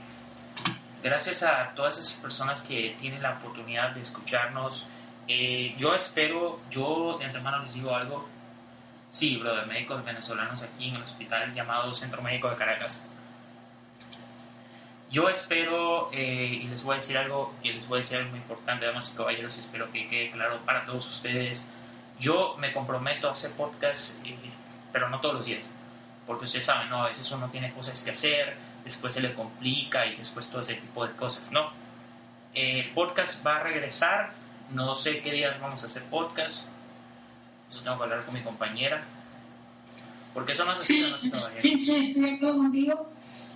gracias 1.02 1.42
a 1.42 1.72
todas 1.74 1.98
esas 1.98 2.22
personas 2.22 2.62
que 2.62 2.96
tienen 2.98 3.22
la 3.22 3.32
oportunidad 3.32 3.90
de 3.90 4.02
escucharnos, 4.02 4.86
eh, 5.28 5.74
yo 5.78 5.94
espero, 5.94 6.60
yo 6.70 7.16
de 7.18 7.26
antemano 7.26 7.62
les 7.62 7.74
digo 7.74 7.94
algo. 7.94 8.28
Sí, 9.10 9.36
brother, 9.36 9.66
médicos 9.66 10.02
venezolanos 10.04 10.62
aquí 10.62 10.88
en 10.88 10.96
el 10.96 11.02
hospital 11.02 11.54
llamado 11.54 11.92
Centro 11.94 12.22
Médico 12.22 12.48
de 12.48 12.56
Caracas. 12.56 13.04
Yo 15.12 15.28
espero, 15.28 16.08
eh, 16.10 16.60
y 16.62 16.68
les 16.68 16.82
voy 16.84 16.92
a 16.92 16.94
decir 16.94 17.18
algo, 17.18 17.54
que 17.62 17.74
les 17.74 17.86
voy 17.86 17.98
a 17.98 18.00
decir 18.00 18.16
algo 18.16 18.30
muy 18.30 18.38
importante, 18.38 18.86
damas 18.86 19.12
y 19.12 19.16
caballeros, 19.16 19.54
y 19.58 19.60
espero 19.60 19.92
que 19.92 20.08
quede 20.08 20.30
claro 20.30 20.58
para 20.64 20.86
todos 20.86 21.06
ustedes. 21.06 21.68
Yo 22.18 22.56
me 22.58 22.72
comprometo 22.72 23.28
a 23.28 23.32
hacer 23.32 23.52
podcast, 23.52 24.16
eh, 24.24 24.34
pero 24.90 25.10
no 25.10 25.20
todos 25.20 25.34
los 25.34 25.44
días, 25.44 25.68
porque 26.26 26.46
ustedes 26.46 26.64
saben, 26.64 26.88
¿no? 26.88 27.02
A 27.04 27.08
veces 27.08 27.30
uno 27.30 27.50
tiene 27.50 27.70
cosas 27.74 28.02
que 28.02 28.10
hacer, 28.10 28.56
después 28.84 29.12
se 29.12 29.20
le 29.20 29.34
complica 29.34 30.06
y 30.06 30.16
después 30.16 30.48
todo 30.48 30.62
ese 30.62 30.76
tipo 30.76 31.06
de 31.06 31.14
cosas, 31.14 31.52
¿no? 31.52 31.70
Eh, 32.54 32.80
El 32.80 32.90
podcast 32.92 33.46
va 33.46 33.56
a 33.56 33.62
regresar, 33.62 34.32
no 34.70 34.94
sé 34.94 35.20
qué 35.20 35.30
días 35.30 35.60
vamos 35.60 35.82
a 35.82 35.86
hacer 35.86 36.04
podcast, 36.04 36.66
eso 37.68 37.82
tengo 37.84 37.98
que 37.98 38.04
hablar 38.04 38.24
con 38.24 38.34
mi 38.34 38.40
compañera, 38.40 39.04
porque 40.32 40.52
eso 40.52 40.64
no 40.64 40.72
es 40.72 40.80
así, 40.80 41.04
Sí, 41.78 42.14
damas 42.40 42.74
y 42.74 42.90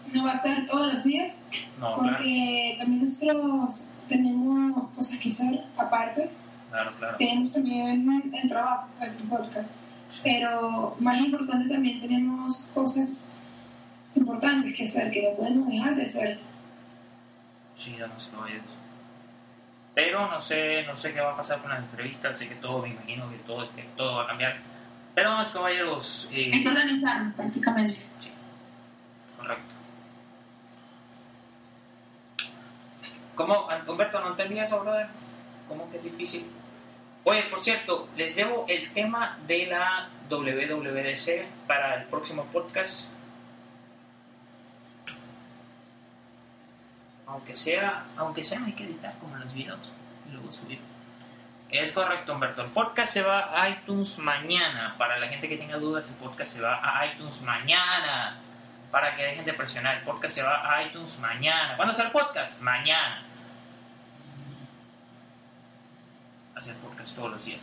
sí, 0.07 0.11
sí. 0.13 0.19
No 0.19 0.25
va 0.25 0.33
a 0.33 0.37
ser 0.41 0.67
todos 0.67 0.93
los 0.93 1.05
días, 1.05 1.35
No, 1.79 1.97
claro, 1.99 2.17
porque 2.19 2.75
también 2.79 3.03
nosotros 3.05 3.89
tenemos 4.09 4.89
cosas 4.95 5.19
que 5.19 5.29
hacer 5.31 5.65
aparte. 5.77 6.31
claro, 6.71 6.93
claro. 6.99 7.17
Tenemos 7.19 7.53
también 7.53 8.33
el 8.35 8.49
trabajo, 8.49 8.89
el 9.01 9.11
podcast. 9.29 9.69
Pero 10.23 10.97
más 11.01 11.19
importante 11.21 11.69
también 11.69 12.01
tenemos 12.01 12.69
cosas 12.73 13.25
importantes 14.15 14.75
que 14.75 14.85
hacer, 14.87 15.11
que 15.11 15.23
no 15.23 15.37
podemos 15.37 15.69
dejar 15.69 15.95
de 15.97 16.03
hacer. 16.03 16.39
Sí, 17.77 17.97
damas 17.99 18.29
y 18.31 18.35
caballeros. 18.35 18.71
Pero 19.95 20.29
no 20.31 20.41
sé, 20.41 20.85
no 20.87 20.95
sé 20.95 21.13
qué 21.13 21.21
va 21.21 21.33
a 21.33 21.37
pasar 21.37 21.61
con 21.61 21.71
las 21.71 21.89
entrevistas, 21.91 22.37
sé 22.39 22.49
que 22.49 22.55
todo, 22.57 22.83
me 22.83 22.91
imagino 22.91 23.29
que 23.31 23.37
todo, 23.39 23.63
este, 23.63 23.83
todo 23.97 24.17
va 24.17 24.25
a 24.25 24.27
cambiar. 24.29 24.57
Pero 25.15 25.31
damas 25.31 25.51
y 25.51 25.53
caballeros, 25.55 26.29
eh, 26.33 26.51
Hay 26.53 26.63
que 26.63 26.69
organizarnos 26.69 27.35
prácticamente. 27.35 27.97
correcto. 29.37 29.75
¿Cómo, 33.37 33.69
Humberto, 33.87 34.19
no 34.21 34.29
entendí 34.29 34.59
eso, 34.59 34.81
brother? 34.81 35.09
¿Cómo 35.69 35.91
que 35.91 35.99
es 35.99 36.05
difícil? 36.05 36.51
Oye, 37.23 37.43
por 37.45 37.61
cierto, 37.61 38.09
les 38.17 38.35
debo 38.35 38.65
el 38.67 38.91
tema 38.93 39.39
de 39.47 39.67
la 39.67 40.09
WWDC 40.31 41.67
para 41.67 41.97
el 41.97 42.05
próximo 42.05 42.45
podcast. 42.47 43.11
Aunque 47.27 47.53
sea, 47.53 48.07
aunque 48.17 48.43
sea, 48.43 48.65
hay 48.65 48.73
que 48.73 48.85
editar 48.85 49.15
como 49.19 49.37
los 49.37 49.53
videos 49.53 49.93
y 50.27 50.33
luego 50.33 50.51
subir. 50.51 50.81
Es 51.69 51.93
correcto, 51.93 52.33
Humberto. 52.33 52.63
El 52.63 52.71
podcast 52.71 53.13
se 53.13 53.23
va 53.23 53.51
a 53.61 53.69
iTunes 53.69 54.19
mañana. 54.19 54.95
Para 54.97 55.19
la 55.19 55.29
gente 55.29 55.49
que 55.49 55.59
tenga 55.59 55.77
dudas, 55.77 56.09
el 56.09 56.17
podcast 56.17 56.55
se 56.55 56.63
va 56.63 56.81
a 56.83 57.07
iTunes 57.07 57.43
mañana. 57.43 58.41
Para 58.91 59.17
que 59.17 59.23
dejen 59.25 59.45
de 59.45 59.53
presionar. 59.53 59.97
El 59.99 60.03
podcast 60.03 60.37
se 60.37 60.45
va 60.45 60.75
a 60.75 60.83
iTunes 60.85 61.19
mañana. 61.19 61.77
¿Cuándo 61.77 61.93
sale 61.93 62.07
el 62.09 62.13
podcast? 62.13 62.61
Mañana. 62.63 63.23
Hacer 66.55 66.75
podcast 66.77 67.15
todos 67.15 67.31
los 67.33 67.45
días. 67.45 67.61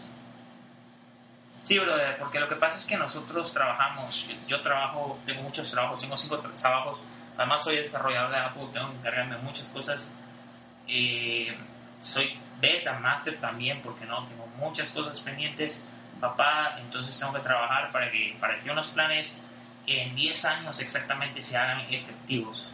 Sí, 1.63 1.79
brother, 1.79 2.17
porque 2.17 2.39
lo 2.41 2.49
que 2.49 2.55
pasa 2.55 2.77
es 2.77 2.85
que 2.85 2.97
nosotros 2.97 3.53
trabajamos, 3.53 4.29
yo, 4.47 4.61
trabajo, 4.61 5.17
tengo 5.25 5.43
muchos 5.43 5.71
trabajos, 5.71 6.01
tengo 6.01 6.17
cinco 6.17 6.43
tra- 6.43 6.53
trabajos, 6.59 7.01
además 7.37 7.63
soy 7.63 7.77
desarrollador 7.77 8.31
de 8.31 8.37
Apple, 8.37 8.67
tengo 8.73 8.89
que 8.91 8.97
encargarme 8.97 9.37
de 9.37 9.41
muchas 9.41 9.69
cosas. 9.69 10.11
Eh, 10.89 11.57
soy 11.99 12.37
beta 12.59 12.99
master 12.99 13.37
también, 13.39 13.81
porque 13.81 14.05
no, 14.05 14.25
tengo 14.25 14.45
muchas 14.57 14.89
cosas 14.89 15.17
pendientes, 15.21 15.81
papá, 16.19 16.75
entonces 16.79 17.17
tengo 17.17 17.31
que 17.31 17.39
trabajar 17.39 17.91
para 17.93 18.11
que, 18.11 18.35
para 18.41 18.59
que 18.59 18.69
unos 18.69 18.87
planes 18.89 19.39
en 19.87 20.15
10 20.15 20.45
años 20.45 20.79
exactamente 20.79 21.41
se 21.41 21.57
hagan 21.57 21.81
efectivos. 21.93 22.69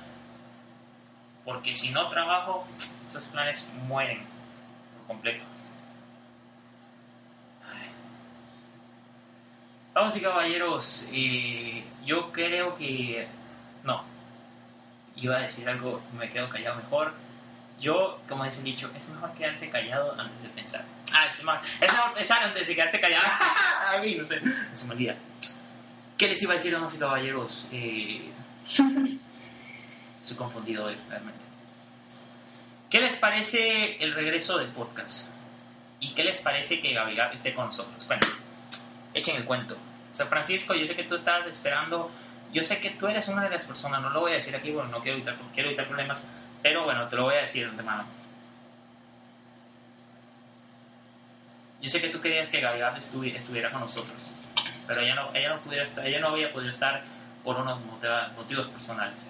Porque 1.46 1.74
si 1.74 1.92
no 1.92 2.08
trabajo, 2.10 2.68
esos 3.08 3.26
planes 3.26 3.68
mueren 3.88 4.22
por 4.98 5.08
completo. 5.08 5.44
Vamos 9.94 10.16
y 10.16 10.22
caballeros, 10.22 11.10
eh, 11.12 11.84
yo 12.06 12.32
creo 12.32 12.76
que 12.78 13.28
no. 13.84 14.04
iba 15.16 15.36
a 15.36 15.42
decir 15.42 15.68
algo, 15.68 16.02
me 16.18 16.30
quedo 16.30 16.48
callado 16.50 16.78
mejor. 16.78 17.14
Yo, 17.82 18.22
como 18.30 18.46
dice 18.46 18.60
el 18.60 18.66
dicho, 18.66 18.90
es 18.98 19.10
mejor 19.10 19.34
quedarse 19.34 19.70
callado 19.70 20.16
antes 20.18 20.44
de 20.44 20.50
pensar. 20.50 20.86
Ah, 21.12 21.28
es 21.30 21.44
mejor, 21.44 21.60
es 21.82 21.92
pensar 22.14 22.44
antes 22.44 22.68
de 22.68 22.76
quedarse 22.76 23.00
callado. 23.00 23.26
a 23.94 24.00
mí, 24.00 24.16
no 24.16 24.26
sé, 24.26 24.42
se 24.74 24.86
me. 24.86 24.96
¿Qué 26.20 26.28
les 26.28 26.42
iba 26.44 26.54
a 26.54 26.58
decir, 26.58 26.74
damas 26.74 26.94
y 26.96 27.00
caballeros? 27.00 27.68
Eh, 27.72 28.30
estoy 30.22 30.36
confundido 30.38 30.86
hoy, 30.86 30.96
realmente. 31.10 31.40
¿Qué 32.90 33.00
les 33.00 33.16
parece 33.16 33.96
el 34.04 34.14
regreso 34.14 34.58
del 34.58 34.68
podcast? 34.68 35.28
¿Y 36.02 36.14
qué 36.14 36.24
les 36.26 36.40
parece 36.40 36.82
que 36.82 36.94
Gabriel 36.94 37.30
esté 37.34 37.54
con 37.54 37.68
nosotros? 37.68 38.06
Bueno, 38.08 38.28
echen 39.14 39.38
el 39.38 39.46
cuento. 39.46 39.78
San 40.12 40.28
Francisco, 40.28 40.74
yo 40.76 40.86
sé 40.86 40.96
que 40.96 41.04
tú 41.04 41.16
estabas 41.16 41.48
esperando, 41.48 42.12
yo 42.52 42.64
sé 42.64 42.80
que 42.80 42.90
tú 42.92 43.08
eres 43.08 43.28
una 43.30 43.44
de 43.44 43.52
las 43.52 43.66
personas, 43.66 44.02
no 44.02 44.10
lo 44.10 44.20
voy 44.22 44.32
a 44.32 44.36
decir 44.36 44.56
aquí, 44.56 44.72
bueno, 44.72 44.90
no 44.90 45.02
quiero 45.02 45.18
evitar, 45.18 45.38
quiero 45.54 45.70
evitar 45.70 45.88
problemas, 45.88 46.24
pero 46.62 46.84
bueno, 46.84 47.08
te 47.08 47.16
lo 47.16 47.24
voy 47.24 47.36
a 47.36 47.42
decir 47.42 47.72
de. 47.72 47.84
Yo 51.82 51.90
sé 51.90 52.02
que 52.02 52.10
tú 52.10 52.20
querías 52.20 52.50
que 52.50 52.60
Gabriel 52.60 52.94
estuvi- 52.96 53.36
estuviera 53.36 53.72
con 53.72 53.82
nosotros, 53.82 54.28
pero 54.90 55.02
ella 55.02 55.14
no, 55.14 55.30
ella 55.36 55.50
no, 55.50 55.62
pudiera 55.62 55.86
ella 56.04 56.20
no 56.20 56.30
había 56.30 56.52
podido 56.52 56.72
estar 56.72 57.04
por 57.44 57.58
unos 57.58 57.80
motivos 58.36 58.70
personales. 58.70 59.30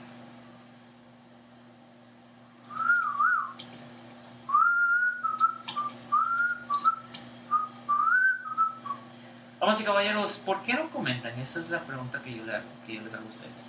Vamos 9.60 9.82
y 9.82 9.84
caballeros, 9.84 10.38
¿por 10.46 10.64
qué 10.64 10.76
no 10.76 10.90
comentan? 10.92 11.38
Esa 11.42 11.60
es 11.60 11.70
la 11.70 11.82
pregunta 11.82 12.22
que 12.24 12.38
yo, 12.38 12.46
le 12.46 12.56
hago, 12.56 12.66
que 12.88 12.96
yo 12.96 13.02
les 13.02 13.14
hago 13.14 13.26
a 13.26 13.28
ustedes. 13.28 13.66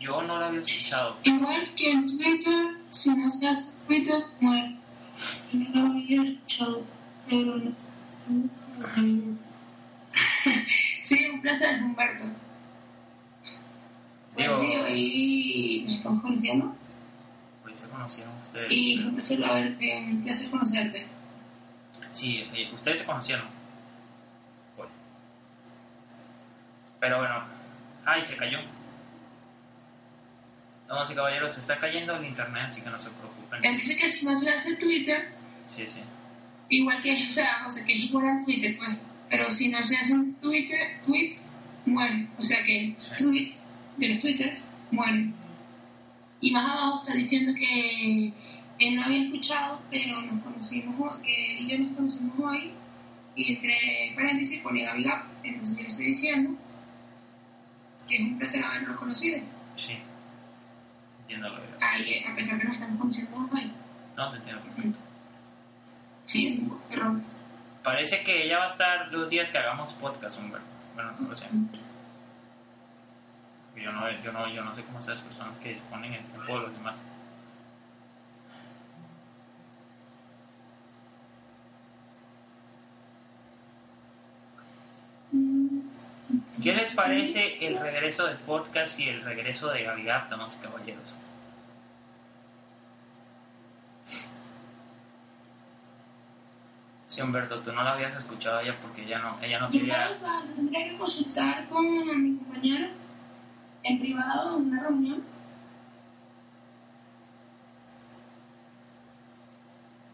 Yo 0.00 0.22
no 0.22 0.40
la 0.40 0.46
había 0.46 0.60
escuchado. 0.60 1.18
Igual 1.24 1.74
que 1.74 1.92
en 1.92 2.06
Twitter, 2.06 2.68
si 2.88 3.14
no 3.14 3.28
se 3.28 3.48
hace 3.48 3.86
Twitter, 3.86 4.22
no 4.40 4.78
lo 5.74 5.90
había 5.90 6.22
escuchado, 6.22 6.84
pero 7.28 7.56
no. 7.58 9.47
Sí, 11.04 11.26
un 11.32 11.40
placer, 11.40 11.82
Humberto. 11.82 12.24
Pues 14.34 14.46
Digo- 14.48 14.60
sí, 14.60 14.76
hoy 14.76 15.84
nos 15.86 15.96
estamos 15.96 16.22
conociendo 16.22 16.76
Pues 17.62 17.78
se 17.78 17.88
conocieron 17.88 18.38
ustedes. 18.40 18.70
y 18.70 18.96
fue 18.98 19.06
un 19.08 19.14
placer, 19.14 19.44
haberte, 19.44 19.96
un 19.98 20.22
placer 20.22 20.50
conocerte. 20.50 21.06
Sí, 22.10 22.38
eh, 22.54 22.70
ustedes 22.72 23.00
se 23.00 23.06
conocieron. 23.06 23.46
Hoy. 24.76 24.86
Pero 27.00 27.18
bueno. 27.18 27.42
Ay, 28.04 28.24
se 28.24 28.36
cayó. 28.36 28.58
Damas 30.88 31.10
y 31.10 31.14
caballeros, 31.14 31.52
se 31.52 31.60
está 31.60 31.78
cayendo 31.78 32.16
el 32.16 32.24
internet, 32.24 32.62
así 32.66 32.80
que 32.82 32.88
no 32.90 32.98
se 32.98 33.10
preocupen. 33.10 33.64
Él 33.64 33.76
dice 33.78 33.96
que 33.96 34.08
si 34.08 34.24
no 34.24 34.36
se 34.36 34.50
hace 34.50 34.76
Twitter, 34.76 35.28
Sí, 35.66 35.86
sí. 35.86 36.00
igual 36.70 37.00
que, 37.02 37.12
o 37.12 37.32
sea, 37.32 37.64
o 37.66 37.70
sea, 37.70 37.84
que 37.84 37.92
es 37.92 37.98
igual 38.00 38.28
a 38.28 38.44
Twitter, 38.44 38.76
pues. 38.78 38.90
Pero 39.30 39.50
si 39.50 39.68
no 39.68 39.82
se 39.82 39.96
hacen 39.96 40.34
Twitter, 40.34 41.00
tweets, 41.04 41.52
mueren. 41.86 42.30
O 42.38 42.44
sea 42.44 42.62
que 42.64 42.94
Sí. 42.98 43.10
tweets 43.16 43.66
de 43.96 44.08
los 44.08 44.20
twitters 44.20 44.68
mueren. 44.90 45.34
Y 46.40 46.50
más 46.52 46.70
abajo 46.70 47.00
está 47.00 47.14
diciendo 47.14 47.52
que 47.54 48.32
él 48.78 48.96
no 48.96 49.04
había 49.04 49.24
escuchado, 49.24 49.82
pero 49.90 50.22
nos 50.22 50.42
conocimos, 50.42 51.16
que 51.18 51.58
él 51.58 51.64
y 51.64 51.70
yo 51.70 51.78
nos 51.78 51.96
conocimos 51.96 52.38
hoy. 52.38 52.70
Y 53.34 53.54
entre 53.54 54.12
paréntesis 54.14 54.60
pone 54.60 54.82
Gaby 54.84 55.02
Gap. 55.04 55.24
Entonces 55.44 55.76
yo 55.76 55.82
le 55.82 55.88
estoy 55.88 56.06
diciendo 56.06 56.56
que 58.08 58.14
es 58.14 58.20
un 58.20 58.38
placer 58.38 58.64
haberlo 58.64 58.96
conocido. 58.96 59.40
Sí. 59.76 59.94
Entiendo 61.22 61.48
lo 61.50 61.56
que 61.56 61.84
Ahí, 61.84 62.24
a 62.26 62.34
pesar 62.34 62.58
que 62.58 62.64
nos 62.64 62.74
estamos 62.74 62.98
conociendo 62.98 63.36
hoy. 63.52 63.72
No, 64.16 64.30
te 64.30 64.36
entiendo 64.38 64.62
perfecto. 64.62 64.98
Y 66.32 66.46
es 66.46 66.58
un 66.58 66.68
poco 66.70 66.88
de. 66.88 67.37
Parece 67.82 68.22
que 68.22 68.44
ella 68.44 68.58
va 68.58 68.64
a 68.64 68.68
estar 68.68 69.12
los 69.12 69.30
días 69.30 69.50
que 69.50 69.58
hagamos 69.58 69.92
podcast, 69.94 70.38
Humberto. 70.38 70.66
Bueno, 70.94 71.12
no 71.18 71.28
lo 71.28 71.34
sé. 71.34 71.46
Yo 73.76 73.92
no, 73.92 74.10
yo 74.22 74.32
no, 74.32 74.48
yo 74.52 74.64
no 74.64 74.74
sé 74.74 74.82
cómo 74.82 75.00
son 75.00 75.14
las 75.14 75.22
personas 75.22 75.58
que 75.58 75.70
disponen 75.70 76.12
el 76.14 76.24
tiempo 76.24 76.54
de 76.54 76.60
los 76.62 76.72
demás. 76.72 77.00
¿Qué 86.62 86.74
les 86.74 86.92
parece 86.92 87.64
el 87.64 87.78
regreso 87.78 88.26
del 88.26 88.36
podcast 88.38 88.98
y 88.98 89.08
el 89.08 89.22
regreso 89.22 89.70
de 89.70 89.84
Gaby 89.84 90.04
damas 90.04 90.56
caballeros? 90.56 91.16
Sí, 97.08 97.22
Humberto, 97.22 97.60
tú 97.60 97.72
no 97.72 97.82
la 97.82 97.92
habías 97.92 98.14
escuchado 98.18 98.58
a 98.58 98.62
ella 98.62 98.76
porque 98.82 99.02
ella 99.02 99.18
no, 99.18 99.38
ella 99.42 99.60
no 99.60 99.70
Yo 99.70 99.80
quería... 99.80 100.14
puedo, 100.20 100.42
tendría 100.54 100.90
que 100.90 100.98
consultar 100.98 101.66
con 101.70 102.22
mi 102.22 102.36
compañero 102.36 102.88
en 103.82 103.98
privado 103.98 104.58
en 104.58 104.66
una 104.66 104.82
reunión. 104.82 105.22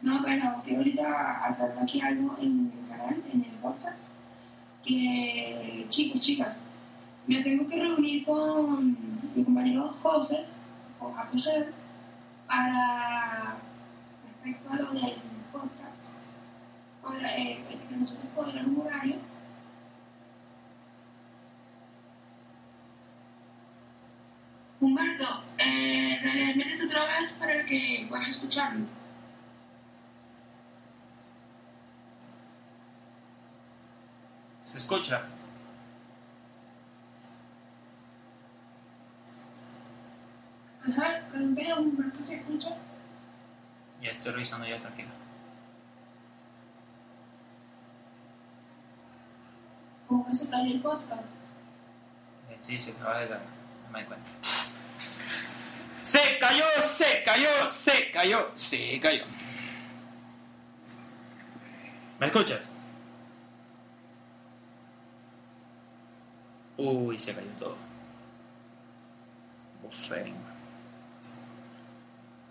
No, 0.02 0.22
pero 0.22 0.62
que 0.64 0.76
ahorita 0.76 1.56
aquí 1.82 2.00
algo 2.00 2.36
en 2.40 2.72
el 2.72 2.88
canal, 2.88 3.22
en 3.32 3.44
el 3.44 3.56
podcast, 3.60 3.98
que 4.84 5.86
chicos, 5.88 6.20
chicas, 6.20 6.56
me 7.26 7.42
tengo 7.42 7.66
que 7.68 7.80
reunir 7.80 8.24
con 8.24 8.96
mi 9.34 9.42
compañero 9.42 9.96
José, 10.00 10.44
con 11.00 11.18
APG, 11.18 11.72
para 12.46 13.56
respecto 14.44 14.72
a 14.72 14.76
lo 14.76 14.92
del 14.92 15.33
ahora 17.04 17.36
eh, 17.36 17.62
que 17.88 17.96
nosotros 17.96 18.28
cuadrar 18.34 18.66
un 18.66 18.80
horario 18.80 19.16
Humberto, 24.84 25.24
eh, 25.56 26.18
dale, 26.22 26.56
métete 26.56 26.84
otra 26.84 27.06
vez 27.06 27.32
para 27.32 27.64
que 27.64 28.04
puedas 28.06 28.28
escucharlo. 28.28 28.84
¿Se 34.62 34.76
escucha? 34.76 35.22
Ajá, 40.82 41.22
pero 41.32 41.80
Humberto 41.80 42.22
se 42.22 42.34
escucha. 42.34 42.76
Ya 44.02 44.10
estoy 44.10 44.32
revisando 44.32 44.66
ya, 44.66 44.78
tranquilo. 44.80 45.23
Como 50.14 50.28
que 50.28 50.34
se 50.36 50.48
cayó 50.48 50.72
el 50.72 50.80
podcast. 50.80 51.22
Eh, 52.48 52.56
Sí, 52.62 52.78
se 52.78 52.92
acaba 52.92 53.18
de 53.18 53.26
caer. 53.26 53.40
No 53.86 53.98
me 53.98 54.06
cuenta. 54.06 54.30
Se 56.02 56.38
cayó, 56.38 56.64
se 56.86 57.22
cayó, 57.24 57.48
se 57.68 58.10
cayó, 58.12 58.52
se 58.54 59.00
cayó. 59.00 59.24
¿Me 62.20 62.26
escuchas? 62.26 62.70
Uy, 66.76 67.18
se 67.18 67.34
cayó 67.34 67.50
todo. 67.58 67.76
Buffering. 69.82 70.36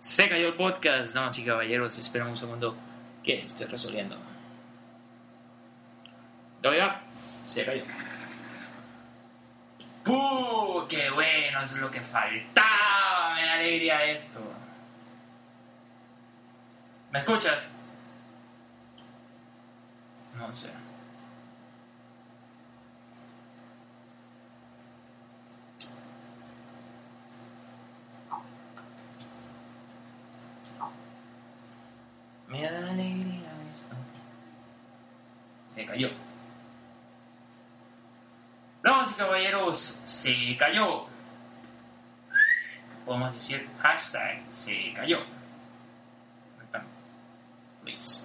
Se 0.00 0.28
cayó 0.28 0.48
el 0.48 0.54
podcast, 0.54 1.14
damas 1.14 1.38
y 1.38 1.46
caballeros. 1.46 1.96
Esperen 1.96 2.26
un 2.26 2.36
segundo 2.36 2.76
que 3.22 3.38
estoy 3.38 3.64
resolviendo. 3.64 4.18
¿Lo? 6.60 7.13
Se 7.46 7.64
cayó. 7.64 7.84
¡Puh! 10.02 10.86
¡Qué 10.88 11.10
bueno! 11.10 11.62
Es 11.62 11.76
lo 11.78 11.90
que 11.90 12.00
faltaba. 12.00 13.34
Me 13.36 13.46
da 13.46 13.54
alegría 13.54 14.04
esto. 14.04 14.40
¿Me 17.10 17.18
escuchas? 17.18 17.64
No 20.34 20.52
sé. 20.52 20.70
Me 32.48 32.62
da 32.62 32.90
alegría 32.90 33.50
esto. 33.72 33.96
Se 35.68 35.86
cayó. 35.86 36.10
Damas 38.82 39.10
y 39.10 39.13
caballeros, 39.24 39.98
se 40.04 40.56
cayó. 40.58 41.06
Podemos 43.04 43.32
decir 43.32 43.68
hashtag 43.80 44.42
se 44.50 44.92
cayó. 44.94 45.18
Please. 47.82 48.24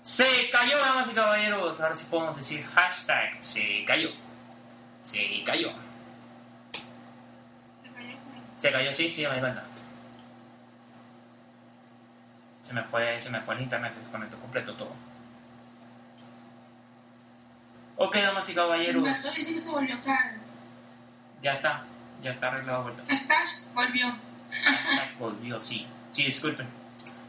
Se 0.00 0.50
cayó, 0.50 0.78
damas 0.78 1.10
y 1.10 1.14
caballeros. 1.14 1.80
Ahora 1.80 1.94
sí 1.94 2.06
podemos 2.10 2.36
decir 2.36 2.64
hashtag 2.64 3.36
se 3.42 3.84
cayó. 3.86 4.10
Se 5.02 5.42
cayó. 5.44 5.72
Se 8.56 8.72
cayó, 8.72 8.92
sí, 8.92 9.10
sí, 9.10 9.26
me 9.26 9.40
di. 9.40 9.60
Se 12.62 12.74
me 12.74 12.82
fue, 12.84 13.20
se 13.20 13.30
me 13.30 13.40
fue 13.40 13.54
el 13.54 13.62
internet, 13.62 13.92
se 13.92 13.98
desconectó 14.00 14.38
completo 14.38 14.74
todo. 14.76 15.09
Ok, 18.02 18.16
damas 18.16 18.48
y 18.48 18.54
caballeros. 18.54 19.06
Se 19.18 19.60
volvió. 19.70 19.94
Ya 21.42 21.52
está, 21.52 21.84
ya 22.22 22.30
está 22.30 22.46
arreglado 22.46 22.84
vuelta. 22.84 23.02
Stash 23.14 23.66
volvió. 23.74 24.06
Volvió, 25.18 25.60
sí. 25.60 25.86
Sí, 26.14 26.24
disculpen. 26.24 26.66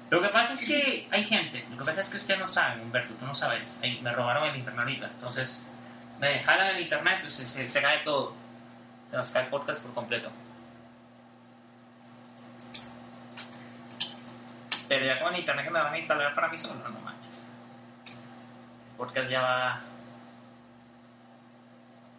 Lo 0.09 0.21
que 0.21 0.29
pasa 0.29 0.53
es 0.53 0.63
que 0.63 1.09
hay 1.11 1.25
gente, 1.25 1.65
lo 1.71 1.77
que 1.77 1.83
pasa 1.83 1.99
es 1.99 2.09
que 2.09 2.17
usted 2.17 2.39
no 2.39 2.47
sabe, 2.47 2.81
Humberto, 2.81 3.13
tú 3.15 3.25
no 3.25 3.35
sabes. 3.35 3.81
Me 4.01 4.13
robaron 4.13 4.47
el 4.47 4.55
internet 4.55 4.79
ahorita, 4.79 5.07
entonces 5.07 5.67
me 6.19 6.29
dejaron 6.29 6.65
el 6.67 6.79
internet, 6.79 7.17
pues 7.19 7.33
se, 7.33 7.45
se, 7.45 7.67
se 7.67 7.81
cae 7.81 7.99
todo. 8.05 8.33
Se 9.09 9.17
nos 9.17 9.29
cae 9.29 9.43
el 9.43 9.49
podcast 9.49 9.83
por 9.83 9.93
completo. 9.93 10.31
Pero 14.87 15.05
ya 15.05 15.19
con 15.19 15.33
el 15.33 15.41
internet 15.41 15.65
que 15.65 15.71
me 15.71 15.79
van 15.79 15.93
a 15.93 15.97
instalar 15.97 16.33
para 16.33 16.47
mí 16.47 16.57
solo, 16.57 16.87
no 16.87 16.99
manches. 17.01 17.43
El 18.05 18.97
podcast 18.97 19.29
ya 19.29 19.41
va. 19.41 19.90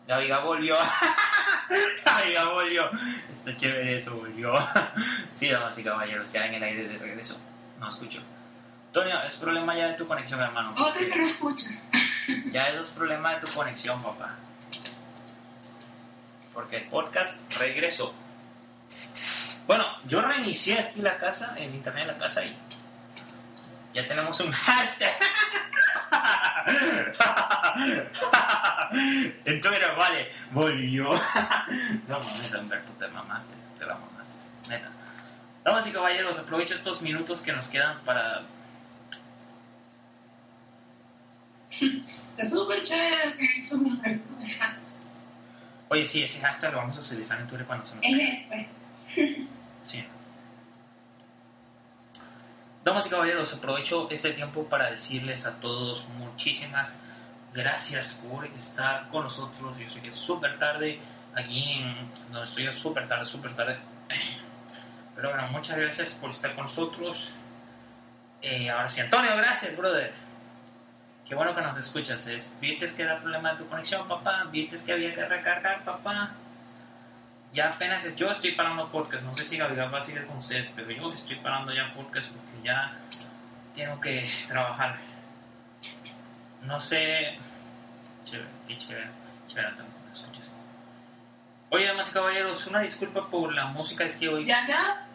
Ya 0.07 0.19
Viga 0.19 0.39
volvió. 0.41 0.77
Viga 2.27 2.45
volvió. 2.49 2.91
Está 3.33 3.57
chévere 3.57 3.97
eso, 3.97 4.17
volvió. 4.17 4.55
sí, 5.33 5.49
damas 5.49 5.79
y 5.79 5.85
caballeros, 5.85 6.33
ya 6.33 6.47
en 6.47 6.55
el 6.55 6.63
aire 6.63 6.89
de 6.89 6.99
regreso. 6.99 7.41
No 7.79 7.89
escucho. 7.89 8.21
Antonio, 8.89 9.23
es 9.23 9.37
problema 9.37 9.77
ya 9.77 9.89
de 9.89 9.95
tu 9.95 10.07
conexión, 10.07 10.41
hermano. 10.41 10.75
Otro 10.77 11.01
que 11.01 11.17
no 11.17 11.25
escucha. 11.25 11.71
Ya 12.53 12.69
eso 12.69 12.83
es 12.83 12.91
problema 12.91 13.35
de 13.35 13.41
tu 13.41 13.53
conexión, 13.53 14.01
papá. 14.01 14.37
Porque 16.55 16.77
el 16.77 16.85
podcast 16.85 17.53
regresó. 17.59 18.15
Bueno, 19.67 19.85
yo 20.07 20.21
reinicié 20.21 20.79
aquí 20.79 21.03
la 21.03 21.19
casa, 21.19 21.55
el 21.59 21.75
internet 21.75 22.07
de 22.07 22.13
la 22.13 22.19
casa 22.19 22.45
y 22.45 22.57
ya 23.93 24.07
tenemos 24.07 24.39
un 24.41 24.53
hashtag. 24.53 25.15
en 29.45 29.61
Twitter, 29.61 29.95
vale, 29.97 30.29
volvió. 30.53 31.05
no 32.09 32.21
mames, 32.21 32.55
Humberto, 32.55 32.93
te 32.99 33.09
mamaste, 33.09 33.55
te 33.79 33.87
la 33.87 33.95
mamaste, 33.95 34.35
neta. 34.69 34.91
Damas 35.65 35.87
y 35.87 35.93
caballeros, 35.93 36.39
aprovecho 36.39 36.75
estos 36.75 37.03
minutos 37.03 37.41
que 37.41 37.53
nos 37.53 37.69
quedan 37.69 38.01
para 38.05 38.43
Está 42.37 42.47
súper 42.47 42.83
chévere 42.83 43.31
lo 43.31 43.37
que 43.37 43.45
hizo 43.59 43.77
Humberto. 43.77 44.25
Oye, 45.89 46.07
sí, 46.07 46.23
ese 46.23 46.41
hashtag 46.41 46.73
lo 46.73 46.79
vamos 46.79 46.97
a 46.99 47.01
utilizar 47.01 47.41
en 47.41 47.47
Twitter 47.47 47.67
cuando 47.67 47.85
se 47.85 47.97
nos... 47.97 48.05
Es 48.05 48.19
este. 48.21 48.69
Sí. 49.85 50.05
Damas 52.83 53.07
y 53.07 53.11
caballeros, 53.11 53.53
aprovecho 53.55 54.09
este 54.11 54.33
tiempo 54.33 54.65
para 54.65 54.91
decirles 54.91 55.47
a 55.47 55.61
todos 55.61 56.09
muchísimas 56.09 56.73
gracias 56.73 57.12
por 58.23 58.47
estar 58.47 59.09
con 59.09 59.25
nosotros. 59.25 59.79
Yo 59.79 59.89
sé 59.89 60.01
que 60.01 60.09
es 60.09 60.17
súper 60.17 60.59
tarde, 60.59 60.99
aquí 61.35 61.73
en 61.73 62.11
donde 62.31 62.45
estoy 62.45 62.67
es 62.67 62.77
súper 62.77 63.09
tarde, 63.09 63.25
súper 63.25 63.55
tarde. 63.55 63.79
Pero 65.15 65.31
bueno, 65.31 65.49
muchas 65.49 65.77
gracias 65.77 66.15
por 66.15 66.31
estar 66.31 66.55
con 66.55 66.65
nosotros. 66.65 67.35
Eh, 68.41 68.71
ahora 68.71 68.89
sí, 68.89 69.01
Antonio, 69.01 69.31
gracias, 69.37 69.77
brother. 69.77 70.13
Qué 71.29 71.35
bueno 71.35 71.55
que 71.55 71.63
nos 71.63 71.77
escuchas. 71.77 72.27
Es, 72.27 72.53
¿Viste 72.61 72.87
que 72.95 73.03
era 73.03 73.21
problema 73.21 73.53
de 73.53 73.59
tu 73.59 73.69
conexión, 73.69 74.09
papá? 74.09 74.45
¿Viste 74.51 74.77
que 74.85 74.93
había 74.93 75.15
que 75.15 75.25
recargar, 75.25 75.85
papá? 75.85 76.31
Ya 77.53 77.69
apenas 77.69 78.17
yo 78.17 78.31
estoy 78.31 78.53
parando 78.53 78.91
podcast. 78.91 79.25
No 79.25 79.37
sé 79.37 79.45
si 79.45 79.59
Gabriel 79.59 79.93
va 79.93 79.99
a 79.99 80.01
seguir 80.01 80.27
con 80.27 80.39
ustedes, 80.39 80.73
pero 80.75 80.91
yo 80.91 81.13
estoy 81.13 81.37
parando 81.37 81.73
ya 81.73 81.93
podcast 81.95 82.35
porque 82.35 82.67
ya 82.67 82.99
tengo 83.75 84.01
que 84.01 84.29
trabajar. 84.49 85.12
No 86.65 86.81
sé. 86.81 87.39
Chévere, 88.25 88.49
qué 88.69 88.77
chévere. 88.79 89.11
Chévere, 89.49 89.71
me 89.73 90.13
escuches. 90.13 90.51
Oye, 91.71 91.87
damas 91.87 92.11
y 92.11 92.13
caballeros, 92.15 92.67
una 92.67 92.81
disculpa 92.81 93.29
por 93.29 93.53
la 93.53 93.67
música. 93.67 94.05
Es 94.05 94.17
que 94.17 94.29
hoy. 94.29 94.47
¿Ya 94.47 94.67
ya? 94.67 95.07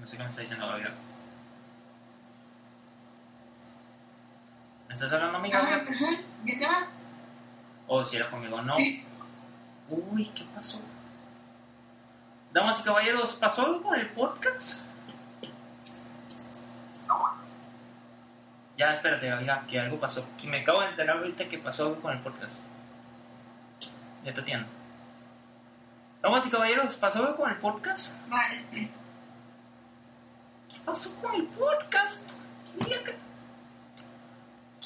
No 0.00 0.06
sé 0.06 0.16
qué 0.16 0.22
me 0.22 0.28
está 0.28 0.40
diciendo 0.42 0.66
Gabriel. 0.66 0.92
¿Me 4.88 4.94
estás 4.94 5.12
hablando 5.12 5.38
a 5.38 5.40
mí, 5.40 5.52
Ajá, 5.52 5.68
Gabriel? 5.68 5.94
ajá. 5.94 6.22
¿Ya 6.44 6.58
te 6.58 6.66
vas? 6.66 6.88
O 7.88 8.04
si 8.04 8.16
era 8.16 8.30
conmigo, 8.30 8.60
no. 8.62 8.74
Sí. 8.76 9.04
Uy, 9.88 10.26
¿qué 10.34 10.44
pasó? 10.54 10.80
Damas 12.52 12.80
y 12.80 12.84
caballeros, 12.84 13.34
¿pasó 13.36 13.66
algo 13.66 13.82
con 13.82 13.98
el 13.98 14.08
podcast? 14.10 14.80
Ya, 18.76 18.92
espérate, 18.92 19.32
oiga, 19.32 19.64
que 19.66 19.80
algo 19.80 19.98
pasó. 19.98 20.28
Que 20.38 20.46
me 20.46 20.60
acabo 20.60 20.82
de 20.82 20.88
enterar 20.88 21.16
ahorita 21.16 21.48
que 21.48 21.58
pasó 21.58 21.84
algo 21.84 22.02
con 22.02 22.12
el 22.12 22.20
podcast. 22.20 22.58
Ya 24.24 24.34
te 24.34 24.40
atiendo. 24.40 24.68
Damas 26.20 26.46
y 26.46 26.50
caballeros, 26.50 26.94
¿pasó 26.96 27.20
algo 27.20 27.36
con 27.36 27.50
el 27.50 27.56
podcast? 27.56 28.16
Vale. 28.28 28.90
¿Qué 30.68 30.80
pasó 30.84 31.18
con 31.20 31.34
el 31.34 31.46
podcast? 31.46 32.32
¿Qué 32.78 32.84
mierda? 32.84 33.12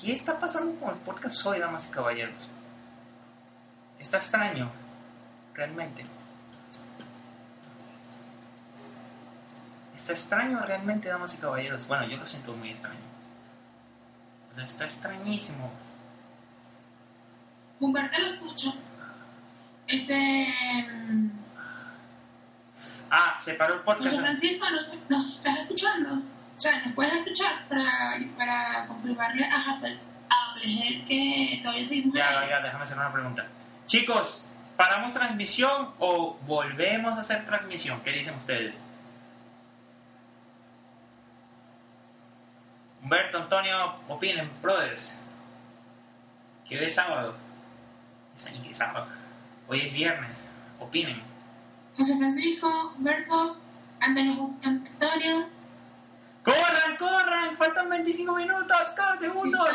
¿Qué 0.01 0.13
está 0.13 0.39
pasando 0.39 0.79
con 0.79 0.91
el 0.91 1.01
podcast 1.01 1.45
hoy, 1.47 1.59
damas 1.59 1.89
y 1.89 1.91
caballeros? 1.91 2.51
Está 3.99 4.19
extraño, 4.19 4.71
realmente. 5.55 6.07
Está 9.95 10.13
extraño 10.13 10.61
realmente, 10.61 11.09
damas 11.09 11.35
y 11.35 11.39
caballeros. 11.39 11.89
Bueno, 11.89 12.07
yo 12.07 12.17
lo 12.17 12.27
siento 12.27 12.53
muy 12.55 12.71
extraño. 12.71 13.10
O 14.51 14.55
sea, 14.55 14.65
está 14.65 14.85
extrañísimo. 14.85 15.71
Humberto 17.79 18.19
lo 18.21 18.27
escucho. 18.27 18.75
Este. 19.87 20.47
mm, 21.09 21.31
Ah, 23.11 23.37
se 23.41 23.55
paró 23.55 23.75
el 23.75 23.81
podcast. 23.81 24.11
José 24.11 24.21
Francisco, 24.23 24.67
¿nos, 24.71 25.11
nos 25.11 25.35
estás 25.35 25.59
escuchando? 25.59 26.15
O 26.15 26.61
sea, 26.61 26.81
¿nos 26.85 26.95
puedes 26.95 27.13
escuchar 27.13 27.67
para, 27.69 28.17
para 28.37 28.87
confirmarle 28.87 29.45
a 29.45 29.73
Apple, 29.73 29.99
a 30.29 30.51
Apple 30.53 31.05
que 31.09 31.59
todavía 31.63 31.85
seguimos 31.85 32.15
Ya, 32.15 32.49
ya, 32.49 32.61
déjame 32.61 32.85
hacer 32.85 32.99
una 32.99 33.13
pregunta. 33.13 33.47
Chicos, 33.87 34.49
¿paramos 34.77 35.13
transmisión 35.13 35.91
o 35.99 36.35
volvemos 36.47 37.17
a 37.17 37.21
hacer 37.21 37.45
transmisión? 37.47 38.01
¿Qué 38.03 38.13
dicen 38.13 38.37
ustedes? 38.37 38.81
Humberto, 43.11 43.39
Antonio, 43.39 43.97
opinen, 44.07 44.49
brothers. 44.63 45.21
Que 46.69 46.79
hoy 46.79 46.85
es 46.85 46.95
sábado. 46.95 47.35
Es. 48.37 48.49
Hoy 49.67 49.81
es 49.81 49.93
viernes. 49.93 50.49
Opinen. 50.79 51.21
José 51.97 52.17
Francisco, 52.17 52.95
Humberto, 52.97 53.57
Antonio, 53.99 54.55
Antonio. 54.63 55.49
¡Corran, 56.45 56.97
corran! 57.01 57.57
Faltan 57.57 57.91
25 57.91 58.33
minutos, 58.33 58.79
cada 58.95 59.19
segundos. 59.19 59.69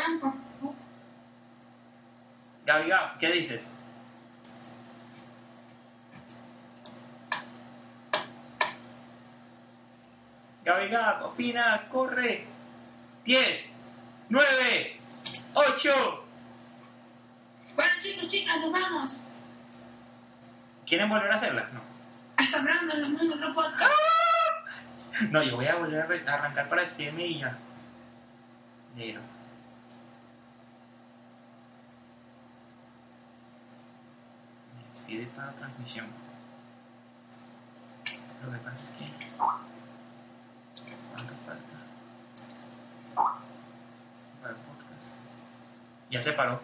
Gaby, 2.64 2.88
Gaby, 2.88 3.18
¿qué 3.20 3.32
dices? 3.32 3.66
Gaby, 10.64 10.88
Gaby, 10.88 11.24
opina, 11.24 11.86
corre. 11.90 12.55
10, 13.26 13.70
9, 14.28 14.90
8. 15.54 16.24
Bueno, 17.74 17.92
chicos, 18.00 18.28
chicas, 18.28 18.60
nos 18.60 18.72
vamos. 18.72 19.20
¿Quieren 20.86 21.08
volver 21.08 21.32
a 21.32 21.34
hacerla? 21.34 21.68
No. 21.72 21.80
Hasta 22.36 22.62
pronto, 22.62 22.84
nos 22.84 23.00
vemos 23.00 23.22
en 23.22 23.32
otro 23.32 23.54
podcast. 23.54 23.92
No, 25.30 25.42
yo 25.42 25.56
voy 25.56 25.66
a 25.66 25.76
volver 25.76 26.28
a 26.28 26.34
arrancar 26.34 26.68
para 26.68 26.82
despedirme 26.82 27.26
y 27.26 27.38
ya. 27.40 27.56
Pero. 28.94 29.20
Me 34.76 34.88
despide 34.88 35.26
para 35.34 35.48
la 35.48 35.52
transmisión. 35.54 36.06
Lo 38.44 38.52
que 38.52 38.58
pasa 38.58 38.94
es 38.94 39.02
que. 39.02 39.36
¿Cuánto 41.08 41.34
falta? 41.46 41.76
Para 44.42 44.54
el 44.54 44.60
podcast. 44.60 45.14
Ya 46.10 46.20
se 46.20 46.32
paró. 46.32 46.60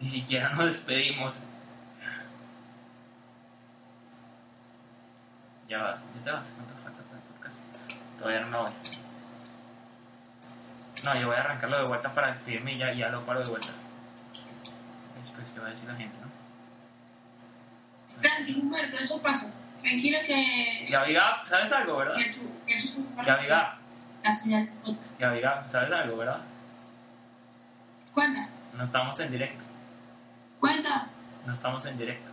Ni 0.00 0.08
siquiera 0.08 0.50
nos 0.50 0.66
despedimos. 0.66 1.42
Ya 5.68 5.78
vas, 5.82 6.04
ya 6.14 6.24
te 6.24 6.30
vas. 6.30 6.48
¿Cuánto 6.50 6.74
falta 6.82 7.02
para 7.02 7.18
el 7.18 7.24
podcast? 7.32 7.60
Todavía 8.18 8.40
no 8.40 8.50
me 8.50 8.58
voy. 8.58 8.72
No, 11.04 11.20
yo 11.20 11.26
voy 11.28 11.36
a 11.36 11.40
arrancarlo 11.40 11.78
de 11.78 11.84
vuelta 11.84 12.12
para 12.12 12.32
despedirme 12.32 12.72
y 12.74 12.78
ya, 12.78 12.92
ya 12.92 13.08
lo 13.10 13.24
paro 13.24 13.40
de 13.40 13.50
vuelta. 13.50 13.68
Después, 15.20 15.50
¿qué 15.54 15.60
va 15.60 15.66
a 15.68 15.70
decir 15.70 15.88
la 15.88 15.96
gente, 15.96 16.16
no? 16.20 16.26
Tranquilo, 18.20 18.62
Humberto, 18.62 18.98
eso 18.98 19.22
pasa. 19.22 19.54
Tranquilo 19.82 20.18
que. 20.26 20.88
Gaby 20.90 21.14
Gab, 21.14 21.44
¿sabes 21.44 21.70
algo, 21.72 21.98
verdad? 21.98 22.14
Que, 22.14 22.30
eso 22.30 22.48
es 22.66 22.96
un 22.98 23.16
La 23.16 24.32
señal 24.32 24.68
podcast. 24.84 25.70
¿sabes 25.70 25.92
algo, 25.92 26.16
verdad? 26.16 26.40
Cuenta, 28.16 28.48
No 28.72 28.82
estamos 28.82 29.20
en 29.20 29.30
directo, 29.30 29.62
cuenta. 30.58 31.06
no 31.44 31.52
estamos 31.52 31.84
en 31.84 31.98
directo. 31.98 32.30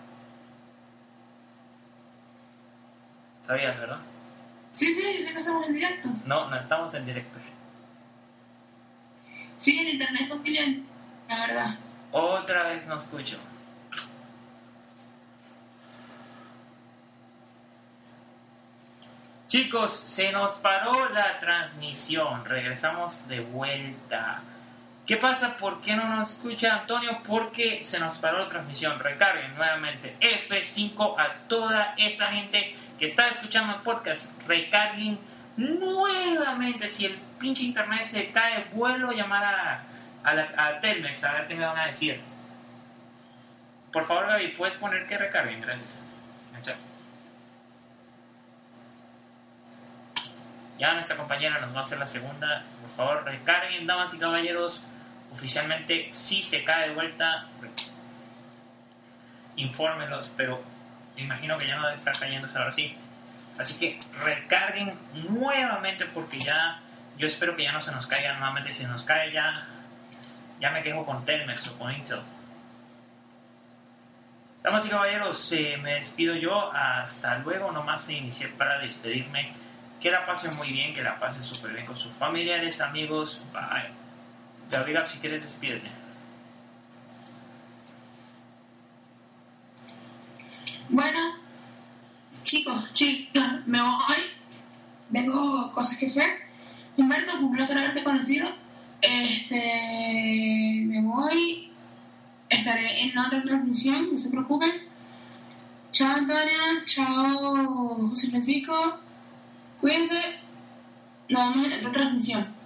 ¿Sabías, 3.41 3.77
verdad? 3.77 3.99
Sí, 4.71 4.93
sí, 4.93 5.01
yo 5.17 5.27
sé 5.27 5.33
que 5.33 5.39
estamos 5.39 5.67
en 5.67 5.73
directo. 5.73 6.07
No, 6.25 6.49
no 6.49 6.55
estamos 6.55 6.93
en 6.93 7.05
directo. 7.05 7.37
Sí, 9.57 9.77
el 9.77 9.89
internet 9.95 10.21
está 10.21 10.35
bien, 10.37 10.85
la 11.27 11.47
verdad. 11.47 11.75
Otra 12.13 12.63
vez 12.69 12.87
no 12.87 12.95
escucho. 12.95 13.37
Chicos, 19.47 19.91
se 19.91 20.31
nos 20.31 20.53
paró 20.53 21.09
la 21.09 21.39
transmisión. 21.39 22.45
Regresamos 22.45 23.27
de 23.27 23.41
vuelta. 23.41 24.41
¿Qué 25.05 25.17
pasa? 25.17 25.57
¿Por 25.57 25.81
qué 25.81 25.95
no 25.95 26.07
nos 26.15 26.37
escucha 26.37 26.73
Antonio? 26.73 27.19
Porque 27.27 27.83
se 27.83 27.99
nos 27.99 28.17
paró 28.19 28.39
la 28.39 28.47
transmisión. 28.47 28.97
Recarguen 28.99 29.53
nuevamente 29.55 30.15
F5 30.21 31.19
a 31.19 31.33
toda 31.49 31.93
esa 31.97 32.27
gente 32.27 32.73
que 32.97 33.05
está 33.07 33.27
escuchando 33.27 33.75
el 33.75 33.81
podcast. 33.81 34.41
Recarguen 34.47 35.19
nuevamente. 35.57 36.87
Si 36.87 37.05
el 37.05 37.19
pinche 37.37 37.63
internet 37.63 38.03
se 38.03 38.31
cae, 38.31 38.67
vuelvo 38.71 39.11
a 39.11 39.13
llamar 39.13 39.43
a, 39.43 39.83
a, 40.23 40.67
a 40.67 40.79
Telmex 40.79 41.21
a 41.25 41.33
ver 41.33 41.47
qué 41.47 41.55
me 41.55 41.65
van 41.65 41.79
a 41.79 41.87
decir. 41.87 42.21
Por 43.91 44.05
favor, 44.05 44.27
Gaby, 44.27 44.49
¿puedes 44.49 44.75
poner 44.75 45.05
que 45.05 45.17
recarguen? 45.17 45.59
Gracias. 45.59 45.99
Ya 50.79 50.93
nuestra 50.93 51.15
compañera 51.15 51.59
nos 51.59 51.73
va 51.73 51.79
a 51.79 51.81
hacer 51.81 51.99
la 51.99 52.07
segunda. 52.07 52.63
Por 52.81 52.89
favor, 52.89 53.23
recarguen, 53.25 53.85
damas 53.85 54.13
y 54.13 54.19
caballeros. 54.19 54.81
Oficialmente, 55.33 56.09
si 56.11 56.43
se 56.43 56.63
cae 56.63 56.89
de 56.89 56.95
vuelta, 56.95 57.47
infórmenlos, 59.55 60.31
pero 60.37 60.63
imagino 61.17 61.57
que 61.57 61.67
ya 61.67 61.75
no 61.77 61.83
debe 61.83 61.97
estar 61.97 62.17
cayéndose 62.17 62.57
ahora 62.57 62.71
sí. 62.71 62.95
Así 63.57 63.77
que 63.77 63.99
recarguen 64.23 64.89
nuevamente 65.29 66.05
porque 66.05 66.39
ya, 66.39 66.79
yo 67.17 67.27
espero 67.27 67.55
que 67.55 67.63
ya 67.63 67.71
no 67.71 67.81
se 67.81 67.91
nos 67.91 68.07
caiga 68.07 68.33
nuevamente. 68.33 68.73
Si 68.73 68.85
nos 68.85 69.03
cae 69.03 69.31
ya, 69.31 69.67
ya 70.59 70.71
me 70.71 70.81
quejo 70.81 71.03
con 71.03 71.23
Telmex 71.25 71.75
o 71.75 71.79
con 71.79 71.93
Intel. 71.93 72.21
Damas 74.63 74.85
y 74.85 74.89
caballeros, 74.89 75.51
eh, 75.51 75.77
me 75.81 75.95
despido 75.95 76.35
yo. 76.35 76.71
Hasta 76.73 77.37
luego. 77.39 77.71
Nomás 77.71 78.09
inicié 78.09 78.47
para 78.49 78.79
despedirme. 78.79 79.53
Que 80.01 80.09
la 80.09 80.25
pasen 80.25 80.55
muy 80.57 80.71
bien, 80.71 80.93
que 80.93 81.03
la 81.03 81.19
pasen 81.19 81.45
súper 81.45 81.73
bien 81.73 81.85
con 81.85 81.95
sus 81.95 82.13
familiares, 82.13 82.81
amigos. 82.81 83.41
Bye. 83.53 84.02
Si 84.73 85.19
quieres, 85.19 85.43
despídete. 85.43 85.87
Bueno, 90.89 91.19
chicos, 92.41 92.91
chicas, 92.93 93.67
me 93.67 93.79
voy. 93.79 94.17
Vengo 95.09 95.71
cosas 95.73 95.99
que 95.99 96.07
hacer. 96.07 96.27
Humberto, 96.97 97.37
un 97.37 97.51
placer 97.51 97.77
haberte 97.77 98.03
conocido. 98.03 98.49
Este, 98.99 100.81
me 100.87 101.01
voy. 101.01 101.71
Estaré 102.49 103.03
en 103.03 103.15
otra 103.15 103.43
transmisión, 103.43 104.11
no 104.11 104.17
se 104.17 104.31
preocupen. 104.31 104.71
Chao, 105.91 106.15
Antonia. 106.15 106.83
Chao, 106.85 108.07
José 108.07 108.31
Francisco. 108.31 108.97
Cuídense. 109.79 110.19
Nos 111.29 111.53
vemos 111.53 111.67
en 111.67 111.73
otra 111.73 111.91
transmisión. 111.91 112.62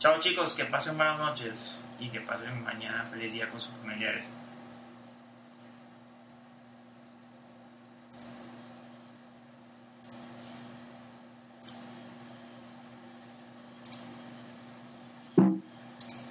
Chao 0.00 0.18
chicos, 0.18 0.54
que 0.54 0.64
pasen 0.64 0.96
buenas 0.96 1.18
noches 1.18 1.82
y 1.98 2.08
que 2.08 2.22
pasen 2.22 2.64
mañana 2.64 3.04
feliz 3.10 3.34
día 3.34 3.50
con 3.50 3.60
sus 3.60 3.74
familiares. 3.74 4.32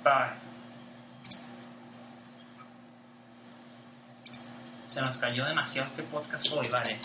Bye. 0.04 0.34
Se 4.88 5.00
nos 5.00 5.18
cayó 5.18 5.46
demasiado 5.46 5.88
este 5.88 6.02
podcast 6.02 6.52
hoy, 6.54 6.68
vale. 6.70 7.00